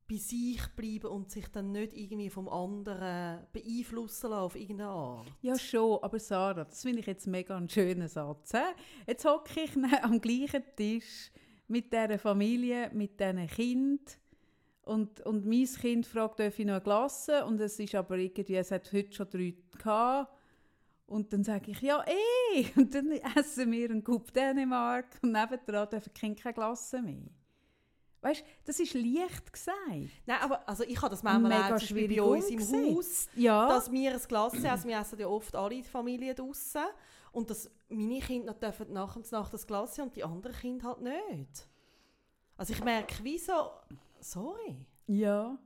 bei 0.10 0.18
sich 0.18 0.62
bleiben 0.76 1.08
und 1.08 1.32
sich 1.32 1.48
dann 1.50 1.72
nicht 1.72 1.94
irgendwie 1.94 2.30
vom 2.30 2.50
anderen 2.50 3.46
beeinflussen 3.54 4.30
lassen 4.30 4.44
auf 4.44 4.56
irgendeine 4.56 4.90
Art. 4.90 5.28
Ja, 5.42 5.58
schon, 5.58 6.04
aber 6.04 6.20
Sarah, 6.20 6.66
das 6.66 6.82
finde 6.82 7.00
ich 7.00 7.08
jetzt 7.08 7.28
mega 7.28 7.56
einen 7.56 7.70
schönen 7.70 8.08
Satz. 8.10 8.52
He? 8.52 8.58
Jetzt 9.08 9.26
hocke 9.26 9.62
ich 9.62 9.72
am 10.04 10.20
gleichen 10.20 10.64
Tisch 10.76 11.32
mit 11.68 11.92
dieser 11.94 12.20
Familie, 12.20 12.90
mit 12.94 13.20
diesen 13.20 13.48
Kind 13.48 14.20
und, 14.88 15.22
und 15.22 15.46
mein 15.46 15.66
Kind 15.66 16.06
fragt, 16.06 16.40
darf 16.40 16.58
ich 16.58 16.66
noch 16.66 16.76
ein 16.76 16.84
Glas? 16.84 17.30
Und 17.46 17.60
es 17.62 17.80
ist 17.80 17.96
aber 17.96 18.18
irgendwie, 18.18 18.56
es 18.56 18.72
hat 18.72 18.92
heute 18.94 19.14
schon 19.14 19.30
drei 19.30 19.54
gehabt. 19.78 20.32
Und 21.06 21.32
dann 21.32 21.44
sage 21.44 21.72
ich, 21.72 21.82
ja, 21.82 22.04
eh! 22.06 22.66
Und 22.76 22.94
dann 22.94 23.12
essen 23.12 23.72
wir 23.72 23.90
einen 23.90 24.04
Coup 24.04 24.32
Dänemark 24.34 25.06
und 25.22 25.32
nebendran 25.32 25.88
dürfen 25.90 26.12
die 26.14 26.20
Kinder 26.20 26.42
kein 26.42 26.54
Glas 26.54 26.92
mehr. 26.92 27.30
Weißt 28.22 28.42
du, 28.42 28.46
das 28.66 28.80
ist 28.80 28.94
leicht 28.94 29.54
gesagt. 29.54 29.78
Nein, 30.26 30.38
aber 30.42 30.68
also 30.68 30.84
ich 30.84 30.98
habe 30.98 31.12
das 31.12 31.24
manchmal 31.24 31.64
Mega 31.64 31.76
auch 31.76 31.80
schwierig 31.80 32.18
bei 32.18 32.24
uns 32.24 32.50
im 32.50 32.54
umgesetzt. 32.60 32.98
Haus, 32.98 33.30
Ja. 33.36 33.68
dass 33.70 33.92
wir 33.92 34.12
ein 34.12 34.22
Glas 34.28 34.54
essen. 34.54 34.66
Also 34.66 34.88
wir 34.88 35.00
essen 35.00 35.20
ja 35.20 35.28
oft 35.28 35.56
alle 35.56 35.76
die 35.76 35.84
Familie 35.84 36.36
draussen. 36.36 36.84
Und 37.32 37.50
dass 37.50 37.70
meine 37.90 38.20
Kinder 38.20 38.54
dürfen 38.54 38.92
nach 38.92 39.16
und 39.16 39.32
nach 39.32 39.50
das 39.50 39.66
Glas 39.66 39.98
und 40.00 40.16
die 40.16 40.24
anderen 40.24 40.56
Kinder 40.58 40.88
halt 40.90 41.02
nicht. 41.02 41.68
Also 42.58 42.74
ich 42.74 42.84
merke, 42.84 43.16
wieso... 43.22 43.54
Sorry. 44.32 44.86
Ja. 45.08 45.58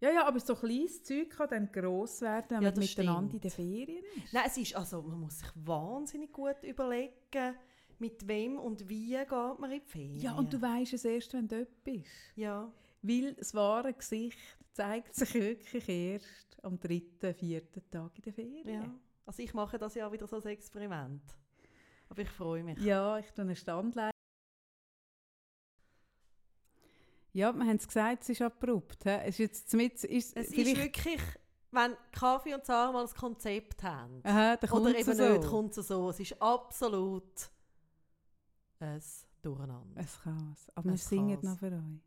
Ja, 0.00 0.10
ja, 0.10 0.26
aber 0.26 0.40
so 0.40 0.54
kleines 0.54 1.02
Zeug 1.02 1.30
kann 1.30 1.48
dann 1.48 1.70
gross 1.72 2.20
werden, 2.20 2.46
wenn 2.50 2.62
Ja, 2.62 2.70
man 2.70 2.78
miteinander 2.80 3.34
in 3.34 3.38
stimmt. 3.40 3.44
den 3.44 3.50
Ferien 3.50 4.04
ist. 4.24 4.32
Nein, 4.34 4.42
es 4.46 4.56
ist, 4.58 4.76
also 4.76 5.00
man 5.02 5.20
muss 5.20 5.38
sich 5.38 5.48
wahnsinnig 5.54 6.32
gut 6.32 6.62
überlegen, 6.62 7.54
mit 7.98 8.26
wem 8.26 8.58
und 8.58 8.88
wie 8.88 9.10
geht 9.16 9.30
man 9.30 9.70
in 9.70 9.80
die 9.80 9.86
Ferien. 9.86 10.20
Ja, 10.20 10.34
und 10.34 10.52
du 10.52 10.60
weisst 10.60 10.92
es 10.94 11.04
erst, 11.04 11.32
wenn 11.32 11.46
du 11.48 11.58
dort 11.58 11.84
bist. 11.84 12.10
Ja, 12.36 12.70
Weil 13.02 13.34
das 13.34 13.54
wahre 13.54 13.92
Gesicht 13.94 14.38
zeigt 14.72 15.14
sich 15.14 15.32
wirklich 15.34 15.88
erst 15.88 16.58
am 16.64 16.78
dritten, 16.80 17.32
vierten 17.34 17.88
Tag 17.90 18.10
in 18.16 18.22
der 18.22 18.32
Ferien. 18.32 18.68
ja. 18.68 18.94
Also 19.26 19.42
ich 19.42 19.54
mache 19.54 19.78
das 19.78 19.94
ja 19.94 20.10
wieder 20.12 20.26
so 20.26 20.36
als 20.36 20.44
Experiment. 20.44 21.22
Aber 22.10 22.20
ich 22.20 22.28
freue 22.28 22.62
mich. 22.62 22.78
Ja, 22.80 23.18
ich 23.18 23.30
tue 23.32 23.42
einen 23.44 23.56
Stand 23.56 23.96
Ja, 27.34 27.52
wir 27.52 27.64
haben 27.66 27.76
es 27.76 27.86
gesagt, 27.86 28.22
es 28.22 28.28
ist 28.30 28.42
abrupt. 28.42 29.02
he? 29.04 29.10
Es 29.24 29.28
ist 29.34 29.38
jetzt 29.40 29.74
mit, 29.74 29.92
ist, 30.04 30.36
Es 30.36 30.52
ist 30.52 30.56
wirklich, 30.76 31.20
wenn 31.72 31.96
Kaffee 32.12 32.54
und 32.54 32.64
Sarah 32.64 32.92
mal 32.92 33.04
ein 33.04 33.12
Konzept 33.14 33.82
haben, 33.82 34.20
aha, 34.22 34.56
oder 34.70 34.96
eben 34.96 35.14
so. 35.14 35.28
nicht, 35.32 35.46
kommt 35.48 35.76
es 35.76 35.88
so. 35.88 36.10
Es 36.10 36.20
ist 36.20 36.40
absolut 36.40 37.50
ein 38.78 39.02
Durcheinander. 39.42 40.00
Ein 40.00 40.06
Chaos. 40.22 40.68
Aber 40.76 40.84
wir 40.84 40.92
Ein 40.92 40.96
singen 40.96 41.40
Chaos. 41.40 41.42
noch 41.42 41.58
für 41.58 41.66
euch. 41.72 42.00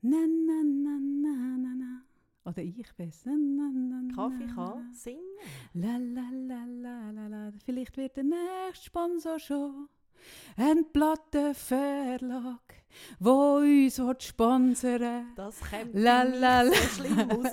Na, 0.00 0.16
na, 0.26 0.62
na, 0.64 0.98
na, 1.00 1.56
na, 1.58 1.74
na. 1.78 2.02
Oder 2.50 2.62
ich 2.62 2.92
besser. 2.94 3.30
Na, 3.36 3.70
na, 3.72 4.02
na, 4.02 4.14
Kaffee 4.14 4.46
kann 4.46 4.92
singen. 4.94 5.20
La, 5.74 5.96
la, 5.98 6.30
la, 6.30 6.64
la, 6.64 7.10
la, 7.10 7.26
la. 7.28 7.52
Vielleicht 7.64 7.96
wird 7.98 8.16
der 8.16 8.24
nächste 8.24 8.84
Sponsor 8.86 9.38
schon 9.38 9.88
ein 10.56 10.84
Plattenverlag, 10.92 12.60
wo 13.18 13.56
uns 13.56 14.00
sponsern 14.20 15.32
Das 15.36 15.56
kommt 15.60 15.94
La, 15.94 16.64
so 16.66 16.72
schlimm 16.74 17.18
raus. 17.18 17.52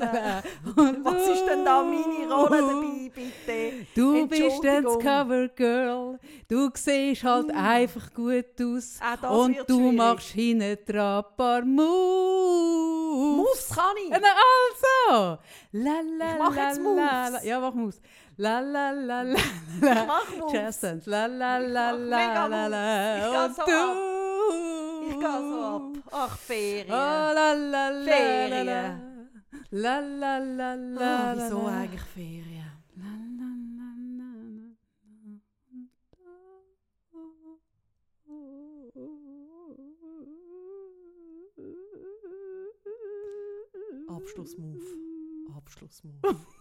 Und 0.76 1.04
Was 1.06 1.28
ist 1.30 1.46
denn 1.46 1.66
da 1.66 1.82
meine 1.84 2.32
Rolle 2.34 2.62
dabei, 2.62 3.12
bitte? 3.16 3.88
Du 3.96 4.28
bist 4.28 4.64
dann 4.64 4.84
das. 4.84 5.00
Covergirl. 5.00 6.20
Du 6.48 6.70
siehst 6.76 7.24
halt 7.24 7.48
Mm. 7.48 7.58
einfach 7.58 8.14
gut 8.14 8.46
aus. 8.62 9.00
Das 9.22 9.32
Und 9.32 9.58
du 9.68 9.78
schwierig. 9.80 9.98
machst 9.98 10.28
hinten 10.30 10.78
dran 10.86 11.24
ein 11.26 11.36
paar 11.38 11.62
Moves. 11.66 13.38
Moves 13.38 13.70
kann 13.76 13.96
ich. 14.04 14.10
Na 14.12 14.18
also. 14.18 15.38
La, 15.72 16.02
la, 16.18 16.34
Ich 16.34 16.40
mach 16.40 16.56
jetzt 16.56 16.82
Moves. 16.82 17.44
Ja, 17.44 17.60
mach 17.60 17.74
Moves. 17.74 18.02
La, 18.42 18.60
la, 18.60 18.92
la, 18.92 19.22
la, 19.22 20.06
mach 20.06 20.30
Moves. 20.36 20.52
Jazz 20.54 20.80
Dance. 20.82 21.08
La, 21.08 21.28
la, 21.28 21.60
la, 21.60 21.92
la, 21.92 22.48
la, 22.48 22.68
la. 22.68 23.46
Und 23.46 23.56
so 23.56 23.64
du. 23.66 23.82
Ich 25.10 25.20
gehe 25.20 25.42
so 25.50 25.58
ab. 25.76 25.84
Ach, 26.12 26.38
Ferien. 26.38 26.88
Oh, 26.90 27.34
la, 27.38 27.54
la, 27.54 27.54
la, 27.54 27.90
la, 27.90 28.64
la. 28.64 28.82
Ferien. 28.82 29.30
La, 29.70 30.00
la, 30.00 30.38
la, 30.40 30.74
la, 30.76 31.30
Ah, 31.30 31.34
la, 31.36 31.44
wieso 31.44 31.68
eigentlich 31.68 32.02
Ferien? 32.02 32.72
La, 32.98 33.14
la, 33.38 33.50
la. 33.78 33.90
Abschlussmove. 44.16 44.88
Abschlussmove. 45.56 46.61